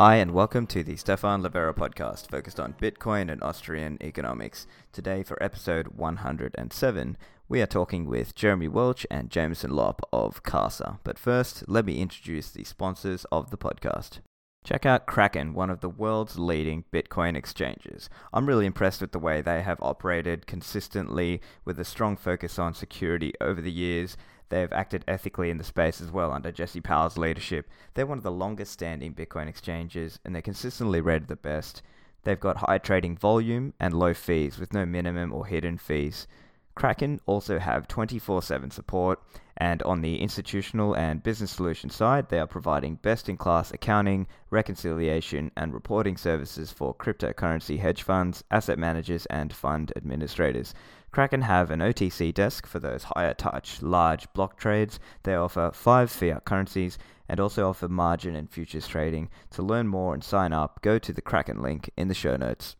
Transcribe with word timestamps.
Hi, 0.00 0.14
and 0.16 0.30
welcome 0.30 0.66
to 0.68 0.82
the 0.82 0.96
Stephan 0.96 1.42
Livera 1.42 1.74
podcast 1.74 2.30
focused 2.30 2.58
on 2.58 2.72
Bitcoin 2.80 3.30
and 3.30 3.42
Austrian 3.42 3.98
economics. 4.00 4.66
Today, 4.92 5.22
for 5.22 5.36
episode 5.42 5.88
107, 5.88 7.18
we 7.50 7.60
are 7.60 7.66
talking 7.66 8.06
with 8.06 8.34
Jeremy 8.34 8.66
Welch 8.66 9.06
and 9.10 9.28
Jameson 9.28 9.72
Lopp 9.72 10.00
of 10.10 10.42
Casa. 10.42 11.00
But 11.04 11.18
first, 11.18 11.64
let 11.68 11.84
me 11.84 12.00
introduce 12.00 12.50
the 12.50 12.64
sponsors 12.64 13.26
of 13.30 13.50
the 13.50 13.58
podcast. 13.58 14.20
Check 14.64 14.86
out 14.86 15.04
Kraken, 15.04 15.52
one 15.52 15.68
of 15.68 15.80
the 15.80 15.90
world's 15.90 16.38
leading 16.38 16.84
Bitcoin 16.90 17.36
exchanges. 17.36 18.08
I'm 18.32 18.46
really 18.46 18.64
impressed 18.64 19.02
with 19.02 19.12
the 19.12 19.18
way 19.18 19.42
they 19.42 19.60
have 19.60 19.82
operated 19.82 20.46
consistently 20.46 21.42
with 21.66 21.78
a 21.78 21.84
strong 21.84 22.16
focus 22.16 22.58
on 22.58 22.72
security 22.72 23.34
over 23.38 23.60
the 23.60 23.70
years. 23.70 24.16
They've 24.50 24.72
acted 24.72 25.04
ethically 25.08 25.48
in 25.48 25.58
the 25.58 25.64
space 25.64 26.00
as 26.00 26.10
well 26.10 26.32
under 26.32 26.52
Jesse 26.52 26.80
Powell's 26.80 27.16
leadership. 27.16 27.70
They're 27.94 28.06
one 28.06 28.18
of 28.18 28.24
the 28.24 28.32
longest 28.32 28.72
standing 28.72 29.14
Bitcoin 29.14 29.48
exchanges 29.48 30.18
and 30.24 30.34
they're 30.34 30.42
consistently 30.42 31.00
rated 31.00 31.28
the 31.28 31.36
best. 31.36 31.82
They've 32.24 32.38
got 32.38 32.58
high 32.58 32.78
trading 32.78 33.16
volume 33.16 33.72
and 33.80 33.94
low 33.94 34.12
fees 34.12 34.58
with 34.58 34.74
no 34.74 34.84
minimum 34.84 35.32
or 35.32 35.46
hidden 35.46 35.78
fees. 35.78 36.26
Kraken 36.74 37.20
also 37.26 37.58
have 37.58 37.88
24 37.88 38.42
7 38.42 38.70
support, 38.70 39.20
and 39.56 39.82
on 39.82 40.00
the 40.00 40.20
institutional 40.20 40.94
and 40.94 41.22
business 41.22 41.50
solution 41.50 41.90
side, 41.90 42.28
they 42.28 42.38
are 42.38 42.46
providing 42.46 42.94
best 42.94 43.28
in 43.28 43.36
class 43.36 43.70
accounting, 43.70 44.26
reconciliation, 44.50 45.50
and 45.56 45.74
reporting 45.74 46.16
services 46.16 46.72
for 46.72 46.94
cryptocurrency 46.94 47.78
hedge 47.78 48.02
funds, 48.02 48.44
asset 48.50 48.78
managers, 48.78 49.26
and 49.26 49.52
fund 49.52 49.92
administrators. 49.96 50.72
Kraken 51.12 51.42
have 51.42 51.70
an 51.70 51.80
OTC 51.80 52.32
desk 52.32 52.66
for 52.66 52.78
those 52.78 53.04
higher 53.14 53.34
touch, 53.34 53.82
large 53.82 54.32
block 54.32 54.56
trades. 54.56 55.00
They 55.24 55.34
offer 55.34 55.72
five 55.74 56.10
fiat 56.10 56.44
currencies 56.44 56.98
and 57.28 57.40
also 57.40 57.68
offer 57.68 57.88
margin 57.88 58.36
and 58.36 58.48
futures 58.48 58.86
trading. 58.86 59.28
To 59.50 59.62
learn 59.62 59.88
more 59.88 60.14
and 60.14 60.22
sign 60.22 60.52
up, 60.52 60.82
go 60.82 60.98
to 60.98 61.12
the 61.12 61.22
Kraken 61.22 61.60
link 61.62 61.90
in 61.96 62.08
the 62.08 62.14
show 62.14 62.36
notes. 62.36 62.76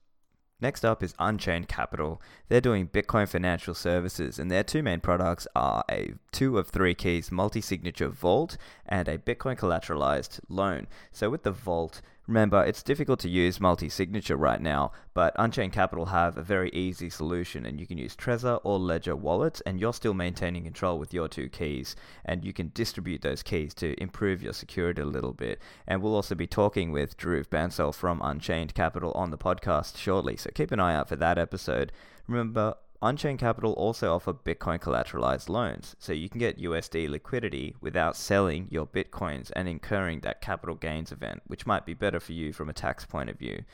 Next 0.61 0.85
up 0.85 1.03
is 1.03 1.15
Unchained 1.19 1.69
Capital. 1.69 2.21
They're 2.49 2.61
doing 2.61 2.87
Bitcoin 2.87 3.27
financial 3.29 3.75
services, 3.75 4.39
and 4.39 4.51
their 4.51 4.63
two 4.63 4.83
main 4.83 5.01
products 5.01 5.47
are 5.57 5.83
a 5.91 6.13
two 6.33 6.59
of 6.59 6.69
three 6.69 6.95
keys 6.95 7.33
multi 7.33 7.63
signature 7.63 8.09
vault 8.09 8.59
and 8.85 9.09
a 9.09 9.17
Bitcoin 9.19 9.57
collateralized 9.57 10.41
loan. 10.49 10.87
So, 11.13 11.31
with 11.31 11.45
the 11.45 11.51
vault, 11.51 12.03
Remember, 12.27 12.63
it's 12.63 12.83
difficult 12.83 13.19
to 13.21 13.29
use 13.29 13.61
multi-signature 13.61 14.37
right 14.37 14.61
now, 14.61 14.93
but 15.15 15.35
Unchained 15.37 15.73
Capital 15.73 16.07
have 16.07 16.37
a 16.37 16.43
very 16.43 16.71
easy 16.71 17.11
solution 17.11 17.67
and 17.67 17.81
you 17.81 17.87
can 17.87 17.99
use 17.99 18.15
Trezor 18.15 18.61
or 18.63 18.79
Ledger 18.79 19.17
wallets 19.17 19.61
and 19.63 19.81
you're 19.81 19.93
still 19.93 20.15
maintaining 20.15 20.63
control 20.63 20.99
with 20.99 21.13
your 21.13 21.27
two 21.27 21.49
keys 21.49 21.97
and 22.25 22.45
you 22.45 22.53
can 22.53 22.71
distribute 22.73 23.23
those 23.23 23.43
keys 23.43 23.75
to 23.75 24.01
improve 24.01 24.43
your 24.43 24.53
security 24.53 25.03
a 25.03 25.07
little 25.07 25.33
bit. 25.33 25.61
And 25.89 26.03
we'll 26.03 26.15
also 26.15 26.35
be 26.35 26.47
talking 26.47 26.93
with 26.93 27.17
Dhruv 27.17 27.49
Bansal 27.49 27.93
from 27.93 28.21
Unchained 28.23 28.75
Capital 28.75 29.13
on 29.13 29.31
the 29.31 29.39
podcast 29.39 29.97
shortly, 29.97 30.37
so 30.37 30.51
keep 30.55 30.71
an 30.71 30.81
eye 30.81 30.95
out 30.95 31.09
for 31.09 31.17
that 31.17 31.39
episode. 31.39 31.91
Remember, 32.29 32.77
Unchained 33.03 33.39
Capital 33.39 33.73
also 33.73 34.15
offer 34.15 34.35
Bitcoin 34.35 34.79
collateralized 34.79 35.49
loans, 35.49 35.97
so 35.99 36.13
you 36.13 36.29
can 36.29 36.39
get 36.39 36.61
USD 36.61 37.09
liquidity 37.09 37.75
without 37.81 38.15
selling 38.15 38.69
your 38.71 38.87
Bitcoins 38.87 39.51
and 39.57 39.67
incurring 39.67 40.21
that 40.21 40.43
capital 40.43 40.75
gains 40.75 41.11
event, 41.11 41.41
which 41.47 41.67
might 41.67 41.87
be 41.87 41.95
better 41.95 42.21
for 42.21 42.33
you 42.33 42.53
from 42.53 42.69
a 42.69 42.75
tax 42.75 43.07
point 43.07 43.31
of 43.31 43.39
view. 43.39 43.65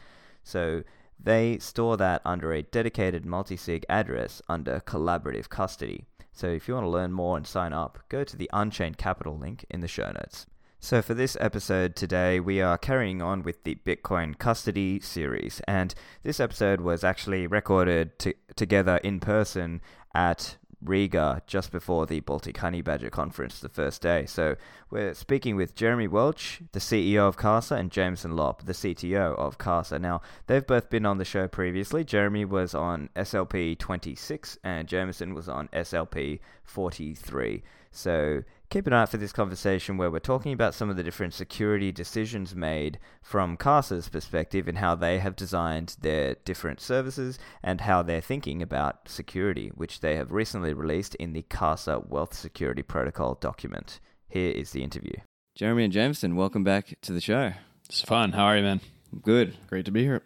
So 0.44 0.84
they 1.18 1.58
store 1.58 1.96
that 1.96 2.22
under 2.24 2.52
a 2.52 2.62
dedicated 2.62 3.26
multi-sig 3.26 3.84
address 3.88 4.40
under 4.48 4.78
collaborative 4.80 5.48
custody. 5.48 6.04
So 6.32 6.46
if 6.46 6.68
you 6.68 6.74
want 6.74 6.84
to 6.84 6.90
learn 6.90 7.10
more 7.10 7.36
and 7.36 7.46
sign 7.46 7.72
up, 7.72 7.98
go 8.08 8.22
to 8.22 8.36
the 8.36 8.50
Unchained 8.52 8.96
Capital 8.96 9.36
link 9.36 9.64
in 9.68 9.80
the 9.80 9.88
show 9.88 10.12
notes. 10.12 10.46
So, 10.86 11.02
for 11.02 11.14
this 11.14 11.36
episode 11.40 11.96
today, 11.96 12.38
we 12.38 12.60
are 12.60 12.78
carrying 12.78 13.20
on 13.20 13.42
with 13.42 13.64
the 13.64 13.74
Bitcoin 13.74 14.38
Custody 14.38 15.00
series. 15.00 15.60
And 15.66 15.92
this 16.22 16.38
episode 16.38 16.80
was 16.80 17.02
actually 17.02 17.48
recorded 17.48 18.16
to, 18.20 18.34
together 18.54 18.98
in 18.98 19.18
person 19.18 19.80
at 20.14 20.58
Riga 20.80 21.42
just 21.48 21.72
before 21.72 22.06
the 22.06 22.20
Baltic 22.20 22.58
Honey 22.58 22.82
Badger 22.82 23.10
conference 23.10 23.58
the 23.58 23.68
first 23.68 24.00
day. 24.00 24.26
So, 24.26 24.54
we're 24.88 25.14
speaking 25.14 25.56
with 25.56 25.74
Jeremy 25.74 26.06
Welch, 26.06 26.60
the 26.70 26.78
CEO 26.78 27.26
of 27.26 27.36
Casa, 27.36 27.74
and 27.74 27.90
Jameson 27.90 28.36
Lopp, 28.36 28.64
the 28.64 28.72
CTO 28.72 29.36
of 29.36 29.58
Casa. 29.58 29.98
Now, 29.98 30.20
they've 30.46 30.64
both 30.64 30.88
been 30.88 31.04
on 31.04 31.18
the 31.18 31.24
show 31.24 31.48
previously. 31.48 32.04
Jeremy 32.04 32.44
was 32.44 32.76
on 32.76 33.10
SLP 33.16 33.76
26, 33.76 34.58
and 34.62 34.86
Jameson 34.86 35.34
was 35.34 35.48
on 35.48 35.66
SLP 35.72 36.38
43. 36.62 37.64
So, 37.96 38.42
keep 38.68 38.86
an 38.86 38.92
eye 38.92 39.02
out 39.02 39.08
for 39.08 39.16
this 39.16 39.32
conversation 39.32 39.96
where 39.96 40.10
we're 40.10 40.18
talking 40.18 40.52
about 40.52 40.74
some 40.74 40.90
of 40.90 40.96
the 40.96 41.02
different 41.02 41.32
security 41.32 41.90
decisions 41.90 42.54
made 42.54 42.98
from 43.22 43.56
Casa's 43.56 44.08
perspective 44.08 44.68
and 44.68 44.78
how 44.78 44.94
they 44.94 45.18
have 45.18 45.34
designed 45.34 45.96
their 46.00 46.34
different 46.44 46.80
services 46.80 47.38
and 47.62 47.80
how 47.80 48.02
they're 48.02 48.20
thinking 48.20 48.60
about 48.60 49.08
security, 49.08 49.70
which 49.74 50.00
they 50.00 50.16
have 50.16 50.30
recently 50.30 50.74
released 50.74 51.14
in 51.14 51.32
the 51.32 51.42
Casa 51.42 52.02
Wealth 52.06 52.34
Security 52.34 52.82
Protocol 52.82 53.34
document. 53.34 53.98
Here 54.28 54.50
is 54.50 54.72
the 54.72 54.82
interview. 54.82 55.14
Jeremy 55.54 55.84
and 55.84 55.92
Jameson, 55.92 56.36
welcome 56.36 56.64
back 56.64 56.98
to 57.00 57.12
the 57.12 57.20
show. 57.20 57.52
It's 57.88 58.02
fun. 58.02 58.32
How 58.32 58.44
are 58.44 58.58
you, 58.58 58.62
man? 58.62 58.80
Good. 59.22 59.56
Great 59.68 59.86
to 59.86 59.90
be 59.90 60.02
here. 60.02 60.22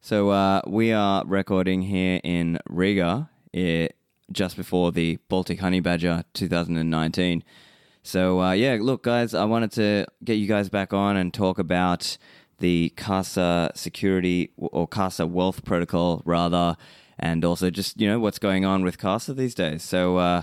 So 0.00 0.30
uh, 0.30 0.60
we 0.66 0.92
are 0.92 1.24
recording 1.24 1.82
here 1.82 2.20
in 2.22 2.58
Riga. 2.68 3.28
It, 3.52 3.96
just 4.32 4.56
before 4.56 4.92
the 4.92 5.18
Baltic 5.28 5.60
Honey 5.60 5.80
Badger 5.80 6.24
2019. 6.34 7.44
So, 8.02 8.40
uh, 8.40 8.52
yeah, 8.52 8.78
look, 8.80 9.04
guys, 9.04 9.32
I 9.34 9.44
wanted 9.44 9.72
to 9.72 10.06
get 10.24 10.34
you 10.34 10.48
guys 10.48 10.68
back 10.68 10.92
on 10.92 11.16
and 11.16 11.32
talk 11.32 11.58
about 11.58 12.18
the 12.58 12.90
Casa 12.96 13.70
security 13.74 14.50
or 14.56 14.88
Casa 14.88 15.26
wealth 15.26 15.64
protocol, 15.64 16.22
rather, 16.24 16.76
and 17.18 17.44
also 17.44 17.70
just, 17.70 18.00
you 18.00 18.08
know, 18.08 18.18
what's 18.18 18.38
going 18.38 18.64
on 18.64 18.82
with 18.82 18.98
Casa 18.98 19.34
these 19.34 19.54
days. 19.54 19.82
So, 19.82 20.16
uh, 20.16 20.42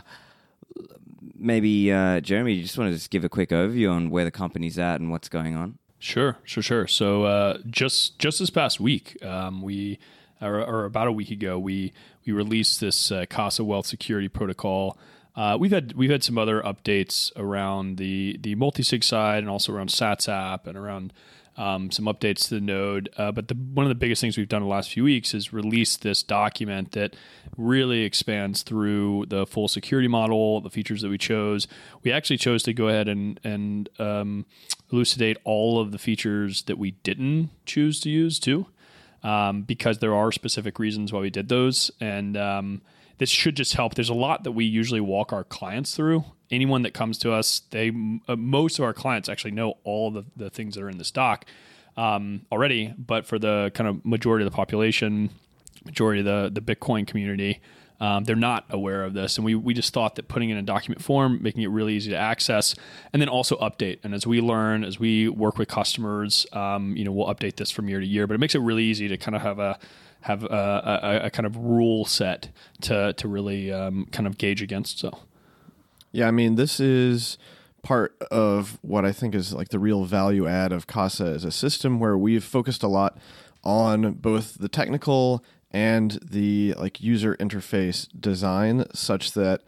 maybe, 1.36 1.92
uh, 1.92 2.22
Jeremy, 2.22 2.54
you 2.54 2.64
just 2.64 2.78
want 2.78 2.92
to 2.92 2.96
just 2.96 3.10
give 3.10 3.24
a 3.24 3.30
quick 3.30 3.50
overview 3.50 3.92
on 3.92 4.10
where 4.10 4.24
the 4.24 4.32
company's 4.32 4.80
at 4.80 5.02
and 5.02 5.12
what's 5.12 5.30
going 5.30 5.56
on? 5.56 5.78
Sure, 6.00 6.38
sure, 6.46 6.64
sure. 6.64 6.88
So, 6.88 7.24
uh, 7.24 7.58
just 7.70 8.20
just 8.20 8.40
this 8.40 8.50
past 8.50 8.80
week, 8.80 9.22
um, 9.24 9.62
we 9.62 10.00
or, 10.42 10.62
or, 10.62 10.86
about 10.86 11.08
a 11.08 11.12
week 11.12 11.32
ago, 11.32 11.60
we 11.60 11.94
we 12.26 12.34
released 12.34 12.80
this 12.80 13.12
uh, 13.12 13.26
Casa 13.30 13.64
Wealth 13.64 13.86
Security 13.86 14.28
Protocol. 14.28 14.98
Uh, 15.36 15.58
we've 15.60 15.72
had 15.72 15.94
we've 15.94 16.10
had 16.10 16.24
some 16.24 16.38
other 16.38 16.62
updates 16.62 17.32
around 17.36 17.98
the 17.98 18.38
the 18.42 18.56
multi-sig 18.56 19.04
side 19.04 19.40
and 19.40 19.50
also 19.50 19.74
around 19.74 19.90
Sats 19.90 20.28
app 20.28 20.68
and 20.68 20.78
around 20.78 21.14
um, 21.58 21.92
some 21.92 22.06
updates 22.06 22.48
to 22.48 22.56
the 22.56 22.62
node. 22.62 23.10
Uh, 23.18 23.32
but 23.32 23.50
the, 23.50 23.56
one 23.56 23.86
of 23.86 23.90
the 23.90 23.96
biggest 23.96 24.22
things 24.22 24.38
we've 24.38 24.48
done 24.48 24.62
in 24.62 24.68
the 24.68 24.74
last 24.74 24.90
few 24.92 25.04
weeks 25.04 25.34
is 25.34 25.52
release 25.52 25.98
this 25.98 26.24
document 26.24 26.94
that 26.94 27.16
really 27.58 28.04
expands 28.04 28.64
through 28.64 29.26
the 29.28 29.46
full 29.46 29.68
security 29.68 30.08
model, 30.08 30.62
the 30.62 30.70
features 30.70 31.02
that 31.02 31.10
we 31.10 31.18
chose. 31.18 31.68
We 32.02 32.14
actually 32.14 32.38
chose 32.38 32.64
to 32.64 32.74
go 32.74 32.88
ahead 32.88 33.08
and 33.08 33.40
and 33.44 33.90
um, 34.00 34.46
elucidate 34.92 35.38
all 35.44 35.80
of 35.80 35.92
the 35.92 36.00
features 36.00 36.64
that 36.64 36.78
we 36.78 36.92
didn't 36.92 37.50
choose 37.66 38.00
to 38.02 38.10
use 38.10 38.40
too 38.40 38.68
um, 39.24 39.64
because 39.64 40.00
there 40.00 40.16
are 40.16 40.32
specific 40.32 40.80
reasons 40.80 41.12
why 41.12 41.20
we 41.20 41.30
did 41.30 41.50
those. 41.50 41.92
And 42.00 42.38
um, 42.38 42.82
this 43.18 43.30
should 43.30 43.56
just 43.56 43.74
help. 43.74 43.96
There's 43.96 44.10
a 44.10 44.14
lot 44.14 44.44
that 44.44 44.52
we 44.52 44.66
usually 44.66 45.02
walk 45.02 45.34
our 45.34 45.44
clients 45.44 45.96
through. 45.96 46.24
Anyone 46.52 46.82
that 46.82 46.94
comes 46.94 47.18
to 47.20 47.32
us, 47.32 47.62
they 47.70 47.92
uh, 48.28 48.36
most 48.36 48.80
of 48.80 48.86
our 48.86 48.94
clients 48.94 49.30
actually 49.30 49.52
know 49.52 49.76
all 49.84 50.10
the, 50.10 50.26
the 50.36 50.50
things 50.50 50.76
that 50.76 50.84
are 50.84 50.90
in 50.90 50.98
the 50.98 51.04
stock 51.04 51.46
um, 51.96 52.46
already. 52.52 52.94
But 52.98 53.26
for 53.26 53.38
the 53.38 53.72
kind 53.76 53.88
of 53.88 54.04
majority 54.04 54.46
of 54.46 54.52
the 54.52 54.56
population, 54.56 55.30
majority 55.86 56.22
of 56.22 56.26
the 56.26 56.62
the 56.62 56.76
Bitcoin 56.76 57.06
community, 57.06 57.62
um, 58.00 58.24
they're 58.24 58.36
not 58.36 58.66
aware 58.70 59.04
of 59.04 59.14
this. 59.14 59.38
And 59.38 59.46
we, 59.46 59.56
we 59.56 59.74
just 59.74 59.94
thought 59.94 60.16
that 60.16 60.28
putting 60.28 60.50
it 60.50 60.54
in 60.54 60.60
a 60.60 60.64
document 60.64 61.02
form, 61.02 61.40
making 61.42 61.64
it 61.64 61.68
really 61.68 61.94
easy 61.96 62.12
to 62.12 62.18
access, 62.18 62.76
and 63.12 63.22
then 63.22 63.30
also 63.30 63.58
update. 63.58 64.00
And 64.04 64.14
as 64.14 64.26
we 64.26 64.42
learn, 64.42 64.84
as 64.84 65.00
we 65.00 65.28
work 65.28 65.58
with 65.58 65.68
customers, 65.68 66.48
um, 66.54 66.96
you 66.96 67.04
know, 67.04 67.12
we'll 67.12 67.28
update 67.28 67.58
this 67.58 67.72
from 67.72 67.90
year 67.90 68.00
to 68.00 68.06
year. 68.06 68.28
But 68.28 68.36
it 68.36 68.40
makes 68.40 68.56
it 68.56 68.60
really 68.60 68.84
easy 68.84 69.08
to 69.08 69.18
kind 69.18 69.36
of 69.36 69.42
have 69.42 69.60
a 69.60 69.80
have 70.22 70.44
a, 70.44 71.22
a, 71.22 71.26
a 71.28 71.30
kind 71.30 71.46
of 71.46 71.56
rule 71.56 72.06
set 72.06 72.50
to 72.82 73.14
to 73.14 73.28
really 73.28 73.72
um, 73.72 74.08
kind 74.12 74.28
of 74.28 74.38
gauge 74.38 74.62
against. 74.62 75.00
So, 75.00 75.20
yeah, 76.12 76.28
I 76.28 76.32
mean, 76.32 76.56
this 76.56 76.80
is 76.80 77.38
part 77.82 78.16
of 78.32 78.78
what 78.82 79.06
I 79.06 79.12
think 79.12 79.34
is 79.34 79.54
like 79.54 79.70
the 79.70 79.80
real 79.80 80.04
value 80.04 80.48
add 80.48 80.72
of 80.72 80.88
Casa 80.88 81.26
as 81.26 81.46
a 81.46 81.52
system 81.52 82.00
where 82.00 82.18
we've 82.18 82.44
focused 82.44 82.84
a 82.84 82.88
lot 82.88 83.18
on 83.64 84.14
both 84.14 84.56
the 84.56 84.70
technical 84.70 85.44
and 85.72 86.20
the 86.22 86.74
like 86.78 87.02
user 87.02 87.36
interface 87.38 88.08
design 88.20 88.86
such 88.94 89.34
that 89.34 89.62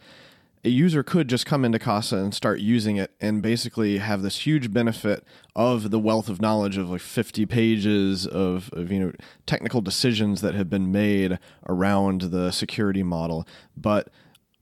a 0.64 0.68
user 0.68 1.02
could 1.02 1.28
just 1.28 1.44
come 1.44 1.64
into 1.64 1.78
Casa 1.78 2.16
and 2.16 2.32
start 2.32 2.60
using 2.60 2.96
it 2.96 3.10
and 3.20 3.42
basically 3.42 3.98
have 3.98 4.22
this 4.22 4.46
huge 4.46 4.72
benefit 4.72 5.24
of 5.56 5.90
the 5.90 5.98
wealth 5.98 6.28
of 6.28 6.40
knowledge 6.40 6.76
of 6.76 6.88
like 6.88 7.00
50 7.00 7.46
pages 7.46 8.26
of, 8.26 8.70
of 8.72 8.92
you 8.92 9.00
know 9.00 9.12
technical 9.44 9.80
decisions 9.80 10.40
that 10.40 10.54
have 10.54 10.70
been 10.70 10.92
made 10.92 11.38
around 11.68 12.22
the 12.22 12.52
security 12.52 13.02
model. 13.02 13.46
But 13.76 14.08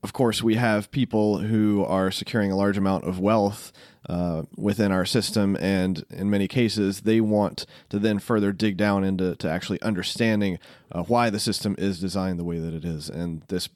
of 0.03 0.13
course, 0.13 0.41
we 0.41 0.55
have 0.55 0.89
people 0.89 1.39
who 1.39 1.85
are 1.85 2.09
securing 2.09 2.51
a 2.51 2.55
large 2.55 2.77
amount 2.77 3.03
of 3.03 3.19
wealth 3.19 3.71
uh, 4.11 4.43
within 4.57 4.91
our 4.91 5.05
system, 5.05 5.55
and 5.61 6.03
in 6.09 6.29
many 6.29 6.45
cases, 6.45 7.01
they 7.01 7.21
want 7.21 7.65
to 7.87 7.97
then 7.97 8.19
further 8.19 8.51
dig 8.51 8.75
down 8.75 9.05
into 9.05 9.37
to 9.37 9.49
actually 9.49 9.81
understanding 9.81 10.59
uh, 10.91 11.01
why 11.03 11.29
the 11.29 11.39
system 11.39 11.75
is 11.77 12.01
designed 12.01 12.37
the 12.37 12.43
way 12.43 12.59
that 12.59 12.73
it 12.73 12.83
is. 12.83 13.09
And 13.09 13.41
this, 13.47 13.69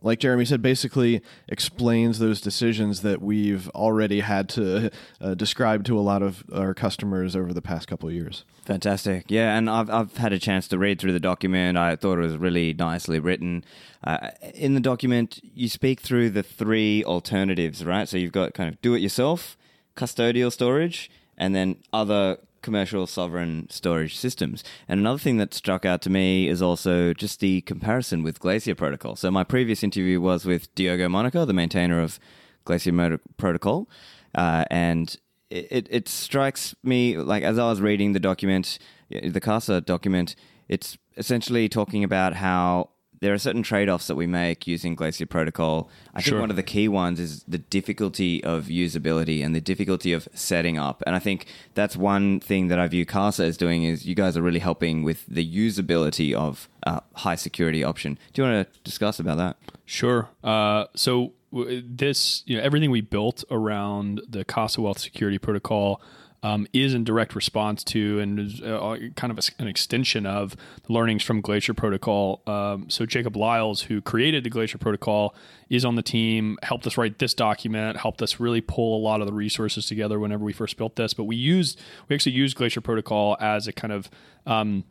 like 0.00 0.20
Jeremy 0.20 0.44
said, 0.44 0.62
basically 0.62 1.20
explains 1.48 2.20
those 2.20 2.40
decisions 2.40 3.02
that 3.02 3.20
we've 3.20 3.68
already 3.70 4.20
had 4.20 4.48
to 4.50 4.92
uh, 5.20 5.34
describe 5.34 5.82
to 5.86 5.98
a 5.98 6.00
lot 6.00 6.22
of 6.22 6.44
our 6.54 6.74
customers 6.74 7.34
over 7.34 7.52
the 7.52 7.60
past 7.60 7.88
couple 7.88 8.08
of 8.08 8.14
years. 8.14 8.44
Fantastic. 8.64 9.24
Yeah, 9.30 9.58
and 9.58 9.68
I've, 9.68 9.90
I've 9.90 10.16
had 10.16 10.32
a 10.32 10.38
chance 10.38 10.68
to 10.68 10.78
read 10.78 11.00
through 11.00 11.12
the 11.12 11.18
document. 11.18 11.76
I 11.76 11.96
thought 11.96 12.18
it 12.18 12.22
was 12.22 12.36
really 12.36 12.72
nicely 12.72 13.18
written. 13.18 13.64
Uh, 14.04 14.28
in 14.54 14.74
the 14.74 14.80
document, 14.80 15.40
you 15.56 15.68
speak 15.68 15.98
through 15.98 16.30
the 16.30 16.44
three 16.44 17.02
alternatives, 17.02 17.84
right? 17.84 18.08
So 18.08 18.16
you've 18.16 18.30
got 18.30 18.54
kind 18.54 18.68
of 18.68 18.80
do 18.80 18.94
it 18.94 19.00
yourself, 19.00 19.56
custodial 19.96 20.52
storage, 20.52 21.10
and 21.36 21.54
then 21.54 21.76
other 21.92 22.38
commercial 22.62 23.06
sovereign 23.06 23.66
storage 23.70 24.16
systems. 24.16 24.62
And 24.88 25.00
another 25.00 25.18
thing 25.18 25.36
that 25.38 25.52
struck 25.52 25.84
out 25.84 26.00
to 26.02 26.10
me 26.10 26.48
is 26.48 26.62
also 26.62 27.12
just 27.12 27.40
the 27.40 27.60
comparison 27.62 28.22
with 28.22 28.40
Glacier 28.40 28.74
Protocol. 28.74 29.16
So 29.16 29.30
my 29.30 29.44
previous 29.44 29.82
interview 29.82 30.20
was 30.20 30.46
with 30.46 30.72
Diogo 30.74 31.08
Monica, 31.08 31.44
the 31.44 31.52
maintainer 31.52 32.00
of 32.00 32.20
Glacier 32.64 33.18
Protocol, 33.36 33.88
uh, 34.34 34.64
and 34.70 35.16
it, 35.50 35.86
it 35.90 36.08
strikes 36.08 36.74
me 36.82 37.18
like 37.18 37.42
as 37.42 37.58
I 37.58 37.68
was 37.68 37.80
reading 37.80 38.12
the 38.12 38.20
document, 38.20 38.78
the 39.10 39.40
CASA 39.40 39.82
document, 39.82 40.34
it's 40.68 40.96
essentially 41.16 41.68
talking 41.68 42.04
about 42.04 42.34
how 42.34 42.90
there 43.22 43.32
are 43.32 43.38
certain 43.38 43.62
trade-offs 43.62 44.08
that 44.08 44.16
we 44.16 44.26
make 44.26 44.66
using 44.66 44.96
Glacier 44.96 45.26
Protocol. 45.26 45.88
I 46.12 46.20
sure. 46.20 46.32
think 46.32 46.40
one 46.40 46.50
of 46.50 46.56
the 46.56 46.62
key 46.64 46.88
ones 46.88 47.20
is 47.20 47.44
the 47.46 47.56
difficulty 47.56 48.42
of 48.42 48.64
usability 48.64 49.44
and 49.44 49.54
the 49.54 49.60
difficulty 49.60 50.12
of 50.12 50.28
setting 50.34 50.76
up. 50.76 51.04
And 51.06 51.14
I 51.14 51.20
think 51.20 51.46
that's 51.74 51.96
one 51.96 52.40
thing 52.40 52.66
that 52.66 52.80
I 52.80 52.88
view 52.88 53.06
Casa 53.06 53.44
as 53.44 53.56
doing 53.56 53.84
is 53.84 54.04
you 54.04 54.16
guys 54.16 54.36
are 54.36 54.42
really 54.42 54.58
helping 54.58 55.04
with 55.04 55.24
the 55.26 55.46
usability 55.48 56.34
of 56.34 56.68
a 56.82 57.00
high 57.14 57.36
security 57.36 57.84
option. 57.84 58.18
Do 58.32 58.42
you 58.42 58.48
want 58.48 58.66
to 58.66 58.80
discuss 58.80 59.20
about 59.20 59.38
that? 59.38 59.56
Sure. 59.86 60.28
Uh, 60.42 60.86
so 60.96 61.32
this, 61.52 62.42
you 62.44 62.56
know, 62.56 62.62
everything 62.64 62.90
we 62.90 63.02
built 63.02 63.44
around 63.52 64.20
the 64.28 64.44
Casa 64.44 64.80
Wealth 64.82 64.98
Security 64.98 65.38
Protocol 65.38 66.00
um, 66.42 66.66
is 66.72 66.94
in 66.94 67.04
direct 67.04 67.34
response 67.34 67.84
to 67.84 68.18
and 68.18 68.38
is 68.38 68.60
uh, 68.60 68.96
kind 69.14 69.30
of 69.30 69.38
a, 69.38 69.62
an 69.62 69.68
extension 69.68 70.26
of 70.26 70.56
the 70.86 70.92
learnings 70.92 71.22
from 71.22 71.40
Glacier 71.40 71.74
Protocol. 71.74 72.42
Um, 72.46 72.90
so 72.90 73.06
Jacob 73.06 73.36
Lyles, 73.36 73.82
who 73.82 74.00
created 74.00 74.44
the 74.44 74.50
Glacier 74.50 74.78
Protocol, 74.78 75.34
is 75.70 75.84
on 75.84 75.94
the 75.94 76.02
team, 76.02 76.58
helped 76.62 76.86
us 76.86 76.96
write 76.96 77.18
this 77.18 77.34
document, 77.34 77.96
helped 77.96 78.22
us 78.22 78.40
really 78.40 78.60
pull 78.60 78.96
a 78.96 79.02
lot 79.02 79.20
of 79.20 79.26
the 79.26 79.32
resources 79.32 79.86
together 79.86 80.18
whenever 80.18 80.44
we 80.44 80.52
first 80.52 80.76
built 80.76 80.96
this. 80.96 81.14
But 81.14 81.24
we 81.24 81.36
used 81.36 81.80
we 82.08 82.16
actually 82.16 82.32
used 82.32 82.56
Glacier 82.56 82.80
Protocol 82.80 83.36
as 83.40 83.68
a 83.68 83.72
kind 83.72 83.92
of 83.92 84.10
um, 84.46 84.84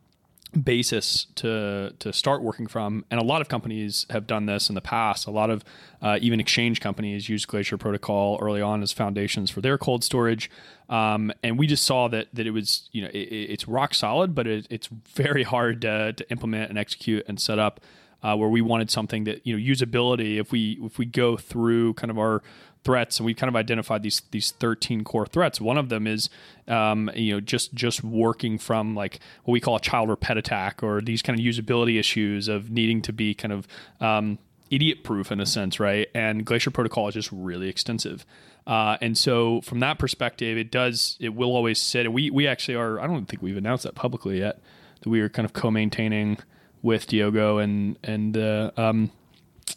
basis 0.52 1.26
to 1.36 1.94
to 1.98 2.12
start 2.12 2.42
working 2.42 2.66
from. 2.66 3.04
And 3.10 3.20
a 3.20 3.24
lot 3.24 3.40
of 3.40 3.48
companies 3.48 4.06
have 4.10 4.26
done 4.26 4.46
this 4.46 4.68
in 4.68 4.74
the 4.74 4.80
past. 4.80 5.26
A 5.26 5.30
lot 5.30 5.50
of 5.50 5.64
uh, 6.00 6.18
even 6.20 6.40
exchange 6.40 6.80
companies 6.80 7.28
use 7.28 7.44
glacier 7.44 7.78
protocol 7.78 8.38
early 8.40 8.60
on 8.60 8.82
as 8.82 8.92
foundations 8.92 9.50
for 9.50 9.60
their 9.60 9.78
cold 9.78 10.04
storage. 10.04 10.50
Um, 10.88 11.32
and 11.42 11.58
we 11.58 11.66
just 11.66 11.84
saw 11.84 12.08
that 12.08 12.28
that 12.34 12.46
it 12.46 12.50
was 12.50 12.88
you 12.92 13.02
know 13.02 13.08
it, 13.08 13.18
it's 13.18 13.66
rock 13.66 13.94
solid 13.94 14.34
but 14.34 14.46
it, 14.46 14.66
it's 14.68 14.88
very 15.14 15.42
hard 15.42 15.80
to, 15.82 16.12
to 16.12 16.30
implement 16.30 16.68
and 16.70 16.78
execute 16.78 17.24
and 17.28 17.40
set 17.40 17.58
up 17.58 17.80
uh, 18.22 18.36
where 18.36 18.48
we 18.48 18.60
wanted 18.60 18.90
something 18.90 19.24
that 19.24 19.46
you 19.46 19.56
know 19.56 19.74
usability. 19.74 20.38
If 20.38 20.52
we 20.52 20.78
if 20.82 20.98
we 20.98 21.06
go 21.06 21.36
through 21.36 21.94
kind 21.94 22.10
of 22.10 22.18
our 22.18 22.42
threats, 22.84 23.18
and 23.18 23.26
we've 23.26 23.36
kind 23.36 23.48
of 23.48 23.56
identified 23.56 24.02
these 24.02 24.22
these 24.30 24.50
13 24.52 25.04
core 25.04 25.26
threats. 25.26 25.60
One 25.60 25.78
of 25.78 25.88
them 25.88 26.06
is, 26.06 26.28
um, 26.68 27.10
you 27.14 27.34
know, 27.34 27.40
just 27.40 27.74
just 27.74 28.02
working 28.02 28.58
from 28.58 28.94
like 28.94 29.20
what 29.44 29.52
we 29.52 29.60
call 29.60 29.76
a 29.76 29.80
child 29.80 30.10
or 30.10 30.16
pet 30.16 30.36
attack, 30.36 30.82
or 30.82 31.00
these 31.00 31.22
kind 31.22 31.38
of 31.38 31.44
usability 31.44 31.98
issues 31.98 32.48
of 32.48 32.70
needing 32.70 33.02
to 33.02 33.12
be 33.12 33.34
kind 33.34 33.52
of 33.52 33.68
um, 34.00 34.38
idiot 34.70 35.04
proof 35.04 35.30
in 35.30 35.40
a 35.40 35.46
sense, 35.46 35.78
right? 35.78 36.08
And 36.14 36.44
Glacier 36.44 36.70
Protocol 36.70 37.08
is 37.08 37.14
just 37.14 37.30
really 37.30 37.68
extensive. 37.68 38.24
Uh, 38.66 38.96
and 39.00 39.18
so 39.18 39.60
from 39.60 39.80
that 39.80 39.98
perspective, 39.98 40.56
it 40.56 40.70
does 40.70 41.16
it 41.20 41.34
will 41.34 41.54
always 41.54 41.80
sit. 41.80 42.12
We 42.12 42.30
we 42.30 42.46
actually 42.46 42.76
are. 42.76 43.00
I 43.00 43.06
don't 43.06 43.26
think 43.26 43.42
we've 43.42 43.56
announced 43.56 43.84
that 43.84 43.94
publicly 43.94 44.38
yet. 44.38 44.60
That 45.00 45.08
we 45.08 45.20
are 45.20 45.28
kind 45.28 45.44
of 45.44 45.52
co-maintaining 45.52 46.38
with 46.80 47.06
Diogo 47.06 47.58
and 47.58 47.98
and 48.02 48.36
uh, 48.36 48.70
um, 48.76 49.10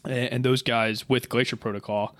and 0.04 0.44
those 0.46 0.62
guys 0.62 1.10
with 1.10 1.30
Glacier 1.30 1.56
Protocol. 1.56 2.16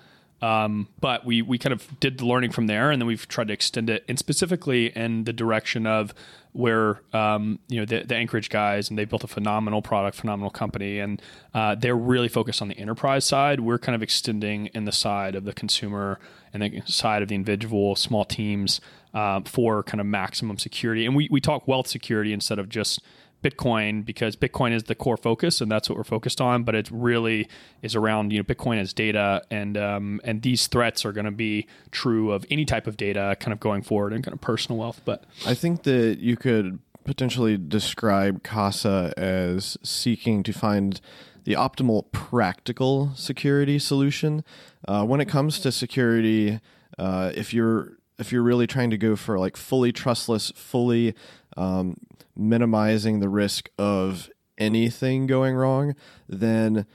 Um, 0.46 0.90
but 1.00 1.26
we 1.26 1.42
we 1.42 1.58
kind 1.58 1.74
of 1.74 2.00
did 2.00 2.20
the 2.20 2.26
learning 2.28 2.52
from 2.52 2.68
there, 2.68 2.92
and 2.92 3.02
then 3.02 3.08
we've 3.08 3.28
tried 3.28 3.48
to 3.48 3.54
extend 3.54 3.90
it, 3.90 4.06
and 4.08 4.20
specifically 4.20 4.96
in 4.96 5.24
the 5.24 5.34
direction 5.34 5.88
of 5.88 6.14
where 6.52 7.02
um, 7.14 7.58
you 7.68 7.80
know 7.80 7.86
the, 7.86 8.04
the, 8.04 8.16
Anchorage 8.16 8.50
guys, 8.50 8.88
and 8.88 9.00
they 9.00 9.06
built 9.06 9.24
a 9.24 9.28
phenomenal 9.28 9.82
product, 9.82 10.16
phenomenal 10.18 10.52
company, 10.52 11.00
and 11.00 11.20
uh, 11.56 11.74
they're 11.74 11.98
really 11.98 12.28
focused 12.28 12.62
on 12.62 12.68
the 12.68 12.78
enterprise 12.78 13.26
side. 13.26 13.60
We're 13.60 13.80
kind 13.80 13.96
of 13.96 14.04
extending 14.04 14.68
in 14.68 14.86
the 14.86 14.92
side 14.92 15.34
of 15.34 15.46
the 15.46 15.54
consumer 15.54 16.20
and 16.54 16.62
the 16.62 16.84
side 16.86 17.24
of 17.24 17.30
the 17.30 17.36
individual, 17.36 17.96
small 17.96 18.24
teams 18.24 18.82
uh, 19.16 19.42
for 19.46 19.82
kind 19.82 20.00
of 20.00 20.06
maximum 20.06 20.60
security. 20.60 21.08
And 21.08 21.16
we 21.16 21.28
we 21.32 21.42
talk 21.42 21.68
wealth 21.68 21.88
security 21.88 22.34
instead 22.34 22.60
of 22.60 22.70
just 22.70 23.02
Bitcoin 23.46 24.04
because 24.04 24.36
Bitcoin 24.36 24.72
is 24.74 24.84
the 24.84 24.96
core 24.96 25.18
focus 25.18 25.62
and 25.62 25.72
that's 25.72 25.88
what 25.88 25.98
we're 25.98 26.04
focused 26.04 26.42
on. 26.42 26.64
But 26.64 26.74
it 26.74 26.90
really 26.90 27.48
is 27.84 27.96
around 27.96 28.32
you 28.32 28.40
know 28.40 28.44
Bitcoin 28.44 28.80
as 28.80 28.92
data 28.92 29.44
and 29.52 29.78
um, 29.78 30.20
and 30.24 30.42
these 30.42 30.66
threats 30.68 31.06
are 31.06 31.12
going 31.12 31.26
to 31.26 31.32
be 31.32 31.68
true 31.92 32.32
of 32.32 32.46
any 32.50 32.66
type 32.66 32.88
of 32.88 32.98
data 32.98 33.38
kind 33.40 33.54
of 33.54 33.60
going 33.60 33.84
forward 33.84 34.14
and 34.14 34.24
kind 34.24 34.34
of 34.34 34.42
personal 34.42 34.80
wealth. 34.80 35.02
But 35.06 35.24
I 35.46 35.54
think 35.54 35.84
that 35.84 36.18
you 36.20 36.36
could 36.36 36.80
potentially 37.04 37.58
describe 37.58 38.42
Casa 38.42 39.14
as 39.16 39.78
seeking 39.84 40.42
to 40.42 40.52
find 40.52 41.00
the 41.44 41.54
optimal 41.54 42.12
practical 42.12 43.12
security 43.16 43.78
solution 43.78 44.44
uh, 44.88 45.06
when 45.06 45.22
it 45.22 45.26
comes 45.26 45.60
to 45.60 45.72
security. 45.72 46.60
Uh, 46.98 47.32
if 47.36 47.54
you're 47.54 47.98
if 48.18 48.32
you're 48.32 48.44
really 48.44 48.66
trying 48.66 48.90
to 48.90 48.98
go 48.98 49.16
for 49.16 49.38
like 49.38 49.58
fully 49.58 49.92
trustless, 49.92 50.52
fully 50.56 51.14
um, 51.58 51.98
minimizing 52.36 53.20
the 53.20 53.30
risk 53.30 53.70
of 53.78 54.30
anything 54.58 55.28
going 55.28 55.56
wrong, 55.56 55.96
then 56.28 56.86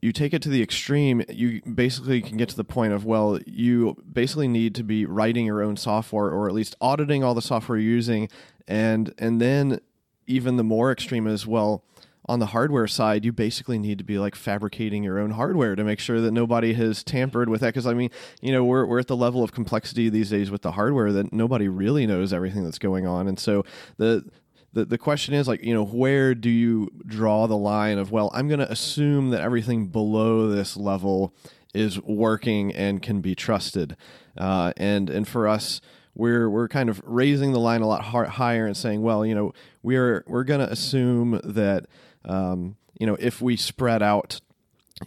you 0.00 0.12
take 0.12 0.32
it 0.32 0.42
to 0.42 0.48
the 0.48 0.62
extreme, 0.62 1.22
you 1.28 1.60
basically 1.62 2.22
can 2.22 2.36
get 2.36 2.48
to 2.48 2.56
the 2.56 2.64
point 2.64 2.92
of, 2.92 3.04
well, 3.04 3.38
you 3.46 3.96
basically 4.10 4.46
need 4.46 4.74
to 4.76 4.84
be 4.84 5.04
writing 5.04 5.44
your 5.44 5.62
own 5.62 5.76
software 5.76 6.30
or 6.30 6.48
at 6.48 6.54
least 6.54 6.76
auditing 6.80 7.24
all 7.24 7.34
the 7.34 7.42
software 7.42 7.78
you're 7.78 7.90
using. 7.90 8.28
And, 8.68 9.12
and 9.18 9.40
then 9.40 9.80
even 10.26 10.56
the 10.56 10.64
more 10.64 10.92
extreme 10.92 11.26
is, 11.26 11.46
well, 11.46 11.82
on 12.28 12.38
the 12.38 12.46
hardware 12.46 12.86
side, 12.86 13.24
you 13.24 13.32
basically 13.32 13.78
need 13.78 13.98
to 13.98 14.04
be 14.04 14.18
like 14.18 14.34
fabricating 14.34 15.02
your 15.02 15.18
own 15.18 15.30
hardware 15.30 15.74
to 15.74 15.84
make 15.84 15.98
sure 15.98 16.20
that 16.20 16.32
nobody 16.32 16.74
has 16.74 17.02
tampered 17.02 17.48
with 17.48 17.60
that. 17.62 17.68
Because 17.68 17.86
I 17.86 17.94
mean, 17.94 18.10
you 18.40 18.52
know, 18.52 18.64
we're 18.64 18.84
we're 18.84 18.98
at 18.98 19.06
the 19.06 19.16
level 19.16 19.42
of 19.42 19.52
complexity 19.52 20.08
these 20.08 20.30
days 20.30 20.50
with 20.50 20.62
the 20.62 20.72
hardware 20.72 21.12
that 21.12 21.32
nobody 21.32 21.68
really 21.68 22.06
knows 22.06 22.32
everything 22.32 22.64
that's 22.64 22.78
going 22.78 23.06
on, 23.06 23.28
and 23.28 23.38
so 23.38 23.64
the 23.96 24.24
the, 24.72 24.84
the 24.84 24.98
question 24.98 25.34
is 25.34 25.48
like 25.48 25.62
you 25.62 25.72
know 25.72 25.84
where 25.84 26.34
do 26.34 26.50
you 26.50 26.90
draw 27.06 27.46
the 27.46 27.56
line 27.56 27.98
of 27.98 28.12
well 28.12 28.30
i'm 28.34 28.48
going 28.48 28.60
to 28.60 28.70
assume 28.70 29.30
that 29.30 29.40
everything 29.40 29.86
below 29.86 30.48
this 30.48 30.76
level 30.76 31.34
is 31.74 32.00
working 32.02 32.74
and 32.74 33.02
can 33.02 33.20
be 33.20 33.34
trusted 33.34 33.96
uh, 34.36 34.72
and 34.76 35.10
and 35.10 35.26
for 35.26 35.48
us 35.48 35.80
we're 36.14 36.50
we're 36.50 36.68
kind 36.68 36.88
of 36.88 37.00
raising 37.04 37.52
the 37.52 37.58
line 37.58 37.80
a 37.80 37.86
lot 37.86 38.02
higher 38.02 38.66
and 38.66 38.76
saying 38.76 39.02
well 39.02 39.24
you 39.24 39.34
know 39.34 39.52
we're 39.82 40.24
we're 40.26 40.44
going 40.44 40.60
to 40.60 40.70
assume 40.70 41.40
that 41.44 41.86
um, 42.28 42.76
you 42.98 43.06
know, 43.06 43.16
if 43.18 43.40
we 43.40 43.56
spread 43.56 44.02
out 44.02 44.40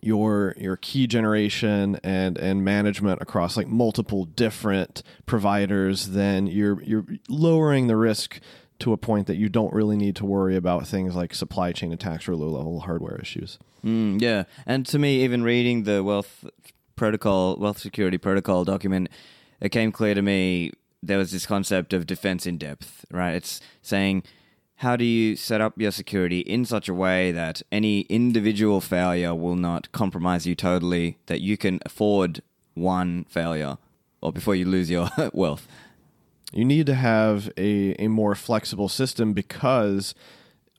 your 0.01 0.55
your 0.57 0.77
key 0.77 1.05
generation 1.05 1.99
and 2.03 2.37
and 2.37 2.63
management 2.63 3.21
across 3.21 3.57
like 3.57 3.67
multiple 3.67 4.25
different 4.25 5.03
providers, 5.25 6.09
then 6.09 6.47
you're 6.47 6.81
you're 6.83 7.05
lowering 7.27 7.87
the 7.87 7.97
risk 7.97 8.39
to 8.79 8.93
a 8.93 8.97
point 8.97 9.27
that 9.27 9.35
you 9.35 9.47
don't 9.47 9.73
really 9.73 9.95
need 9.95 10.15
to 10.15 10.25
worry 10.25 10.55
about 10.55 10.87
things 10.87 11.15
like 11.15 11.35
supply 11.35 11.71
chain 11.71 11.93
attacks 11.93 12.27
or 12.27 12.35
low 12.35 12.49
level 12.49 12.81
hardware 12.81 13.19
issues. 13.21 13.59
Mm, 13.85 14.21
yeah, 14.21 14.43
and 14.65 14.85
to 14.87 14.97
me, 14.97 15.23
even 15.23 15.43
reading 15.43 15.83
the 15.83 16.03
wealth 16.03 16.45
protocol, 16.95 17.57
wealth 17.57 17.79
security 17.79 18.17
protocol 18.17 18.63
document, 18.63 19.09
it 19.59 19.69
came 19.69 19.91
clear 19.91 20.15
to 20.15 20.21
me 20.21 20.71
there 21.03 21.17
was 21.17 21.31
this 21.31 21.45
concept 21.45 21.93
of 21.93 22.05
defense 22.05 22.45
in 22.45 22.57
depth. 22.57 23.05
Right, 23.11 23.33
it's 23.33 23.59
saying 23.81 24.23
how 24.81 24.95
do 24.95 25.05
you 25.05 25.35
set 25.35 25.61
up 25.61 25.79
your 25.79 25.91
security 25.91 26.39
in 26.39 26.65
such 26.65 26.89
a 26.89 26.93
way 26.93 27.31
that 27.31 27.61
any 27.71 28.01
individual 28.01 28.81
failure 28.81 29.35
will 29.35 29.55
not 29.55 29.91
compromise 29.91 30.47
you 30.47 30.55
totally, 30.55 31.19
that 31.27 31.39
you 31.39 31.55
can 31.55 31.79
afford 31.85 32.41
one 32.73 33.23
failure 33.25 33.77
or 34.21 34.33
before 34.33 34.55
you 34.55 34.65
lose 34.65 34.89
your 34.89 35.07
wealth? 35.33 35.67
You 36.51 36.65
need 36.65 36.87
to 36.87 36.95
have 36.95 37.51
a, 37.57 37.93
a 38.03 38.07
more 38.07 38.33
flexible 38.33 38.89
system 38.89 39.33
because 39.33 40.15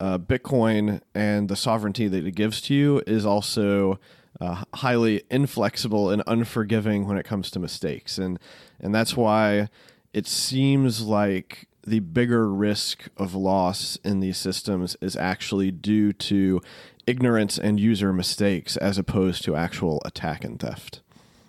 uh, 0.01 0.19
Bitcoin 0.19 1.01
and 1.15 1.49
the 1.49 1.55
sovereignty 1.55 2.09
that 2.09 2.27
it 2.27 2.35
gives 2.35 2.61
to 2.63 2.75
you 2.75 3.03
is 3.07 3.25
also 3.25 4.01
uh, 4.41 4.65
highly 4.75 5.23
inflexible 5.31 6.11
and 6.11 6.25
unforgiving 6.27 7.07
when 7.07 7.19
it 7.19 7.25
comes 7.25 7.53
to 7.53 7.61
mistakes, 7.61 8.19
and 8.19 8.41
and 8.81 8.93
that's 8.93 9.17
why 9.17 9.69
it 10.13 10.27
seems 10.27 11.03
like 11.03 11.69
the 11.87 12.01
bigger 12.01 12.53
risk 12.53 13.09
of 13.17 13.35
loss 13.35 13.99
in 14.05 14.21
these 14.21 14.39
systems 14.39 14.97
is 15.01 15.17
actually 15.17 15.71
due 15.71 16.13
to 16.13 16.61
ignorance 17.07 17.59
and 17.59 17.81
user 17.81 18.13
mistakes 18.13 18.77
as 18.77 18.99
opposed 18.99 19.45
to 19.45 19.57
actual 19.57 20.01
attack 20.05 20.45
and 20.45 20.61
theft. 20.61 21.01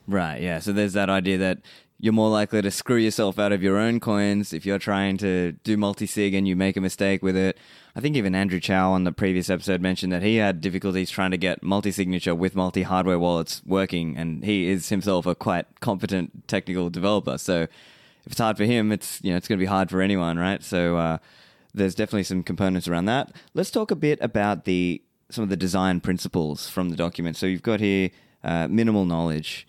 Right, 0.08 0.42
yeah. 0.42 0.60
So 0.60 0.74
there's 0.74 0.94
that 0.94 1.10
idea 1.10 1.38
that 1.38 1.60
you're 2.00 2.12
more 2.12 2.30
likely 2.30 2.62
to 2.62 2.72
screw 2.72 2.98
yourself 2.98 3.40
out 3.40 3.54
of 3.54 3.64
your 3.64 3.78
own 3.78 4.00
coins 4.00 4.52
if 4.52 4.66
you're 4.66 4.80
trying 4.80 5.18
to 5.18 5.54
do 5.64 5.78
multi 5.78 6.06
sig 6.06 6.34
and 6.34 6.46
you 6.46 6.56
make 6.56 6.76
a 6.76 6.82
mistake 6.82 7.24
with 7.24 7.38
it. 7.38 7.58
I 7.96 8.02
think 8.02 8.16
even 8.16 8.36
Andrew 8.36 8.60
Chow 8.60 8.92
on 8.92 9.04
the 9.04 9.12
previous 9.12 9.50
episode 9.50 9.80
mentioned 9.80 10.12
that 10.12 10.24
he 10.24 10.38
had 10.38 10.60
difficulties 10.60 11.12
trying 11.12 11.32
to 11.32 11.38
get 11.38 11.64
multi 11.64 11.92
signature 11.92 12.36
with 12.36 12.56
multi 12.56 12.84
hardware 12.84 13.20
wallets 13.20 13.62
working, 13.66 14.18
and 14.18 14.44
he 14.44 14.68
is 14.68 14.90
himself 14.90 15.26
a 15.26 15.36
quite 15.36 15.80
competent 15.80 16.48
technical 16.48 16.90
developer. 16.90 17.38
So 17.38 17.68
if 18.26 18.32
it's 18.32 18.40
hard 18.40 18.58
for 18.58 18.66
him, 18.66 18.92
it's 18.92 19.20
you 19.24 19.32
know 19.32 19.38
it's 19.38 19.48
going 19.48 19.60
to 19.60 19.64
be 19.64 19.68
hard 19.68 19.90
for 19.90 20.02
anyone, 20.02 20.38
right? 20.38 20.64
So 20.64 20.98
uh, 20.98 21.18
there's 21.74 21.96
definitely 21.96 22.24
some 22.24 22.44
components 22.44 22.88
around 22.88 23.06
that. 23.06 23.32
Let's 23.54 23.72
talk 23.72 23.92
a 23.92 23.96
bit 23.96 24.20
about 24.22 24.66
the 24.66 25.02
some 25.30 25.44
of 25.44 25.50
the 25.50 25.58
design 25.58 26.00
principles 26.00 26.70
from 26.70 26.90
the 26.90 26.96
document. 26.96 27.38
So 27.38 27.46
you've 27.46 27.64
got 27.64 27.80
here 27.80 28.12
uh, 28.44 28.68
minimal 28.68 29.06
knowledge. 29.06 29.68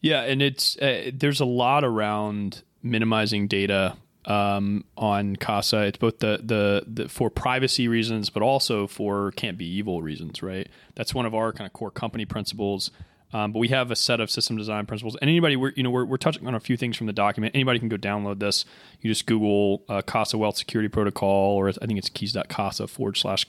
Yeah, 0.00 0.22
and 0.22 0.40
it's 0.40 0.76
uh, 0.78 1.10
there's 1.12 1.40
a 1.40 1.44
lot 1.44 1.84
around 1.84 2.62
minimizing 2.82 3.46
data 3.46 3.96
um, 4.24 4.84
on 4.96 5.36
Casa. 5.36 5.82
It's 5.82 5.98
both 5.98 6.20
the, 6.20 6.40
the 6.42 6.84
the 6.86 7.08
for 7.08 7.30
privacy 7.30 7.88
reasons, 7.88 8.30
but 8.30 8.42
also 8.42 8.86
for 8.86 9.32
can't 9.32 9.58
be 9.58 9.66
evil 9.66 10.02
reasons. 10.02 10.42
Right. 10.42 10.68
That's 10.94 11.14
one 11.14 11.26
of 11.26 11.34
our 11.34 11.52
kind 11.52 11.66
of 11.66 11.72
core 11.72 11.90
company 11.90 12.24
principles. 12.24 12.90
Um, 13.32 13.52
but 13.52 13.60
we 13.60 13.68
have 13.68 13.90
a 13.90 13.96
set 13.96 14.18
of 14.20 14.30
system 14.30 14.56
design 14.56 14.86
principles, 14.86 15.16
and 15.20 15.30
anybody, 15.30 15.54
we're, 15.54 15.72
you 15.76 15.82
know, 15.84 15.90
we're, 15.90 16.04
we're 16.04 16.16
touching 16.16 16.46
on 16.48 16.54
a 16.54 16.60
few 16.60 16.76
things 16.76 16.96
from 16.96 17.06
the 17.06 17.12
document. 17.12 17.54
Anybody 17.54 17.78
can 17.78 17.88
go 17.88 17.96
download 17.96 18.40
this. 18.40 18.64
You 19.00 19.10
just 19.10 19.26
Google 19.26 19.84
uh, 19.88 20.02
Casa 20.02 20.36
Wealth 20.36 20.56
Security 20.56 20.88
Protocol, 20.88 21.56
or 21.56 21.68
I 21.68 21.72
think 21.72 21.96
it's 21.98 22.08
keys.casa 22.08 22.88
forward 22.88 23.16
slash 23.16 23.46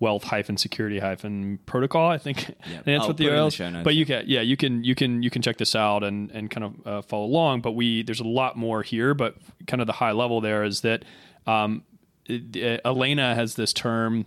wealth 0.00 0.22
hyphen 0.24 0.56
security 0.56 1.00
hyphen 1.00 1.58
protocol. 1.66 2.08
I 2.08 2.18
think 2.18 2.48
Yep. 2.48 2.56
that's 2.84 3.02
I'll 3.02 3.08
what 3.08 3.16
the 3.16 3.24
put 3.24 3.32
it 3.32 3.36
in 3.36 3.44
the 3.44 3.50
URL. 3.50 3.84
But 3.84 3.94
you 3.96 4.06
can, 4.06 4.24
yeah, 4.26 4.40
you 4.40 4.56
can, 4.56 4.82
you 4.84 4.94
can, 4.94 5.22
you 5.22 5.28
can 5.28 5.42
check 5.42 5.58
this 5.58 5.74
out 5.74 6.04
and 6.04 6.30
and 6.30 6.50
kind 6.50 6.64
of 6.64 6.86
uh, 6.86 7.02
follow 7.02 7.24
along. 7.26 7.60
But 7.60 7.72
we 7.72 8.02
there's 8.02 8.20
a 8.20 8.24
lot 8.26 8.56
more 8.56 8.82
here, 8.82 9.12
but 9.12 9.34
kind 9.66 9.80
of 9.82 9.86
the 9.86 9.94
high 9.94 10.12
level 10.12 10.40
there 10.40 10.64
is 10.64 10.80
that 10.82 11.04
um, 11.46 11.82
it- 12.26 12.80
uh, 12.84 12.88
Elena 12.88 13.34
has 13.34 13.56
this 13.56 13.72
term 13.72 14.24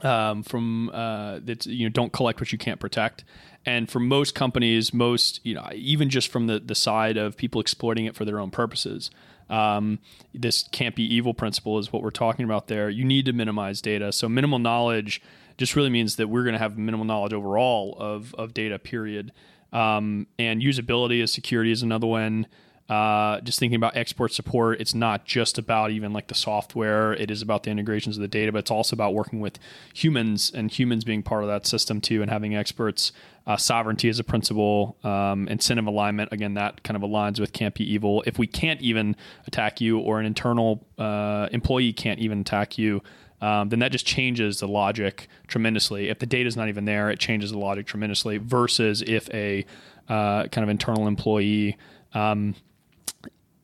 um, 0.00 0.42
from 0.42 0.88
uh, 0.90 1.38
that 1.44 1.64
you 1.66 1.86
know 1.86 1.90
don't 1.90 2.12
collect 2.12 2.40
what 2.40 2.50
you 2.50 2.58
can't 2.58 2.80
protect. 2.80 3.22
And 3.64 3.88
for 3.90 4.00
most 4.00 4.34
companies, 4.34 4.92
most 4.92 5.40
you 5.44 5.54
know, 5.54 5.68
even 5.74 6.10
just 6.10 6.28
from 6.28 6.46
the 6.46 6.58
the 6.58 6.74
side 6.74 7.16
of 7.16 7.36
people 7.36 7.60
exploiting 7.60 8.06
it 8.06 8.14
for 8.14 8.24
their 8.24 8.40
own 8.40 8.50
purposes, 8.50 9.10
um, 9.48 9.98
this 10.34 10.64
can't 10.72 10.96
be 10.96 11.02
evil 11.02 11.34
principle 11.34 11.78
is 11.78 11.92
what 11.92 12.02
we're 12.02 12.10
talking 12.10 12.44
about 12.44 12.66
there. 12.66 12.90
You 12.90 13.04
need 13.04 13.24
to 13.26 13.32
minimize 13.32 13.80
data. 13.80 14.12
So 14.12 14.28
minimal 14.28 14.58
knowledge 14.58 15.22
just 15.58 15.76
really 15.76 15.90
means 15.90 16.16
that 16.16 16.28
we're 16.28 16.42
going 16.42 16.54
to 16.54 16.58
have 16.58 16.76
minimal 16.78 17.04
knowledge 17.04 17.32
overall 17.32 17.96
of 17.98 18.34
of 18.34 18.54
data. 18.54 18.78
Period. 18.78 19.32
Um, 19.72 20.26
and 20.38 20.60
usability 20.60 21.22
as 21.22 21.32
security 21.32 21.72
is 21.72 21.82
another 21.82 22.06
one. 22.06 22.46
Uh, 22.88 23.40
just 23.40 23.58
thinking 23.58 23.76
about 23.76 23.96
export 23.96 24.32
support, 24.32 24.80
it's 24.80 24.94
not 24.94 25.24
just 25.24 25.56
about 25.56 25.90
even 25.90 26.12
like 26.12 26.26
the 26.26 26.34
software. 26.34 27.14
It 27.14 27.30
is 27.30 27.40
about 27.40 27.62
the 27.62 27.70
integrations 27.70 28.16
of 28.16 28.20
the 28.20 28.28
data, 28.28 28.52
but 28.52 28.58
it's 28.58 28.70
also 28.70 28.94
about 28.94 29.14
working 29.14 29.40
with 29.40 29.58
humans 29.94 30.52
and 30.54 30.70
humans 30.70 31.04
being 31.04 31.22
part 31.22 31.42
of 31.42 31.48
that 31.48 31.66
system 31.66 32.00
too, 32.00 32.20
and 32.22 32.30
having 32.30 32.54
experts. 32.54 33.12
Uh, 33.46 33.56
sovereignty 33.56 34.08
is 34.08 34.18
a 34.18 34.24
principle. 34.24 34.96
Um, 35.02 35.48
incentive 35.48 35.86
alignment, 35.86 36.32
again, 36.32 36.54
that 36.54 36.82
kind 36.82 36.96
of 36.96 37.02
aligns 37.02 37.40
with 37.40 37.52
can't 37.52 37.74
be 37.74 37.90
evil. 37.90 38.22
If 38.26 38.38
we 38.38 38.46
can't 38.46 38.80
even 38.80 39.16
attack 39.46 39.80
you, 39.80 39.98
or 39.98 40.20
an 40.20 40.26
internal 40.26 40.86
uh, 40.98 41.48
employee 41.50 41.92
can't 41.92 42.20
even 42.20 42.40
attack 42.40 42.78
you, 42.78 43.02
um, 43.40 43.70
then 43.70 43.80
that 43.80 43.90
just 43.90 44.06
changes 44.06 44.60
the 44.60 44.68
logic 44.68 45.28
tremendously. 45.48 46.08
If 46.08 46.18
the 46.20 46.26
data 46.26 46.46
is 46.46 46.56
not 46.56 46.68
even 46.68 46.84
there, 46.84 47.10
it 47.10 47.18
changes 47.18 47.50
the 47.50 47.58
logic 47.58 47.86
tremendously. 47.86 48.38
Versus 48.38 49.02
if 49.02 49.28
a 49.34 49.64
uh, 50.08 50.46
kind 50.48 50.62
of 50.62 50.68
internal 50.68 51.08
employee 51.08 51.76
um, 52.14 52.54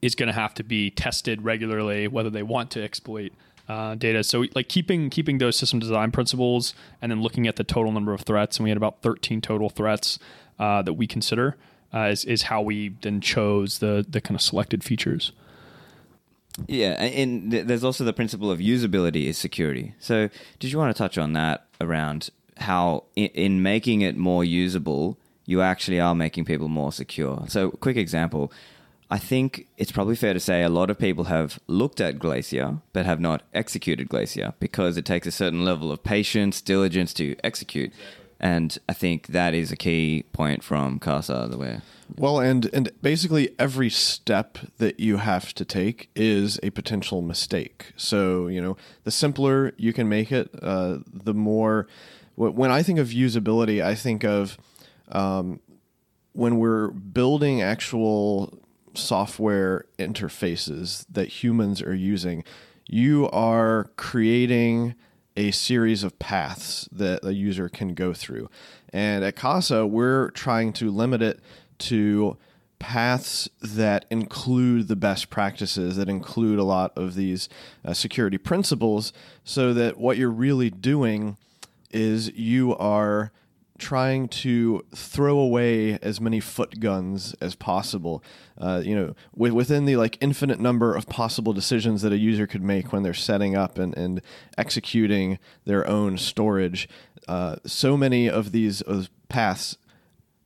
is 0.00 0.14
going 0.14 0.28
to 0.28 0.32
have 0.32 0.54
to 0.54 0.62
be 0.62 0.90
tested 0.90 1.42
regularly 1.42 2.08
whether 2.08 2.30
they 2.30 2.42
want 2.42 2.70
to 2.72 2.82
exploit 2.82 3.32
uh, 3.68 3.94
data. 3.94 4.24
So 4.24 4.46
like 4.54 4.68
keeping 4.68 5.10
keeping 5.10 5.38
those 5.38 5.56
system 5.56 5.78
design 5.78 6.10
principles 6.10 6.74
and 7.02 7.10
then 7.10 7.20
looking 7.20 7.46
at 7.46 7.56
the 7.56 7.64
total 7.64 7.92
number 7.92 8.12
of 8.12 8.22
threats, 8.22 8.56
and 8.56 8.64
we 8.64 8.70
had 8.70 8.76
about 8.76 9.02
13 9.02 9.40
total 9.40 9.68
threats 9.68 10.18
uh, 10.58 10.82
that 10.82 10.94
we 10.94 11.06
consider 11.06 11.56
uh, 11.92 12.08
is, 12.10 12.24
is 12.24 12.42
how 12.42 12.62
we 12.62 12.90
then 13.02 13.20
chose 13.20 13.78
the 13.78 14.04
the 14.08 14.20
kind 14.20 14.34
of 14.34 14.42
selected 14.42 14.84
features. 14.84 15.32
Yeah, 16.66 17.00
and 17.00 17.50
th- 17.52 17.66
there's 17.66 17.84
also 17.84 18.02
the 18.04 18.12
principle 18.12 18.50
of 18.50 18.58
usability 18.58 19.26
is 19.26 19.38
security. 19.38 19.94
So, 20.00 20.28
did 20.58 20.72
you 20.72 20.78
want 20.78 20.94
to 20.94 20.98
touch 20.98 21.16
on 21.16 21.32
that 21.34 21.66
around 21.80 22.30
how, 22.56 23.04
in 23.14 23.62
making 23.62 24.00
it 24.00 24.16
more 24.16 24.44
usable, 24.44 25.18
you 25.46 25.62
actually 25.62 26.00
are 26.00 26.16
making 26.16 26.46
people 26.46 26.66
more 26.66 26.90
secure? 26.90 27.44
So, 27.46 27.70
quick 27.70 27.96
example. 27.96 28.52
I 29.10 29.18
think 29.18 29.68
it's 29.78 29.92
probably 29.92 30.16
fair 30.16 30.34
to 30.34 30.40
say 30.40 30.62
a 30.62 30.68
lot 30.68 30.90
of 30.90 30.98
people 30.98 31.24
have 31.24 31.58
looked 31.66 32.00
at 32.00 32.18
Glacier 32.18 32.78
but 32.92 33.06
have 33.06 33.20
not 33.20 33.42
executed 33.54 34.08
Glacier 34.08 34.52
because 34.60 34.96
it 34.96 35.06
takes 35.06 35.26
a 35.26 35.32
certain 35.32 35.64
level 35.64 35.90
of 35.90 36.02
patience, 36.02 36.60
diligence 36.60 37.14
to 37.14 37.34
execute. 37.42 37.92
And 38.38 38.76
I 38.88 38.92
think 38.92 39.28
that 39.28 39.54
is 39.54 39.72
a 39.72 39.76
key 39.76 40.24
point 40.32 40.62
from 40.62 40.98
Casa, 40.98 41.48
the 41.50 41.56
way. 41.56 41.80
Well, 42.16 42.38
and 42.38 42.70
and 42.72 42.90
basically 43.02 43.54
every 43.58 43.90
step 43.90 44.58
that 44.78 45.00
you 45.00 45.16
have 45.16 45.52
to 45.54 45.64
take 45.64 46.08
is 46.14 46.60
a 46.62 46.70
potential 46.70 47.20
mistake. 47.20 47.92
So 47.96 48.46
you 48.46 48.60
know, 48.62 48.76
the 49.04 49.10
simpler 49.10 49.72
you 49.76 49.92
can 49.92 50.08
make 50.08 50.30
it, 50.30 50.50
uh, 50.62 50.98
the 51.12 51.34
more. 51.34 51.88
When 52.36 52.70
I 52.70 52.84
think 52.84 53.00
of 53.00 53.08
usability, 53.08 53.82
I 53.82 53.96
think 53.96 54.22
of 54.24 54.56
um, 55.10 55.58
when 56.34 56.58
we're 56.58 56.88
building 56.88 57.60
actual 57.60 58.60
software 58.98 59.84
interfaces 59.98 61.06
that 61.10 61.28
humans 61.28 61.80
are 61.80 61.94
using. 61.94 62.44
You 62.86 63.28
are 63.30 63.90
creating 63.96 64.94
a 65.36 65.50
series 65.52 66.02
of 66.02 66.18
paths 66.18 66.88
that 66.90 67.24
a 67.24 67.32
user 67.32 67.68
can 67.68 67.94
go 67.94 68.12
through. 68.12 68.50
And 68.92 69.24
at 69.24 69.36
Casa, 69.36 69.86
we're 69.86 70.30
trying 70.30 70.72
to 70.74 70.90
limit 70.90 71.22
it 71.22 71.40
to 71.78 72.36
paths 72.78 73.48
that 73.60 74.04
include 74.10 74.88
the 74.88 74.96
best 74.96 75.30
practices, 75.30 75.96
that 75.96 76.08
include 76.08 76.58
a 76.58 76.64
lot 76.64 76.96
of 76.96 77.14
these 77.14 77.48
uh, 77.84 77.92
security 77.92 78.38
principles, 78.38 79.12
so 79.44 79.72
that 79.74 79.96
what 79.98 80.16
you're 80.16 80.30
really 80.30 80.70
doing 80.70 81.36
is 81.90 82.32
you 82.32 82.76
are 82.76 83.32
trying 83.78 84.28
to 84.28 84.85
throw 84.94 85.38
away 85.38 85.99
as 86.00 86.20
many 86.20 86.40
foot 86.40 86.80
guns 86.80 87.35
as 87.40 87.54
possible. 87.54 88.23
Uh, 88.58 88.82
you 88.85 88.94
know, 88.94 89.14
wi- 89.35 89.54
within 89.54 89.85
the 89.85 89.97
like 89.97 90.18
infinite 90.20 90.61
number 90.61 90.94
of 90.94 91.06
possible 91.06 91.52
decisions 91.52 92.02
that 92.02 92.12
a 92.12 92.18
user 92.18 92.47
could 92.47 92.62
make 92.62 92.92
when 92.92 93.02
they're 93.02 93.14
setting 93.14 93.56
up 93.56 93.78
and, 93.78 93.97
and 93.97 94.20
executing 94.56 95.38
their 95.64 95.87
own 95.87 96.18
storage. 96.18 96.88
Uh, 97.26 97.56
so 97.64 97.97
many 97.97 98.28
of 98.28 98.52
these 98.52 98.82
paths 99.28 99.76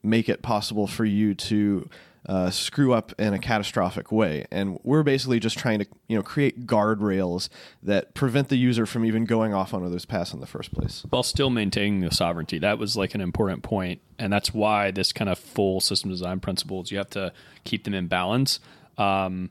make 0.03 0.29
it 0.29 0.43
possible 0.43 0.87
for 0.87 1.05
you 1.05 1.35
to 1.35 1.89
uh, 2.27 2.51
screw 2.51 2.93
up 2.93 3.13
in 3.19 3.35
a 3.35 3.39
catastrophic 3.39 4.13
way. 4.13 4.47
And 4.51 4.79
we're 4.83 5.03
basically 5.03 5.41
just 5.41 5.59
trying 5.59 5.81
to, 5.81 5.87
you 6.09 6.17
know, 6.17 6.23
create 6.23 6.67
guardrails 6.67 7.49
that 7.83 8.15
prevent 8.15 8.49
the 8.49 8.57
user 8.57 8.87
from 8.87 9.05
even 9.05 9.25
going 9.25 9.53
off 9.53 9.75
onto 9.75 9.89
those 9.89 10.05
paths 10.05 10.33
in 10.33 10.41
the 10.41 10.47
first 10.47 10.73
place. 10.73 11.05
while 11.11 11.23
still 11.23 11.51
maintaining 11.51 12.01
the 12.01 12.13
sovereignty. 12.13 12.59
That 12.59 12.79
was 12.79 12.97
like 12.97 13.15
an 13.15 13.21
important 13.21 13.63
point, 13.63 14.01
and 14.19 14.33
that's 14.33 14.55
why 14.55 14.91
this 14.91 15.13
kind 15.13 15.29
of 15.29 15.39
full 15.39 15.81
system 15.81 16.11
design 16.11 16.41
principles 16.41 16.91
you 16.91 16.99
have 16.99 17.11
to 17.11 17.33
keep 17.65 17.85
them 17.85 17.95
in 17.95 18.07
balance. 18.07 18.61
Um, 18.99 19.51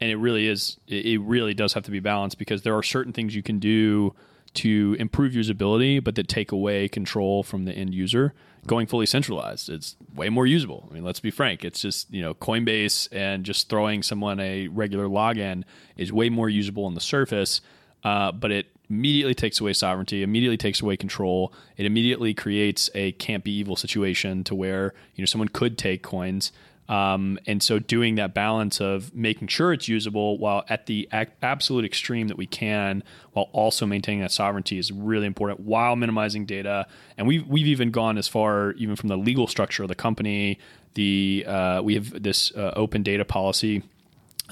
and 0.00 0.10
it 0.10 0.16
really 0.16 0.46
is, 0.46 0.78
it 0.86 1.06
it 1.06 1.18
really 1.18 1.54
does 1.54 1.72
have 1.74 1.84
to 1.84 1.90
be 1.90 2.00
balanced 2.00 2.38
because 2.38 2.62
there 2.62 2.76
are 2.76 2.82
certain 2.82 3.12
things 3.12 3.34
you 3.34 3.42
can 3.42 3.58
do 3.58 4.14
to 4.54 4.96
improve 4.98 5.34
usability, 5.34 6.02
but 6.02 6.14
that 6.16 6.26
take 6.26 6.50
away 6.52 6.88
control 6.88 7.42
from 7.42 7.64
the 7.64 7.72
end 7.72 7.94
user. 7.94 8.34
Going 8.68 8.86
fully 8.86 9.06
centralized, 9.06 9.68
it's 9.68 9.96
way 10.14 10.28
more 10.28 10.46
usable. 10.46 10.86
I 10.88 10.94
mean, 10.94 11.02
let's 11.02 11.20
be 11.20 11.32
frank. 11.32 11.64
It's 11.64 11.80
just 11.80 12.12
you 12.12 12.22
know 12.22 12.34
Coinbase 12.34 13.08
and 13.10 13.44
just 13.44 13.68
throwing 13.68 14.02
someone 14.04 14.38
a 14.38 14.68
regular 14.68 15.06
login 15.06 15.64
is 15.96 16.12
way 16.12 16.28
more 16.28 16.48
usable 16.48 16.84
on 16.84 16.94
the 16.94 17.00
surface 17.00 17.60
uh, 18.04 18.32
but 18.32 18.50
it 18.50 18.66
immediately 18.88 19.34
takes 19.34 19.60
away 19.60 19.72
sovereignty, 19.72 20.22
immediately 20.22 20.56
takes 20.56 20.80
away 20.80 20.96
control. 20.96 21.52
It 21.76 21.86
immediately 21.86 22.34
creates 22.34 22.88
a 22.94 23.12
can't 23.12 23.44
be 23.44 23.52
evil 23.52 23.76
situation 23.76 24.44
to 24.44 24.54
where 24.54 24.94
you 25.14 25.22
know 25.22 25.26
someone 25.26 25.48
could 25.48 25.76
take 25.76 26.02
coins. 26.02 26.52
Um, 26.88 27.38
and 27.46 27.62
so 27.62 27.78
doing 27.78 28.14
that 28.14 28.32
balance 28.32 28.80
of 28.80 29.14
making 29.14 29.48
sure 29.48 29.74
it's 29.74 29.88
usable 29.88 30.38
while 30.38 30.64
at 30.68 30.86
the 30.86 31.06
ac- 31.12 31.32
absolute 31.42 31.84
extreme 31.84 32.28
that 32.28 32.38
we 32.38 32.46
can, 32.46 33.04
while 33.32 33.50
also 33.52 33.84
maintaining 33.84 34.22
that 34.22 34.32
sovereignty 34.32 34.78
is 34.78 34.90
really 34.90 35.26
important 35.26 35.60
while 35.60 35.96
minimizing 35.96 36.46
data. 36.46 36.86
And 37.18 37.26
we've, 37.26 37.46
we've 37.46 37.66
even 37.66 37.90
gone 37.90 38.16
as 38.16 38.26
far, 38.26 38.72
even 38.72 38.96
from 38.96 39.08
the 39.08 39.18
legal 39.18 39.46
structure 39.46 39.82
of 39.82 39.90
the 39.90 39.94
company, 39.94 40.58
the 40.94 41.44
uh, 41.46 41.82
we 41.82 41.94
have 41.94 42.22
this 42.22 42.52
uh, 42.56 42.72
open 42.74 43.02
data 43.02 43.24
policy 43.24 43.82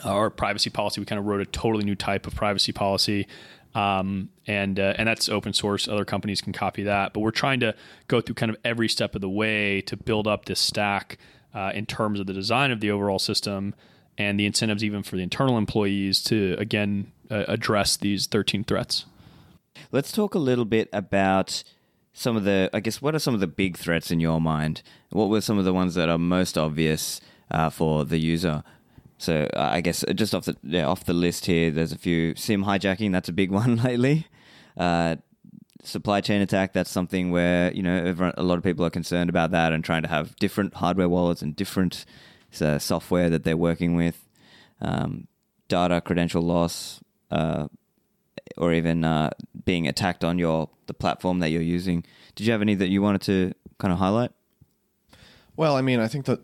or 0.04 0.28
privacy 0.28 0.68
policy. 0.68 1.00
We 1.00 1.06
kind 1.06 1.18
of 1.18 1.24
wrote 1.24 1.40
a 1.40 1.46
totally 1.46 1.84
new 1.84 1.94
type 1.94 2.26
of 2.26 2.34
privacy 2.34 2.72
policy. 2.72 3.26
Um, 3.74 4.30
and 4.46 4.80
uh, 4.80 4.94
and 4.96 5.06
that's 5.06 5.28
open 5.28 5.52
source. 5.52 5.86
Other 5.86 6.06
companies 6.06 6.40
can 6.40 6.52
copy 6.54 6.84
that, 6.84 7.12
but 7.12 7.20
we're 7.20 7.30
trying 7.30 7.60
to 7.60 7.74
go 8.08 8.22
through 8.22 8.36
kind 8.36 8.48
of 8.48 8.56
every 8.64 8.88
step 8.88 9.14
of 9.14 9.20
the 9.20 9.28
way 9.28 9.82
to 9.82 9.96
build 9.98 10.26
up 10.26 10.46
this 10.46 10.60
stack 10.60 11.18
uh, 11.56 11.72
in 11.74 11.86
terms 11.86 12.20
of 12.20 12.26
the 12.26 12.34
design 12.34 12.70
of 12.70 12.80
the 12.80 12.90
overall 12.90 13.18
system 13.18 13.74
and 14.18 14.38
the 14.38 14.44
incentives 14.44 14.84
even 14.84 15.02
for 15.02 15.16
the 15.16 15.22
internal 15.22 15.56
employees 15.56 16.22
to 16.22 16.54
again 16.58 17.10
uh, 17.30 17.44
address 17.48 17.96
these 17.96 18.26
13 18.26 18.62
threats. 18.62 19.06
Let's 19.90 20.12
talk 20.12 20.34
a 20.34 20.38
little 20.38 20.66
bit 20.66 20.88
about 20.92 21.64
some 22.12 22.36
of 22.36 22.44
the 22.44 22.68
I 22.74 22.80
guess 22.80 23.00
what 23.00 23.14
are 23.14 23.18
some 23.18 23.34
of 23.34 23.40
the 23.40 23.46
big 23.46 23.78
threats 23.78 24.10
in 24.10 24.20
your 24.20 24.40
mind? 24.40 24.82
What 25.10 25.30
were 25.30 25.40
some 25.40 25.58
of 25.58 25.64
the 25.64 25.72
ones 25.72 25.94
that 25.94 26.10
are 26.10 26.18
most 26.18 26.58
obvious 26.58 27.20
uh, 27.50 27.70
for 27.70 28.04
the 28.04 28.18
user? 28.18 28.62
So 29.18 29.48
uh, 29.56 29.70
I 29.72 29.80
guess 29.80 30.04
just 30.14 30.34
off 30.34 30.44
the 30.44 30.56
yeah, 30.62 30.86
off 30.86 31.06
the 31.06 31.14
list 31.14 31.46
here, 31.46 31.70
there's 31.70 31.92
a 31.92 31.98
few 31.98 32.34
SIM 32.36 32.64
hijacking. 32.64 33.12
That's 33.12 33.30
a 33.30 33.32
big 33.32 33.50
one 33.62 33.76
lately. 33.76 34.26
Supply 35.86 36.20
chain 36.20 36.40
attack. 36.40 36.72
That's 36.72 36.90
something 36.90 37.30
where 37.30 37.72
you 37.72 37.82
know 37.82 38.32
a 38.36 38.42
lot 38.42 38.58
of 38.58 38.64
people 38.64 38.84
are 38.84 38.90
concerned 38.90 39.30
about 39.30 39.52
that 39.52 39.72
and 39.72 39.84
trying 39.84 40.02
to 40.02 40.08
have 40.08 40.34
different 40.36 40.74
hardware 40.74 41.08
wallets 41.08 41.42
and 41.42 41.54
different 41.54 42.04
uh, 42.60 42.78
software 42.78 43.30
that 43.30 43.44
they're 43.44 43.56
working 43.56 43.94
with. 43.94 44.26
Um, 44.80 45.28
data 45.68 46.00
credential 46.00 46.42
loss, 46.42 47.00
uh, 47.30 47.68
or 48.56 48.72
even 48.72 49.04
uh, 49.04 49.30
being 49.64 49.86
attacked 49.86 50.24
on 50.24 50.38
your 50.38 50.68
the 50.86 50.94
platform 50.94 51.38
that 51.38 51.50
you're 51.50 51.62
using. 51.62 52.04
Did 52.34 52.46
you 52.46 52.52
have 52.52 52.62
any 52.62 52.74
that 52.74 52.88
you 52.88 53.00
wanted 53.00 53.22
to 53.22 53.52
kind 53.78 53.92
of 53.92 53.98
highlight? 53.98 54.32
Well, 55.56 55.76
I 55.76 55.82
mean, 55.82 56.00
I 56.00 56.08
think 56.08 56.26
that 56.26 56.40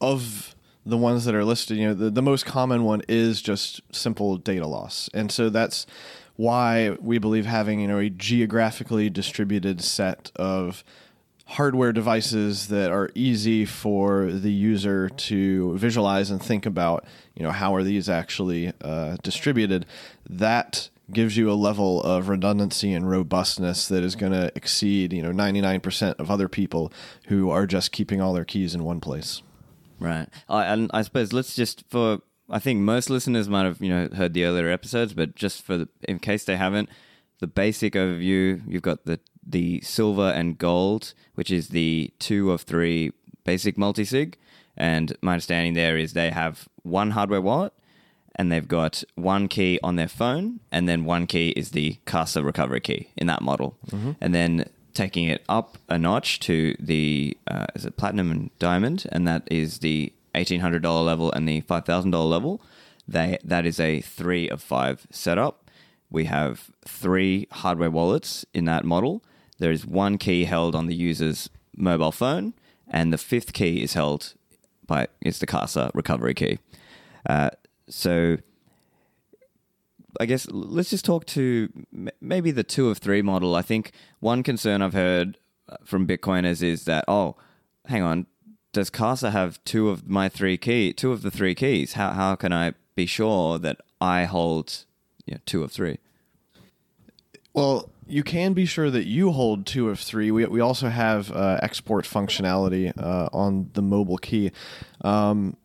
of 0.00 0.54
the 0.86 0.96
ones 0.96 1.24
that 1.24 1.34
are 1.34 1.44
listed, 1.44 1.76
you 1.76 1.88
know, 1.88 1.94
the, 1.94 2.10
the 2.10 2.22
most 2.22 2.46
common 2.46 2.84
one 2.84 3.02
is 3.08 3.42
just 3.42 3.80
simple 3.94 4.36
data 4.36 4.66
loss. 4.66 5.10
And 5.12 5.30
so 5.30 5.50
that's 5.50 5.86
why 6.40 6.96
we 7.02 7.18
believe 7.18 7.44
having 7.44 7.80
you 7.80 7.86
know 7.86 7.98
a 7.98 8.08
geographically 8.08 9.10
distributed 9.10 9.82
set 9.82 10.32
of 10.36 10.82
hardware 11.44 11.92
devices 11.92 12.68
that 12.68 12.90
are 12.90 13.10
easy 13.14 13.66
for 13.66 14.32
the 14.32 14.50
user 14.50 15.10
to 15.10 15.76
visualize 15.76 16.30
and 16.30 16.42
think 16.42 16.64
about 16.64 17.04
you 17.34 17.42
know 17.42 17.50
how 17.50 17.74
are 17.74 17.82
these 17.82 18.08
actually 18.08 18.72
uh, 18.80 19.18
distributed 19.22 19.84
that 20.30 20.88
gives 21.12 21.36
you 21.36 21.50
a 21.50 21.52
level 21.52 22.02
of 22.04 22.30
redundancy 22.30 22.94
and 22.94 23.10
robustness 23.10 23.86
that 23.88 24.02
is 24.02 24.16
going 24.16 24.32
to 24.32 24.50
exceed 24.54 25.12
you 25.12 25.22
know 25.22 25.32
99% 25.32 26.14
of 26.18 26.30
other 26.30 26.48
people 26.48 26.90
who 27.26 27.50
are 27.50 27.66
just 27.66 27.92
keeping 27.92 28.22
all 28.22 28.32
their 28.32 28.46
keys 28.46 28.74
in 28.74 28.82
one 28.82 29.00
place. 29.00 29.42
Right. 29.98 30.26
I, 30.48 30.64
and 30.64 30.90
i 30.94 31.02
suppose 31.02 31.34
let's 31.34 31.54
just 31.54 31.84
for 31.90 32.22
I 32.50 32.58
think 32.58 32.80
most 32.80 33.10
listeners 33.10 33.48
might 33.48 33.64
have 33.64 33.80
you 33.80 33.88
know 33.88 34.08
heard 34.14 34.34
the 34.34 34.44
earlier 34.44 34.68
episodes, 34.68 35.12
but 35.12 35.34
just 35.34 35.62
for 35.62 35.76
the, 35.76 35.88
in 36.08 36.18
case 36.18 36.44
they 36.44 36.56
haven't, 36.56 36.88
the 37.38 37.46
basic 37.46 37.94
overview 37.94 38.62
you've 38.66 38.82
got 38.82 39.04
the 39.04 39.20
the 39.46 39.80
silver 39.80 40.30
and 40.30 40.58
gold, 40.58 41.14
which 41.34 41.50
is 41.50 41.68
the 41.68 42.12
two 42.18 42.52
of 42.52 42.62
three 42.62 43.12
basic 43.44 43.78
multi 43.78 44.04
sig, 44.04 44.36
and 44.76 45.16
my 45.22 45.34
understanding 45.34 45.74
there 45.74 45.96
is 45.96 46.12
they 46.12 46.30
have 46.30 46.68
one 46.82 47.12
hardware 47.12 47.40
wallet, 47.40 47.72
and 48.36 48.50
they've 48.50 48.68
got 48.68 49.02
one 49.14 49.48
key 49.48 49.78
on 49.82 49.96
their 49.96 50.08
phone, 50.08 50.60
and 50.70 50.88
then 50.88 51.04
one 51.04 51.26
key 51.26 51.50
is 51.50 51.70
the 51.70 51.98
Casa 52.04 52.42
recovery 52.42 52.80
key 52.80 53.08
in 53.16 53.26
that 53.26 53.42
model, 53.42 53.76
mm-hmm. 53.90 54.12
and 54.20 54.34
then 54.34 54.68
taking 54.92 55.28
it 55.28 55.44
up 55.48 55.78
a 55.88 55.98
notch 55.98 56.40
to 56.40 56.74
the 56.78 57.36
uh, 57.46 57.66
is 57.74 57.86
it 57.86 57.96
platinum 57.96 58.30
and 58.30 58.50
diamond, 58.58 59.06
and 59.12 59.26
that 59.26 59.42
is 59.50 59.78
the 59.78 60.12
$1,800 60.34 61.04
level 61.04 61.32
and 61.32 61.48
the 61.48 61.62
$5,000 61.62 62.30
level, 62.30 62.62
they, 63.06 63.38
that 63.42 63.66
is 63.66 63.80
a 63.80 64.00
three 64.00 64.48
of 64.48 64.62
five 64.62 65.06
setup. 65.10 65.70
We 66.10 66.24
have 66.26 66.70
three 66.86 67.46
hardware 67.50 67.90
wallets 67.90 68.44
in 68.54 68.64
that 68.66 68.84
model. 68.84 69.22
There 69.58 69.70
is 69.70 69.86
one 69.86 70.18
key 70.18 70.44
held 70.44 70.74
on 70.74 70.86
the 70.86 70.94
user's 70.94 71.50
mobile 71.76 72.12
phone, 72.12 72.54
and 72.88 73.12
the 73.12 73.18
fifth 73.18 73.52
key 73.52 73.82
is 73.82 73.94
held 73.94 74.34
by 74.86 75.06
it's 75.20 75.38
the 75.38 75.46
Casa 75.46 75.90
recovery 75.94 76.34
key. 76.34 76.58
Uh, 77.28 77.50
so 77.88 78.38
I 80.18 80.26
guess 80.26 80.48
let's 80.50 80.90
just 80.90 81.04
talk 81.04 81.26
to 81.26 81.68
maybe 82.20 82.50
the 82.50 82.64
two 82.64 82.90
of 82.90 82.98
three 82.98 83.22
model. 83.22 83.54
I 83.54 83.62
think 83.62 83.92
one 84.18 84.42
concern 84.42 84.82
I've 84.82 84.94
heard 84.94 85.38
uh, 85.68 85.76
from 85.84 86.06
Bitcoiners 86.06 86.62
is 86.62 86.84
that 86.84 87.04
oh, 87.06 87.36
hang 87.86 88.02
on, 88.02 88.26
does 88.72 88.90
Casa 88.90 89.30
have 89.30 89.62
two 89.64 89.88
of 89.88 90.08
my 90.08 90.28
three 90.28 90.56
key, 90.56 90.92
two 90.92 91.12
of 91.12 91.22
the 91.22 91.30
three 91.30 91.54
keys? 91.54 91.94
How 91.94 92.10
how 92.10 92.36
can 92.36 92.52
I 92.52 92.74
be 92.94 93.06
sure 93.06 93.58
that 93.58 93.80
I 94.00 94.24
hold 94.24 94.84
you 95.26 95.34
know, 95.34 95.40
two 95.46 95.62
of 95.62 95.72
three? 95.72 95.98
Well, 97.52 97.90
you 98.06 98.22
can 98.22 98.52
be 98.52 98.66
sure 98.66 98.90
that 98.90 99.06
you 99.06 99.32
hold 99.32 99.66
two 99.66 99.88
of 99.88 100.00
three. 100.00 100.30
We, 100.30 100.44
we 100.46 100.60
also 100.60 100.88
have 100.88 101.30
uh, 101.32 101.58
export 101.62 102.04
functionality 102.04 102.92
uh, 103.00 103.28
on 103.32 103.70
the 103.74 103.82
mobile 103.82 104.18
key. 104.18 104.52
Um, 105.02 105.56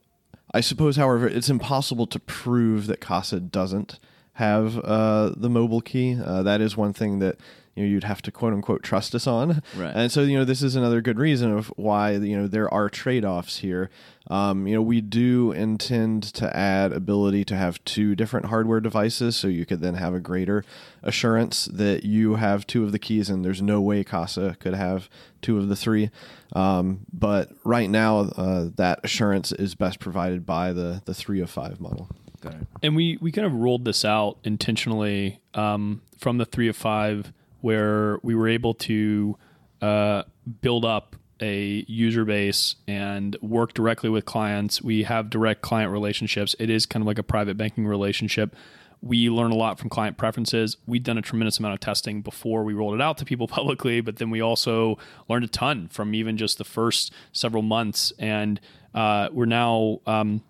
I 0.54 0.62
suppose, 0.62 0.96
however, 0.96 1.28
it's 1.28 1.50
impossible 1.50 2.08
to 2.08 2.20
prove 2.20 2.88
that 2.88 3.02
Casa 3.02 3.40
doesn't 3.40 4.00
have 4.34 4.80
uh, 4.80 5.32
the 5.36 5.50
mobile 5.50 5.82
key. 5.82 6.18
Uh, 6.24 6.44
that 6.44 6.62
is 6.62 6.78
one 6.78 6.94
thing 6.94 7.20
that 7.20 7.38
you 7.76 7.84
know, 7.84 7.90
you'd 7.90 8.06
have 8.06 8.22
to 8.22 8.32
quote 8.32 8.54
unquote 8.54 8.84
trust 8.84 9.14
us 9.14 9.28
on. 9.28 9.62
Right. 9.76 9.94
And 9.94 10.12
so, 10.12 10.22
you 10.22 10.38
know, 10.38 10.46
this 10.46 10.62
is 10.62 10.76
another 10.76 11.02
good 11.02 11.20
reason 11.20 11.52
of 11.52 11.68
why, 11.76 12.12
you 12.12 12.38
know, 12.38 12.48
there 12.48 12.74
are 12.74 12.90
trade 12.90 13.26
offs 13.26 13.58
here. 13.58 13.90
Um, 14.28 14.66
you 14.66 14.74
know, 14.74 14.82
we 14.82 15.02
do 15.02 15.52
intend 15.52 16.24
to 16.36 16.56
add 16.56 16.94
ability 16.94 17.44
to 17.46 17.56
have 17.56 17.84
two 17.84 18.16
different 18.16 18.48
hardware 18.48 18.80
devices 18.80 19.36
so 19.36 19.48
you 19.48 19.66
could 19.66 19.82
then 19.82 19.96
have 19.96 20.14
a 20.14 20.20
greater 20.20 20.64
assurance 21.04 21.66
that 21.66 22.06
you 22.06 22.36
have 22.36 22.66
two 22.66 22.84
of 22.84 22.92
the 22.92 22.98
keys 22.98 23.30
and 23.30 23.44
there's 23.44 23.62
no 23.62 23.82
way 23.82 24.04
Casa 24.04 24.56
could 24.60 24.74
have 24.74 25.10
two 25.42 25.58
of 25.58 25.68
the 25.68 25.76
three. 25.76 26.10
Um, 26.54 27.02
but 27.12 27.52
right 27.66 27.90
now, 27.90 28.20
uh, 28.20 28.70
that 28.78 29.02
assurance 29.04 29.52
is 29.52 29.76
best 29.76 30.00
provided 30.00 30.46
by 30.46 30.72
the, 30.72 31.02
the 31.06 31.14
three 31.14 31.42
of 31.42 31.50
five 31.50 31.82
model. 31.82 32.10
And 32.82 32.96
we, 32.96 33.18
we 33.20 33.32
kind 33.32 33.46
of 33.46 33.54
rolled 33.54 33.86
this 33.86 34.06
out 34.06 34.38
intentionally 34.44 35.40
um, 35.54 36.02
from 36.18 36.38
the 36.38 36.46
three 36.46 36.68
of 36.68 36.78
five 36.78 37.34
where 37.66 38.20
we 38.22 38.36
were 38.36 38.48
able 38.48 38.76
to 38.76 39.36
uh, 39.82 40.22
build 40.62 40.86
up 40.86 41.16
a 41.42 41.84
user 41.88 42.24
base 42.24 42.76
and 42.88 43.36
work 43.42 43.74
directly 43.74 44.08
with 44.08 44.24
clients. 44.24 44.84
We 44.84 45.02
have 45.02 45.32
direct 45.32 45.64
client 45.64 45.92
relationships. 45.92 46.56
It 46.60 46.70
is 46.70 46.86
kind 46.86 47.02
of 47.02 47.08
like 47.08 47.18
a 47.18 47.24
private 47.24 47.58
banking 47.58 47.88
relationship. 47.88 48.56
We 49.02 49.32
learn 49.32 49.50
a 49.50 49.56
lot 49.56 49.80
from 49.80 49.90
client 49.90 50.16
preferences. 50.16 50.78
We've 50.86 51.02
done 51.02 51.18
a 51.18 51.24
tremendous 51.24 51.58
amount 51.58 51.74
of 51.74 51.80
testing 51.80 52.22
before 52.22 52.64
we 52.64 52.76
rolled 52.76 52.94
it 52.94 53.02
out 53.02 53.18
to 53.18 53.26
people 53.26 53.48
publicly, 53.58 54.00
but 54.00 54.18
then 54.18 54.30
we 54.30 54.42
also 54.42 55.00
learned 55.28 55.46
a 55.46 55.48
ton 55.48 55.88
from 55.88 56.14
even 56.14 56.38
just 56.38 56.60
the 56.60 56.64
first 56.64 57.12
several 57.32 57.64
months. 57.64 58.14
And 58.20 58.62
uh, 58.94 59.30
we're 59.32 59.46
now 59.46 60.02
um, 60.06 60.44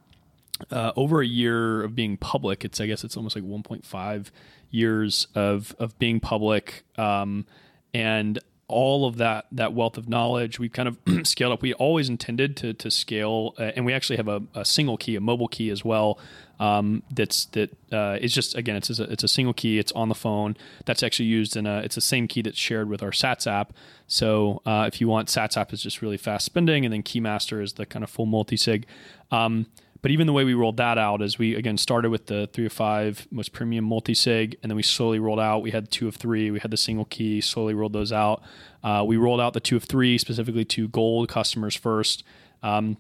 uh, 0.70 0.92
over 0.98 1.22
a 1.22 1.26
year 1.26 1.82
of 1.82 1.96
being 1.96 2.18
public. 2.18 2.66
It's 2.66 2.82
I 2.82 2.88
guess 2.88 3.06
it's 3.06 3.16
almost 3.16 3.38
like 3.38 3.46
1.5 3.46 4.32
years 4.76 5.28
of 5.34 5.76
of 5.80 5.98
being 5.98 6.20
public, 6.20 6.84
um, 6.98 7.46
and 7.94 8.40
all 8.68 9.06
of 9.06 9.18
that 9.18 9.46
that 9.52 9.74
wealth 9.74 9.96
of 9.98 10.10
knowledge 10.10 10.58
we've 10.58 10.74
kind 10.74 10.88
of 10.88 10.98
scaled 11.28 11.54
up. 11.54 11.62
We 11.62 11.74
always 11.74 12.10
intended 12.10 12.58
to 12.58 12.74
to 12.74 12.90
scale, 12.90 13.54
uh, 13.60 13.72
and 13.76 13.86
we 13.86 13.94
actually 13.94 14.18
have 14.18 14.28
a, 14.28 14.42
a, 14.56 14.66
single 14.66 14.98
key, 14.98 15.16
a 15.16 15.22
mobile 15.22 15.48
key 15.48 15.70
as 15.70 15.86
well. 15.86 16.20
Um, 16.60 17.04
that's 17.12 17.46
that 17.48 17.72
uh, 17.92 18.18
it's 18.22 18.34
just 18.34 18.56
again 18.56 18.76
it's 18.76 19.00
a, 19.00 19.04
it's 19.04 19.24
a 19.24 19.28
single 19.28 19.54
key. 19.54 19.78
It's 19.78 19.92
on 19.92 20.10
the 20.10 20.16
phone. 20.16 20.58
That's 20.86 21.04
actually 21.04 21.28
used 21.28 21.56
in 21.56 21.68
a 21.68 21.80
it's 21.80 21.96
the 21.96 22.02
same 22.02 22.28
key 22.28 22.42
that's 22.42 22.58
shared 22.58 22.90
with 22.90 23.04
our 23.04 23.12
Sats 23.12 23.46
app. 23.46 23.74
So 24.08 24.62
uh, 24.66 24.86
if 24.92 25.00
you 25.00 25.08
want 25.08 25.28
Sats 25.30 25.58
app 25.58 25.72
is 25.74 25.82
just 25.82 26.02
really 26.02 26.18
fast 26.18 26.46
spending, 26.46 26.86
and 26.86 26.94
then 26.94 27.04
Keymaster 27.04 27.62
is 27.62 27.74
the 27.74 27.86
kind 27.86 28.04
of 28.04 28.10
full 28.10 28.26
multi 28.26 28.58
sig. 28.58 28.88
Um, 29.32 29.68
but 30.06 30.12
even 30.12 30.28
the 30.28 30.34
way 30.34 30.44
we 30.44 30.54
rolled 30.54 30.78
that 30.78 31.00
out 31.00 31.24
is 31.24 31.40
we 31.40 31.56
again 31.56 31.80
started 31.80 32.12
with 32.12 32.28
the 32.28 32.48
three 32.54 32.68
of 32.68 32.72
five 32.72 33.28
most 33.32 33.54
premium 33.54 33.84
multi 33.84 34.14
sig, 34.14 34.56
and 34.62 34.70
then 34.70 34.76
we 34.76 34.84
slowly 34.84 35.18
rolled 35.18 35.40
out. 35.40 35.64
We 35.64 35.72
had 35.72 35.90
two 35.90 36.08
of 36.08 36.16
three, 36.16 36.52
we 36.52 36.60
had 36.60 36.70
the 36.70 36.78
single 36.78 37.06
key, 37.06 37.42
slowly 37.42 37.74
rolled 37.74 37.94
those 37.94 38.12
out. 38.12 38.44
Uh, 38.84 39.04
we 39.04 39.18
rolled 39.18 39.42
out 39.42 39.54
the 39.54 39.60
two 39.60 39.76
of 39.76 39.86
three 39.86 40.20
specifically 40.20 40.64
to 40.66 40.88
gold 40.90 41.28
customers 41.28 41.76
first. 41.76 42.24
Um, 42.62 42.98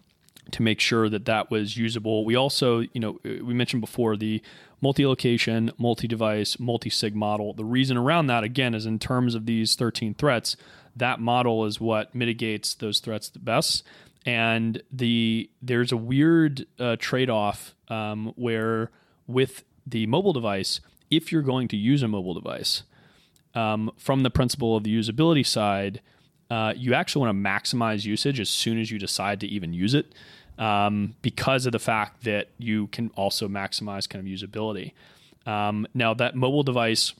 to 0.49 0.63
make 0.63 0.79
sure 0.79 1.07
that 1.09 1.25
that 1.25 1.51
was 1.51 1.77
usable. 1.77 2.25
We 2.25 2.35
also, 2.35 2.79
you 2.79 2.99
know, 2.99 3.19
we 3.23 3.53
mentioned 3.53 3.81
before 3.81 4.15
the 4.15 4.41
multi-location, 4.81 5.71
multi-device, 5.77 6.59
multi-sig 6.59 7.15
model. 7.15 7.53
The 7.53 7.65
reason 7.65 7.97
around 7.97 8.27
that 8.27 8.43
again 8.43 8.73
is 8.75 8.85
in 8.85 8.99
terms 8.99 9.33
of 9.33 9.47
these 9.47 9.75
13 9.75 10.13
threats, 10.13 10.55
that 10.95 11.19
model 11.19 11.65
is 11.65 11.79
what 11.81 12.13
mitigates 12.13 12.75
those 12.75 12.99
threats 12.99 13.27
the 13.27 13.39
best. 13.39 13.83
And 14.25 14.81
the 14.91 15.49
there's 15.61 15.91
a 15.91 15.97
weird 15.97 16.65
uh, 16.79 16.95
trade 16.97 17.29
off 17.29 17.75
um, 17.89 18.33
where 18.35 18.89
with 19.27 19.63
the 19.85 20.07
mobile 20.07 20.33
device, 20.33 20.79
if 21.11 21.31
you're 21.31 21.43
going 21.43 21.67
to 21.69 21.77
use 21.77 22.01
a 22.01 22.07
mobile 22.07 22.33
device, 22.33 22.83
um, 23.53 23.91
from 23.97 24.23
the 24.23 24.29
principle 24.29 24.75
of 24.75 24.83
the 24.83 24.97
usability 24.97 25.45
side, 25.45 26.01
uh, 26.49 26.73
you 26.75 26.93
actually 26.93 27.25
want 27.25 27.37
to 27.37 27.49
maximize 27.49 28.05
usage 28.05 28.39
as 28.39 28.49
soon 28.49 28.79
as 28.79 28.91
you 28.91 28.99
decide 28.99 29.39
to 29.39 29.47
even 29.47 29.73
use 29.73 29.93
it 29.93 30.13
um, 30.57 31.15
because 31.21 31.65
of 31.65 31.71
the 31.71 31.79
fact 31.79 32.23
that 32.23 32.49
you 32.57 32.87
can 32.87 33.09
also 33.15 33.47
maximize 33.47 34.07
kind 34.07 34.25
of 34.25 34.31
usability. 34.31 34.91
Um, 35.45 35.87
now, 35.93 36.13
that 36.15 36.35
mobile 36.35 36.63
device 36.63 37.13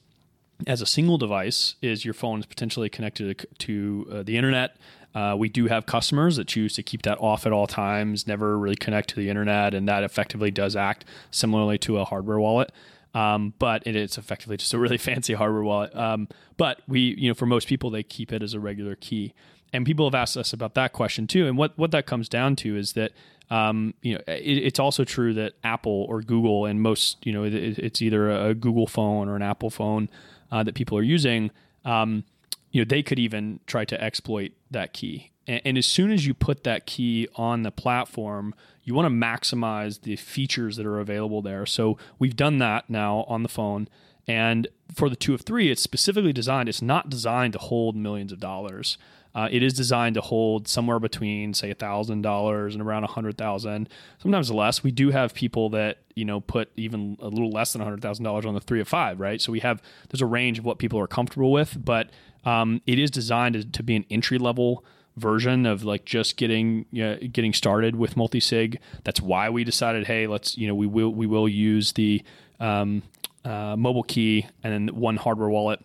as 0.67 0.81
a 0.81 0.85
single 0.85 1.17
device 1.17 1.75
is 1.81 2.05
your 2.05 2.13
phone 2.13 2.39
is 2.39 2.45
potentially 2.45 2.89
connected 2.89 3.45
to 3.59 4.07
uh, 4.11 4.23
the 4.23 4.37
internet. 4.37 4.77
Uh, 5.13 5.35
we 5.37 5.47
do 5.47 5.67
have 5.67 5.85
customers 5.85 6.35
that 6.35 6.47
choose 6.47 6.75
to 6.75 6.83
keep 6.83 7.01
that 7.03 7.17
off 7.19 7.45
at 7.45 7.53
all 7.53 7.67
times, 7.67 8.27
never 8.27 8.57
really 8.59 8.75
connect 8.75 9.09
to 9.09 9.15
the 9.15 9.29
internet, 9.29 9.73
and 9.73 9.87
that 9.87 10.03
effectively 10.03 10.51
does 10.51 10.75
act 10.75 11.05
similarly 11.31 11.77
to 11.77 11.97
a 11.97 12.05
hardware 12.05 12.39
wallet. 12.39 12.71
Um, 13.13 13.53
but 13.59 13.81
it 13.87 13.95
is 13.95 14.17
effectively 14.17 14.57
just 14.57 14.73
a 14.73 14.77
really 14.77 14.97
fancy 15.09 15.33
hardware 15.33 15.63
wallet. 15.63 15.95
Um, 15.95 16.27
but 16.57 16.81
we, 16.87 17.15
you 17.17 17.29
know, 17.29 17.33
for 17.33 17.45
most 17.45 17.67
people, 17.67 17.89
they 17.89 18.03
keep 18.03 18.33
it 18.33 18.43
as 18.43 18.53
a 18.53 18.59
regular 18.59 18.95
key. 18.95 19.33
And 19.71 19.85
people 19.85 20.05
have 20.05 20.15
asked 20.15 20.37
us 20.37 20.53
about 20.53 20.73
that 20.75 20.93
question 20.93 21.27
too. 21.27 21.47
And 21.47 21.57
what 21.57 21.77
what 21.77 21.91
that 21.91 22.05
comes 22.05 22.29
down 22.29 22.55
to 22.57 22.77
is 22.77 22.93
that 22.93 23.11
um, 23.49 23.93
you 24.01 24.15
know, 24.15 24.21
it, 24.27 24.57
it's 24.57 24.79
also 24.79 25.03
true 25.03 25.33
that 25.35 25.53
Apple 25.63 26.05
or 26.09 26.21
Google 26.21 26.65
and 26.65 26.81
most, 26.81 27.25
you 27.25 27.31
know, 27.31 27.43
it, 27.43 27.53
it's 27.53 28.01
either 28.01 28.29
a 28.31 28.53
Google 28.53 28.87
phone 28.87 29.29
or 29.29 29.35
an 29.35 29.41
Apple 29.41 29.69
phone 29.69 30.09
uh, 30.51 30.63
that 30.63 30.75
people 30.75 30.97
are 30.97 31.03
using. 31.03 31.51
Um, 31.83 32.23
you 32.71 32.81
know, 32.81 32.85
they 32.85 33.03
could 33.03 33.19
even 33.19 33.59
try 33.67 33.85
to 33.85 34.01
exploit 34.01 34.51
that 34.71 34.93
key. 34.93 35.31
And, 35.47 35.61
and 35.65 35.77
as 35.77 35.85
soon 35.85 36.11
as 36.11 36.25
you 36.25 36.33
put 36.33 36.63
that 36.63 36.85
key 36.85 37.27
on 37.35 37.63
the 37.63 37.71
platform, 37.71 38.53
you 38.83 38.93
want 38.93 39.05
to 39.05 39.09
maximize 39.09 40.01
the 40.01 40.15
features 40.15 40.77
that 40.77 40.85
are 40.85 40.99
available 40.99 41.41
there. 41.41 41.65
So 41.65 41.97
we've 42.19 42.35
done 42.35 42.57
that 42.59 42.89
now 42.89 43.25
on 43.27 43.43
the 43.43 43.49
phone. 43.49 43.87
And 44.27 44.67
for 44.93 45.09
the 45.09 45.15
two 45.15 45.33
of 45.33 45.41
three, 45.41 45.71
it's 45.71 45.81
specifically 45.81 46.33
designed, 46.33 46.69
it's 46.69 46.81
not 46.81 47.09
designed 47.09 47.53
to 47.53 47.59
hold 47.59 47.95
millions 47.95 48.31
of 48.31 48.39
dollars. 48.39 48.97
Uh, 49.35 49.49
it 49.51 49.61
is 49.61 49.73
designed 49.73 50.15
to 50.15 50.21
hold 50.21 50.65
somewhere 50.65 50.97
between, 50.97 51.53
say, 51.53 51.73
thousand 51.73 52.21
dollars 52.21 52.73
and 52.73 52.81
around 52.81 53.03
a 53.03 53.07
hundred 53.07 53.37
thousand, 53.37 53.89
sometimes 54.17 54.49
less. 54.49 54.81
We 54.81 54.91
do 54.91 55.11
have 55.11 55.33
people 55.33 55.69
that 55.71 55.97
you 56.15 56.23
know 56.23 56.39
put 56.39 56.71
even 56.77 57.17
a 57.19 57.27
little 57.27 57.51
less 57.51 57.73
than 57.73 57.81
hundred 57.81 58.01
thousand 58.01 58.23
dollars 58.23 58.45
on 58.45 58.53
the 58.53 58.61
three 58.61 58.79
of 58.79 58.87
five, 58.87 59.19
right? 59.19 59.41
So 59.41 59.51
we 59.51 59.59
have 59.59 59.81
there's 60.09 60.21
a 60.21 60.25
range 60.25 60.57
of 60.57 60.63
what 60.63 60.79
people 60.79 60.99
are 60.99 61.07
comfortable 61.07 61.51
with, 61.51 61.77
but 61.83 62.09
um, 62.45 62.81
it 62.87 62.97
is 62.97 63.11
designed 63.11 63.55
to, 63.55 63.65
to 63.65 63.83
be 63.83 63.97
an 63.97 64.05
entry 64.09 64.37
level 64.37 64.85
version 65.17 65.65
of 65.65 65.83
like 65.83 66.05
just 66.05 66.37
getting 66.37 66.85
you 66.91 67.03
know, 67.03 67.17
getting 67.17 67.53
started 67.53 67.95
with 67.95 68.15
multi-sig. 68.15 68.79
That's 69.03 69.21
why 69.21 69.49
we 69.49 69.63
decided, 69.65 70.07
hey, 70.07 70.27
let's 70.27 70.57
you 70.57 70.67
know 70.67 70.75
we 70.75 70.87
will 70.87 71.13
we 71.13 71.27
will 71.27 71.49
use 71.49 71.91
the 71.91 72.23
um, 72.61 73.03
uh, 73.43 73.75
mobile 73.77 74.03
key 74.03 74.45
and 74.63 74.71
then 74.71 74.95
one 74.95 75.17
hardware 75.17 75.49
wallet 75.49 75.81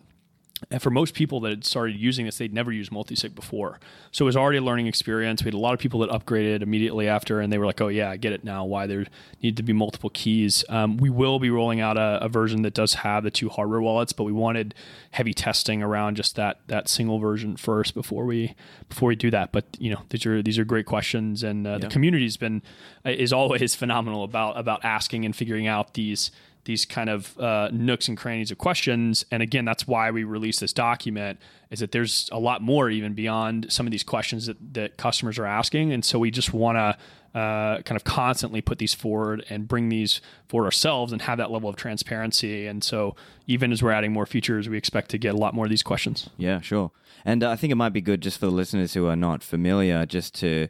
and 0.69 0.81
for 0.81 0.91
most 0.91 1.13
people 1.13 1.39
that 1.41 1.49
had 1.49 1.65
started 1.65 1.95
using 1.95 2.25
this, 2.25 2.37
they'd 2.37 2.53
never 2.53 2.71
used 2.71 2.91
multisig 2.91 3.33
before. 3.33 3.79
So 4.11 4.25
it 4.25 4.27
was 4.27 4.37
already 4.37 4.59
a 4.59 4.61
learning 4.61 4.87
experience. 4.87 5.41
We 5.43 5.47
had 5.47 5.53
a 5.53 5.57
lot 5.59 5.73
of 5.73 5.79
people 5.79 6.01
that 6.01 6.09
upgraded 6.09 6.61
immediately 6.61 7.07
after, 7.07 7.39
and 7.39 7.51
they 7.51 7.57
were 7.57 7.65
like, 7.65 7.81
oh, 7.81 7.87
yeah, 7.87 8.11
I 8.11 8.17
get 8.17 8.31
it 8.31 8.43
now, 8.43 8.63
why 8.65 8.85
there 8.85 9.05
need 9.41 9.57
to 9.57 9.63
be 9.63 9.73
multiple 9.73 10.11
keys. 10.11 10.63
Um, 10.69 10.97
we 10.97 11.09
will 11.09 11.39
be 11.39 11.49
rolling 11.49 11.81
out 11.81 11.97
a, 11.97 12.19
a, 12.21 12.29
version 12.29 12.61
that 12.61 12.73
does 12.73 12.95
have 12.95 13.23
the 13.23 13.31
two 13.31 13.49
hardware 13.49 13.81
wallets, 13.81 14.13
but 14.13 14.23
we 14.23 14.31
wanted 14.31 14.75
heavy 15.11 15.33
testing 15.33 15.81
around 15.81 16.15
just 16.15 16.35
that 16.35 16.59
that 16.67 16.87
single 16.87 17.19
version 17.19 17.57
first 17.57 17.93
before 17.93 18.25
we 18.25 18.55
before 18.87 19.07
we 19.07 19.15
do 19.15 19.31
that. 19.31 19.51
But, 19.51 19.65
you 19.79 19.91
know, 19.91 20.01
these 20.09 20.25
are 20.25 20.43
these 20.43 20.59
are 20.59 20.65
great 20.65 20.85
questions, 20.85 21.43
and 21.43 21.65
uh, 21.65 21.71
yeah. 21.71 21.77
the 21.79 21.87
community's 21.87 22.37
been 22.37 22.61
is 23.03 23.33
always 23.33 23.73
phenomenal 23.81 24.23
about 24.23 24.57
about 24.57 24.85
asking 24.85 25.25
and 25.25 25.35
figuring 25.35 25.67
out 25.67 25.95
these– 25.95 26.31
these 26.65 26.85
kind 26.85 27.09
of 27.09 27.37
uh, 27.39 27.69
nooks 27.71 28.07
and 28.07 28.17
crannies 28.17 28.51
of 28.51 28.57
questions. 28.57 29.25
And 29.31 29.41
again, 29.41 29.65
that's 29.65 29.87
why 29.87 30.11
we 30.11 30.23
release 30.23 30.59
this 30.59 30.73
document 30.73 31.39
is 31.69 31.79
that 31.79 31.91
there's 31.91 32.29
a 32.31 32.39
lot 32.39 32.61
more 32.61 32.89
even 32.89 33.13
beyond 33.13 33.71
some 33.71 33.87
of 33.87 33.91
these 33.91 34.03
questions 34.03 34.45
that, 34.45 34.73
that 34.73 34.97
customers 34.97 35.39
are 35.39 35.45
asking. 35.45 35.91
And 35.91 36.05
so 36.05 36.19
we 36.19 36.29
just 36.29 36.53
want 36.53 36.77
to 36.77 37.39
uh, 37.39 37.81
kind 37.83 37.95
of 37.95 38.03
constantly 38.03 38.61
put 38.61 38.77
these 38.77 38.93
forward 38.93 39.45
and 39.49 39.67
bring 39.67 39.89
these 39.89 40.21
forward 40.49 40.65
ourselves 40.65 41.13
and 41.13 41.21
have 41.23 41.37
that 41.37 41.49
level 41.49 41.69
of 41.69 41.77
transparency. 41.77 42.67
And 42.67 42.83
so 42.83 43.15
even 43.47 43.71
as 43.71 43.81
we're 43.81 43.91
adding 43.91 44.11
more 44.11 44.25
features, 44.25 44.67
we 44.67 44.77
expect 44.77 45.09
to 45.11 45.17
get 45.17 45.33
a 45.33 45.37
lot 45.37 45.53
more 45.53 45.65
of 45.65 45.69
these 45.69 45.83
questions. 45.83 46.29
Yeah, 46.37 46.59
sure. 46.61 46.91
And 47.23 47.43
uh, 47.43 47.51
I 47.51 47.55
think 47.55 47.71
it 47.71 47.75
might 47.75 47.93
be 47.93 48.01
good 48.01 48.21
just 48.21 48.39
for 48.39 48.47
the 48.47 48.51
listeners 48.51 48.93
who 48.93 49.07
are 49.07 49.15
not 49.15 49.43
familiar, 49.43 50.05
just 50.05 50.35
to 50.35 50.67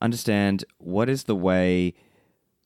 understand 0.00 0.64
what 0.78 1.08
is 1.08 1.24
the 1.24 1.36
way 1.36 1.94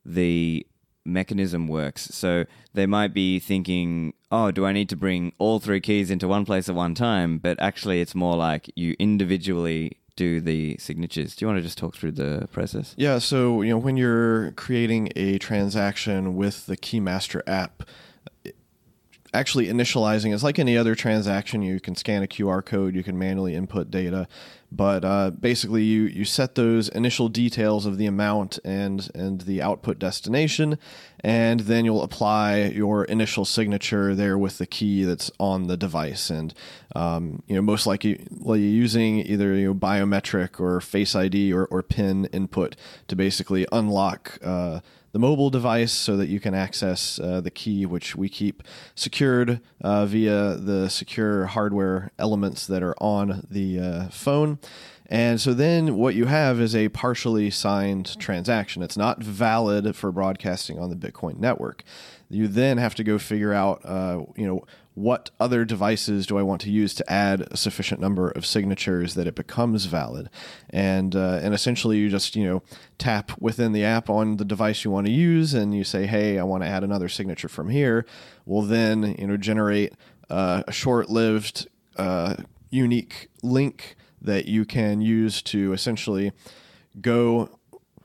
the 0.05 0.67
mechanism 1.07 1.69
works. 1.69 2.07
So 2.07 2.45
they 2.75 2.87
might 2.87 3.15
be 3.15 3.39
thinking, 3.39 4.15
oh, 4.31 4.51
do 4.51 4.67
I 4.67 4.73
need 4.73 4.89
to 4.91 4.97
bring 4.97 5.33
all 5.39 5.61
three 5.61 5.81
keys 5.81 6.11
into 6.11 6.29
one 6.29 6.45
place 6.45 6.69
at 6.69 6.75
one 6.75 6.95
time? 6.95 7.39
But 7.39 7.61
actually, 7.61 8.01
it's 8.01 8.15
more 8.15 8.37
like 8.37 8.71
you 8.75 8.97
individually 8.99 9.99
do 10.17 10.41
the 10.41 10.77
signatures. 10.79 11.37
Do 11.37 11.45
you 11.45 11.49
want 11.49 11.59
to 11.59 11.63
just 11.63 11.79
talk 11.79 11.95
through 11.95 12.13
the 12.13 12.49
process? 12.51 12.95
Yeah. 12.97 13.19
So, 13.19 13.63
you 13.63 13.71
know, 13.71 13.79
when 13.79 13.97
you're 13.97 14.53
creating 14.53 15.13
a 15.15 15.39
transaction 15.39 16.37
with 16.37 16.67
the 16.67 16.77
Keymaster 16.77 17.43
app, 17.47 17.83
actually 19.37 19.67
initializing 19.67 20.33
is 20.33 20.43
like 20.43 20.59
any 20.59 20.77
other 20.77 20.95
transaction. 20.95 21.63
You 21.63 21.79
can 21.79 21.95
scan 21.95 22.23
a 22.23 22.27
QR 22.27 22.65
code, 22.65 22.95
you 22.95 23.03
can 23.03 23.19
manually 23.19 23.55
input 23.55 23.91
data, 23.91 24.27
but 24.73 25.05
uh, 25.05 25.31
basically 25.31 25.85
you 25.85 26.03
you 26.05 26.25
set 26.25 26.55
those 26.55 26.89
initial 26.89 27.29
details 27.29 27.87
of 27.87 27.99
the 27.99 28.07
amount 28.07 28.59
and 28.65 29.09
and 29.15 29.43
the 29.43 29.63
output 29.63 29.99
destination, 29.99 30.79
and 31.21 31.61
then 31.61 31.85
you'll 31.85 32.03
apply 32.03 32.65
your 32.65 33.05
initial 33.05 33.45
signature 33.45 34.15
there 34.15 34.39
with 34.39 34.59
the 34.59 34.67
key 34.67 35.05
that's 35.05 35.31
on 35.39 35.67
the 35.67 35.77
device, 35.77 36.31
and 36.31 36.55
um, 36.95 37.43
you 37.47 37.55
know 37.55 37.63
most 37.63 37.87
likely 37.87 38.19
using 38.45 39.19
either 39.19 39.55
you 39.55 39.69
know, 39.69 39.75
biometric 39.75 40.59
or 40.59 40.81
Face 40.81 41.15
ID 41.15 41.53
or, 41.53 41.67
or 41.67 41.83
PIN 41.83 42.27
input 42.27 42.77
to 43.09 43.17
basically 43.17 43.67
unlock. 43.71 44.39
Uh, 44.43 44.81
the 45.13 45.19
mobile 45.19 45.51
device 45.51 45.93
so 45.93 46.17
that 46.17 46.29
you 46.29 46.41
can 46.41 46.55
access 46.55 47.19
uh, 47.19 47.41
the 47.41 47.51
key, 47.51 47.87
which 47.87 48.17
we 48.17 48.29
keep 48.29 48.63
secured 48.95 49.61
uh, 49.81 50.07
via 50.07 50.57
the 50.57 50.89
secure 50.89 51.47
hardware 51.47 52.11
elements 52.19 52.67
that 52.67 52.83
are 52.83 52.95
on 53.01 53.47
the 53.51 53.79
uh, 53.81 54.09
phone. 54.09 54.59
And 55.09 55.41
so 55.41 55.55
then 55.55 55.97
what 55.97 56.15
you 56.15 56.25
have 56.27 56.61
is 56.61 56.75
a 56.75 56.89
partially 56.89 57.51
signed 57.51 58.19
transaction. 58.19 58.83
It's 58.83 58.97
not 58.97 59.23
valid 59.23 59.95
for 59.95 60.11
broadcasting 60.11 60.79
on 60.79 60.91
the 60.91 60.97
Bitcoin 60.97 61.39
network. 61.39 61.85
You 62.29 62.49
then 62.49 62.79
have 62.79 62.97
to 62.97 63.05
go 63.05 63.19
figure 63.19 63.53
out, 63.53 63.83
uh, 63.85 64.25
you 64.35 64.47
know, 64.47 64.65
what 64.97 65.31
other 65.39 65.67
devices 65.67 66.27
do 66.27 66.39
I 66.39 66.43
want 66.43 66.63
to 66.63 66.71
use 66.71 66.95
to 66.95 67.13
add 67.13 67.43
a 67.51 67.57
sufficient 67.57 68.01
number 68.01 68.31
of 68.31 68.47
signatures 68.47 69.13
that 69.15 69.27
it 69.27 69.35
becomes 69.35 69.85
valid, 69.85 70.31
and 70.71 71.15
uh, 71.15 71.39
and 71.43 71.53
essentially 71.53 71.99
you 71.99 72.09
just 72.09 72.35
you 72.35 72.45
know 72.45 72.63
tap 72.97 73.31
within 73.39 73.73
the 73.73 73.85
app 73.85 74.09
on 74.09 74.39
the 74.39 74.45
device 74.45 74.85
you 74.85 74.91
want 74.91 75.07
to 75.07 75.13
use, 75.13 75.53
and 75.53 75.77
you 75.77 75.85
say, 75.85 76.07
hey, 76.07 76.39
I 76.39 76.45
want 76.45 76.63
to 76.63 76.69
add 76.69 76.83
another 76.83 77.11
signature 77.11 77.49
from 77.49 77.69
here. 77.69 78.07
Will 78.47 78.63
then 78.63 79.15
you 79.19 79.27
know 79.27 79.37
generate 79.37 79.93
uh, 80.31 80.63
a 80.67 80.73
short-lived 80.73 81.69
uh, 81.97 82.37
unique 82.71 83.29
link 83.43 83.97
that 84.23 84.47
you 84.47 84.65
can 84.65 85.03
use 85.03 85.43
to 85.43 85.75
essentially 85.75 86.33
go 87.03 87.56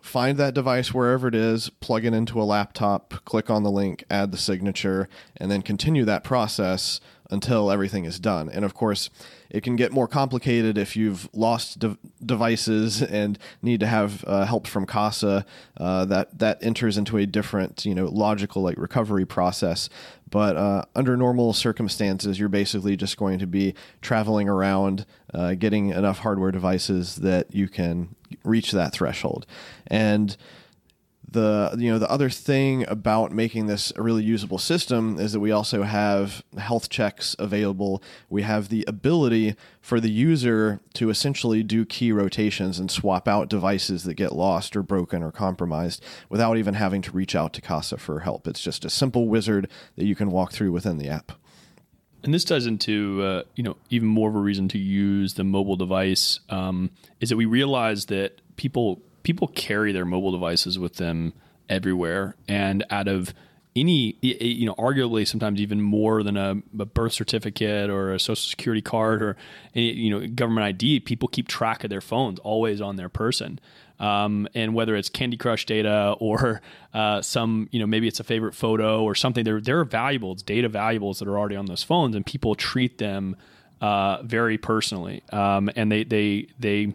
find 0.02 0.38
that 0.38 0.54
device 0.54 0.94
wherever 0.94 1.28
it 1.28 1.36
is, 1.36 1.70
plug 1.70 2.06
it 2.06 2.14
into 2.14 2.42
a 2.42 2.44
laptop, 2.44 3.14
click 3.26 3.50
on 3.50 3.64
the 3.64 3.72
link, 3.72 4.04
add 4.10 4.32
the 4.32 4.38
signature, 4.38 5.08
and 5.38 5.50
then 5.52 5.62
continue 5.62 6.06
that 6.06 6.24
process 6.24 7.00
until 7.30 7.72
everything 7.72 8.04
is 8.06 8.20
done. 8.20 8.50
And 8.50 8.66
of 8.66 8.74
course, 8.74 9.10
it 9.50 9.64
can 9.64 9.76
get 9.76 9.92
more 9.92 10.08
complicated 10.08 10.78
if 10.78 10.96
you've 10.96 11.30
lost 11.34 11.80
de- 11.80 11.98
devices 12.24 13.02
and 13.02 13.40
need 13.62 13.80
to 13.80 13.88
have 13.88 14.24
uh, 14.28 14.46
help 14.46 14.68
from 14.68 14.86
Casa. 14.86 15.46
Uh, 15.78 16.06
that 16.06 16.40
that 16.40 16.62
enters 16.62 16.98
into 16.98 17.18
a 17.18 17.26
different, 17.26 17.86
you 17.86 17.96
know, 17.96 18.06
logical 18.06 18.62
like 18.62 18.78
recovery 18.78 19.26
process. 19.26 19.90
But 20.32 20.56
uh, 20.56 20.86
under 20.96 21.16
normal 21.16 21.54
circumstances, 21.54 22.40
you're 22.40 22.50
basically 22.50 22.98
just 22.98 23.18
going 23.18 23.38
to 23.40 23.48
be 23.48 23.76
traveling 24.02 24.50
around, 24.50 25.06
uh, 25.34 25.54
getting 25.54 25.90
enough 25.90 26.20
hardware 26.20 26.52
devices 26.52 27.18
that 27.18 27.54
you 27.54 27.68
can 27.68 28.16
reach 28.44 28.72
that 28.72 28.94
threshold. 28.94 29.46
And 29.88 30.36
the 31.32 31.74
you 31.78 31.90
know 31.90 31.98
the 31.98 32.10
other 32.12 32.30
thing 32.30 32.86
about 32.88 33.32
making 33.32 33.68
this 33.68 33.94
a 33.96 34.02
really 34.02 34.24
usable 34.24 34.58
system 34.58 35.18
is 35.18 35.32
that 35.32 35.40
we 35.40 35.52
also 35.52 35.84
have 35.84 36.44
health 36.58 36.90
checks 36.90 37.36
available. 37.40 38.04
We 38.30 38.42
have 38.42 38.70
the 38.70 38.84
ability 38.88 39.56
for 39.80 40.00
the 40.00 40.12
user 40.12 40.82
to 40.96 41.10
essentially 41.10 41.64
do 41.64 41.86
key 41.86 42.12
rotations 42.12 42.80
and 42.80 42.92
swap 42.92 43.28
out 43.28 43.50
devices 43.50 44.04
that 44.04 44.16
get 44.16 44.34
lost 44.34 44.76
or 44.76 44.84
broken 44.84 45.24
or 45.24 45.32
compromised 45.32 46.04
without 46.30 46.58
even 46.58 46.74
having 46.74 47.02
to 47.04 47.12
reach 47.12 47.36
out 47.36 47.54
to 47.54 47.62
Casa 47.62 47.98
for 47.98 48.20
help. 48.20 48.48
It's 48.48 48.62
just 48.62 48.84
a 48.84 48.90
simple 48.90 49.28
wizard 49.28 49.70
that 49.96 50.06
you 50.06 50.16
can 50.16 50.32
walk 50.32 50.52
through 50.52 50.74
within 50.74 50.98
the 50.98 51.08
app. 51.08 51.32
and 52.24 52.34
this 52.34 52.44
ties 52.44 52.66
into 52.66 53.22
uh, 53.24 53.44
you 53.56 53.64
know 53.64 53.78
even 53.90 54.08
more 54.08 54.30
of 54.30 54.36
a 54.36 54.40
reason 54.40 54.68
to 54.68 54.78
use 54.78 55.36
the 55.36 55.44
mobile 55.46 55.78
device 55.78 56.42
um, 56.50 56.92
is 57.22 57.30
that 57.30 57.38
we 57.38 57.46
realize 57.46 58.08
that 58.08 58.42
people 58.58 59.02
people 59.24 59.48
carry 59.48 59.92
their 59.92 60.06
mobile 60.06 60.32
devices 60.32 60.78
with 60.80 60.96
them 60.96 61.34
everywhere, 61.70 62.36
and 62.48 62.86
out 62.90 63.08
of 63.08 63.34
any 63.74 64.18
you 64.22 64.66
know 64.66 64.76
arguably 64.76 65.26
sometimes 65.26 65.62
even 65.62 65.82
more 65.82 66.24
than 66.24 66.36
a, 66.36 66.62
a, 66.78 66.86
birth 66.86 67.14
certificate 67.14 67.90
or 67.90 68.14
a 68.14 68.20
social 68.20 68.36
security 68.36 68.82
card 68.82 69.22
or 69.22 69.38
any, 69.74 69.94
you 69.94 70.10
know 70.10 70.28
government 70.28 70.66
id 70.66 71.00
people 71.02 71.30
keep 71.30 71.48
track 71.48 71.86
of 71.86 71.90
their 71.90 72.02
phones 72.02 72.40
always 72.40 72.82
on 72.82 72.98
their 72.98 73.10
person. 73.10 73.60
Um, 73.98 74.48
and 74.56 74.74
whether 74.74 74.96
it's 74.96 75.10
candy 75.10 75.38
crush 75.38 75.66
data 75.68 76.16
or 76.20 76.62
uh, 76.94 77.22
some 77.22 77.70
you 77.72 77.80
know 77.80 77.86
maybe 77.88 78.08
it's 78.08 78.20
a 78.20 78.26
favorite 78.26 78.56
photo 78.56 79.04
or 79.04 79.16
something 79.16 79.46
they're 79.46 79.62
they're 79.62 79.86
valuable 79.86 80.34
it's 80.34 80.44
data 80.44 80.68
valuables 80.68 81.20
that 81.20 81.28
are 81.28 81.38
already 81.38 81.56
on 81.56 81.68
those 81.68 81.84
phones 81.84 82.16
and 82.16 82.26
people 82.26 82.56
treat 82.56 82.98
them 82.98 83.38
uh, 83.82 84.22
very 84.24 84.58
personally. 84.58 85.24
Um, 85.32 85.70
and 85.76 85.92
they 85.92 86.04
they 86.04 86.48
they 86.60 86.94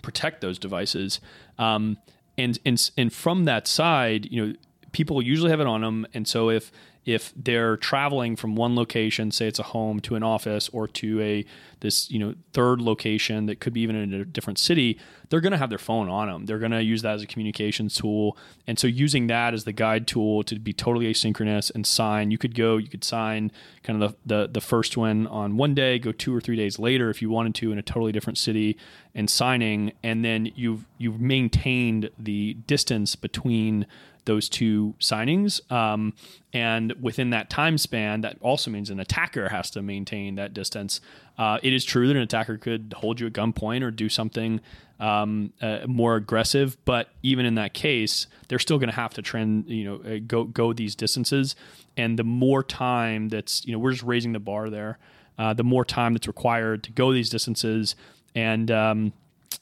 protect 0.00 0.40
those 0.40 0.58
devices 0.58 1.20
um, 1.58 1.98
and 2.38 2.58
and 2.64 2.90
and 2.96 3.12
from 3.12 3.44
that 3.44 3.66
side 3.66 4.26
you 4.30 4.46
know 4.46 4.54
people 4.92 5.22
usually 5.22 5.50
have 5.50 5.60
it 5.60 5.66
on 5.66 5.80
them. 5.80 6.06
And 6.14 6.28
so 6.28 6.50
if 6.50 6.70
if 7.04 7.32
they're 7.36 7.76
traveling 7.76 8.36
from 8.36 8.54
one 8.54 8.76
location, 8.76 9.32
say 9.32 9.48
it's 9.48 9.58
a 9.58 9.64
home 9.64 9.98
to 10.00 10.14
an 10.14 10.22
office 10.22 10.68
or 10.72 10.86
to 10.86 11.20
a 11.20 11.44
this 11.80 12.08
you 12.12 12.18
know 12.18 12.34
third 12.52 12.80
location 12.80 13.46
that 13.46 13.58
could 13.58 13.72
be 13.72 13.80
even 13.80 13.96
in 13.96 14.14
a 14.14 14.24
different 14.24 14.58
city, 14.58 14.98
they're 15.28 15.40
going 15.40 15.52
to 15.52 15.58
have 15.58 15.68
their 15.68 15.78
phone 15.78 16.08
on 16.08 16.28
them. 16.28 16.46
They're 16.46 16.60
going 16.60 16.70
to 16.70 16.82
use 16.82 17.02
that 17.02 17.14
as 17.14 17.22
a 17.22 17.26
communications 17.26 17.96
tool, 17.96 18.36
and 18.68 18.78
so 18.78 18.86
using 18.86 19.26
that 19.26 19.52
as 19.52 19.64
the 19.64 19.72
guide 19.72 20.06
tool 20.06 20.44
to 20.44 20.58
be 20.58 20.72
totally 20.72 21.12
asynchronous 21.12 21.72
and 21.74 21.84
sign. 21.84 22.30
You 22.30 22.38
could 22.38 22.54
go, 22.54 22.76
you 22.76 22.88
could 22.88 23.04
sign 23.04 23.50
kind 23.82 24.00
of 24.00 24.14
the 24.24 24.42
the, 24.42 24.48
the 24.48 24.60
first 24.60 24.96
one 24.96 25.26
on 25.26 25.56
one 25.56 25.74
day, 25.74 25.98
go 25.98 26.12
two 26.12 26.34
or 26.34 26.40
three 26.40 26.56
days 26.56 26.78
later 26.78 27.10
if 27.10 27.20
you 27.20 27.30
wanted 27.30 27.54
to 27.56 27.72
in 27.72 27.78
a 27.78 27.82
totally 27.82 28.12
different 28.12 28.38
city 28.38 28.78
and 29.14 29.28
signing, 29.28 29.92
and 30.04 30.24
then 30.24 30.52
you've 30.54 30.84
you've 30.98 31.20
maintained 31.20 32.10
the 32.16 32.54
distance 32.54 33.16
between 33.16 33.86
those 34.24 34.48
two 34.48 34.94
signings. 35.00 35.60
Um, 35.70 36.14
and 36.52 36.92
within 37.00 37.30
that 37.30 37.50
time 37.50 37.78
span, 37.78 38.20
that 38.20 38.36
also 38.40 38.70
means 38.70 38.90
an 38.90 39.00
attacker 39.00 39.48
has 39.48 39.70
to 39.70 39.82
maintain 39.82 40.36
that 40.36 40.54
distance. 40.54 41.00
Uh, 41.38 41.58
it 41.62 41.72
is 41.72 41.84
true 41.84 42.06
that 42.06 42.16
an 42.16 42.22
attacker 42.22 42.56
could 42.58 42.94
hold 42.96 43.20
you 43.20 43.26
at 43.26 43.32
gunpoint 43.32 43.82
or 43.82 43.90
do 43.90 44.08
something 44.08 44.60
um, 45.00 45.52
uh, 45.60 45.80
more 45.86 46.14
aggressive, 46.14 46.76
but 46.84 47.08
even 47.22 47.44
in 47.44 47.56
that 47.56 47.74
case, 47.74 48.28
they're 48.48 48.60
still 48.60 48.78
going 48.78 48.88
to 48.90 48.94
have 48.94 49.12
to 49.14 49.22
trend, 49.22 49.68
you 49.68 49.84
know, 49.84 49.96
uh, 49.96 50.20
go 50.24 50.44
go 50.44 50.72
these 50.72 50.94
distances. 50.94 51.56
And 51.96 52.16
the 52.18 52.24
more 52.24 52.62
time 52.62 53.28
that's, 53.28 53.66
you 53.66 53.72
know, 53.72 53.80
we're 53.80 53.90
just 53.90 54.04
raising 54.04 54.32
the 54.32 54.40
bar 54.40 54.70
there. 54.70 54.98
Uh, 55.38 55.54
the 55.54 55.64
more 55.64 55.84
time 55.84 56.12
that's 56.12 56.28
required 56.28 56.84
to 56.84 56.92
go 56.92 57.12
these 57.12 57.30
distances, 57.30 57.96
and 58.34 58.70
um, 58.70 59.12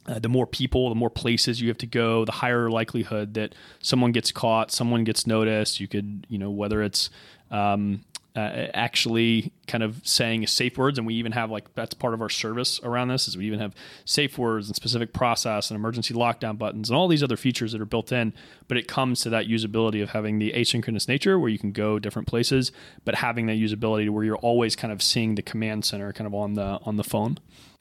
uh, 0.07 0.19
the 0.19 0.29
more 0.29 0.47
people, 0.47 0.89
the 0.89 0.95
more 0.95 1.11
places 1.11 1.61
you 1.61 1.69
have 1.69 1.79
to 1.79 1.87
go, 1.87 2.25
the 2.25 2.33
higher 2.33 2.71
likelihood 2.71 3.35
that 3.35 3.55
someone 3.81 4.13
gets 4.13 4.33
caught, 4.33 4.71
someone 4.71 5.05
gets 5.05 5.27
noticed. 5.27 5.79
You 5.79 5.89
could, 5.89 6.27
you 6.29 6.39
know, 6.39 6.51
whether 6.51 6.83
it's 6.83 7.11
um, 7.51 8.05
uh, 8.35 8.69
actually 8.73 9.53
kind 9.67 9.83
of 9.83 10.01
saying 10.03 10.47
safe 10.47 10.79
words, 10.79 10.99
and 10.99 11.07
we 11.07 11.15
even 11.15 11.33
have 11.33 11.51
like 11.51 11.75
that's 11.75 11.95
part 11.95 12.15
of 12.15 12.23
our 12.23 12.29
service 12.29 12.81
around 12.83 13.09
this 13.09 13.29
is 13.29 13.37
we 13.37 13.45
even 13.47 13.59
have 13.59 13.75
safe 14.05 14.39
words 14.39 14.69
and 14.69 14.77
specific 14.77 15.13
process 15.13 15.71
and 15.71 15.77
emergency 15.77 16.15
lockdown 16.15 16.57
buttons 16.57 16.89
and 16.89 16.97
all 16.97 17.09
these 17.09 17.23
other 17.23 17.37
features 17.37 17.73
that 17.73 17.81
are 17.81 17.87
built 17.87 18.11
in. 18.11 18.33
But 18.69 18.79
it 18.79 18.89
comes 18.89 19.21
to 19.23 19.31
that 19.31 19.49
usability 19.49 20.03
of 20.03 20.11
having 20.11 20.39
the 20.39 20.53
asynchronous 20.53 21.09
nature 21.09 21.39
where 21.39 21.51
you 21.51 21.59
can 21.59 21.73
go 21.73 21.99
different 21.99 22.29
places, 22.29 22.73
but 23.05 23.17
having 23.17 23.47
that 23.47 23.57
usability 23.57 24.09
where 24.09 24.25
you're 24.25 24.37
always 24.37 24.77
kind 24.77 24.93
of 24.93 25.03
seeing 25.03 25.35
the 25.35 25.43
command 25.43 25.85
center 25.85 26.13
kind 26.13 26.27
of 26.27 26.35
on 26.35 26.55
the 26.55 26.79
on 26.85 26.97
the 26.97 27.05
phone 27.05 27.39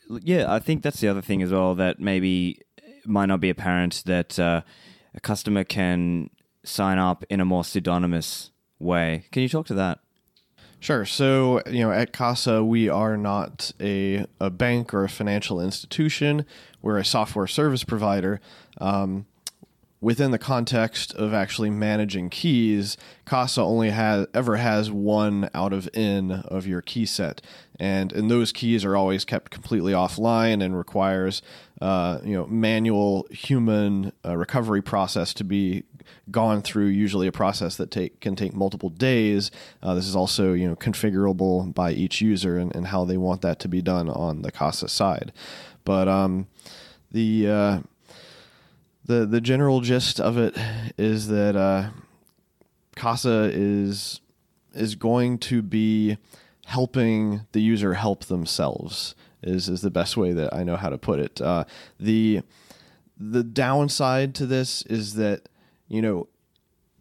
yeah, 0.10 0.52
I 0.52 0.60
think 0.60 0.84
that's 0.84 1.00
the 1.00 1.08
other 1.08 1.22
thing 1.22 1.42
as 1.42 1.52
well 1.52 1.76
that 1.76 2.00
maybe 2.00 2.62
might 3.06 3.28
not 3.28 3.40
be 3.40 3.50
apparent 3.50 4.04
that 4.06 4.40
uh, 4.40 4.62
a 5.14 5.20
customer 5.20 5.64
can 5.64 6.30
sign 6.64 6.98
up 6.98 7.24
in 7.30 7.40
a 7.40 7.46
more 7.46 7.64
pseudonymous 7.64 8.52
way. 8.80 9.26
Can 9.32 9.44
you 9.44 9.50
talk 9.50 9.66
to 9.68 9.74
that? 9.76 10.00
Sure. 10.80 11.06
So, 11.06 11.62
you 11.70 11.80
know, 11.80 11.92
at 11.92 12.14
Casa, 12.14 12.64
we 12.64 12.88
are 12.88 13.18
not 13.18 13.72
a, 13.82 14.26
a 14.40 14.50
bank 14.50 14.94
or 14.94 15.04
a 15.04 15.10
financial 15.10 15.60
institution. 15.60 16.46
We're 16.82 16.98
a 16.98 17.06
software 17.06 17.48
service 17.48 17.84
provider. 17.84 18.40
Um, 18.80 19.26
within 20.02 20.32
the 20.32 20.40
context 20.40 21.14
of 21.16 21.34
actually 21.34 21.70
managing 21.70 22.30
keys, 22.30 22.96
Casa 23.26 23.62
only 23.62 23.90
has 23.90 24.28
ever 24.34 24.56
has 24.56 24.90
one 24.90 25.50
out 25.54 25.74
of 25.74 25.90
n 25.94 26.32
of 26.32 26.66
your 26.66 26.82
key 26.82 27.06
set, 27.06 27.42
and 27.80 28.12
and 28.14 28.32
those 28.32 28.52
keys 28.52 28.86
are 28.86 28.96
always 28.96 29.26
kept 29.26 29.52
completely 29.52 29.92
offline 29.92 30.64
and 30.64 30.78
requires 30.78 31.42
uh, 31.82 32.20
you 32.24 32.34
know 32.34 32.48
manual 32.48 33.28
human 33.32 34.14
uh, 34.26 34.38
recovery 34.38 34.82
process 34.82 35.34
to 35.34 35.44
be 35.44 35.84
gone 36.32 36.62
through. 36.62 36.88
Usually, 36.88 37.28
a 37.28 37.32
process 37.32 37.76
that 37.78 37.92
take 37.92 38.22
can 38.22 38.36
take 38.36 38.54
multiple 38.54 38.90
days. 38.90 39.52
Uh, 39.84 39.94
this 39.96 40.08
is 40.08 40.16
also 40.16 40.54
you 40.54 40.68
know 40.68 40.76
configurable 40.76 41.74
by 41.74 41.92
each 41.92 42.22
user 42.22 42.58
and, 42.58 42.74
and 42.76 42.88
how 42.88 43.04
they 43.04 43.18
want 43.18 43.42
that 43.42 43.60
to 43.60 43.68
be 43.68 43.82
done 43.82 44.10
on 44.10 44.44
the 44.44 44.52
Casa 44.52 44.88
side, 44.88 45.34
but 45.84 46.08
um, 46.08 46.48
the 47.12 47.50
uh, 47.50 47.80
the 49.10 49.26
the 49.26 49.42
general 49.42 49.82
gist 49.82 50.20
of 50.20 50.38
it 50.38 50.56
is 50.96 51.30
that 51.30 51.56
uh, 51.56 51.90
Casa 52.96 53.50
is 53.52 54.22
is 54.76 54.94
going 54.94 55.40
to 55.40 55.64
be 55.64 56.18
helping 56.66 57.42
the 57.52 57.60
user 57.60 57.96
help 57.96 58.26
themselves. 58.26 59.16
Is 59.42 59.68
is 59.68 59.82
the 59.82 59.90
best 59.90 60.16
way 60.16 60.32
that 60.34 60.54
I 60.54 60.64
know 60.64 60.76
how 60.76 60.90
to 60.90 60.98
put 61.00 61.20
it. 61.20 61.42
Uh, 61.42 61.64
the 62.00 62.44
the 63.18 63.44
downside 63.44 64.36
to 64.36 64.46
this 64.46 64.84
is 64.84 65.16
that 65.16 65.50
you 65.88 66.04
know 66.04 66.28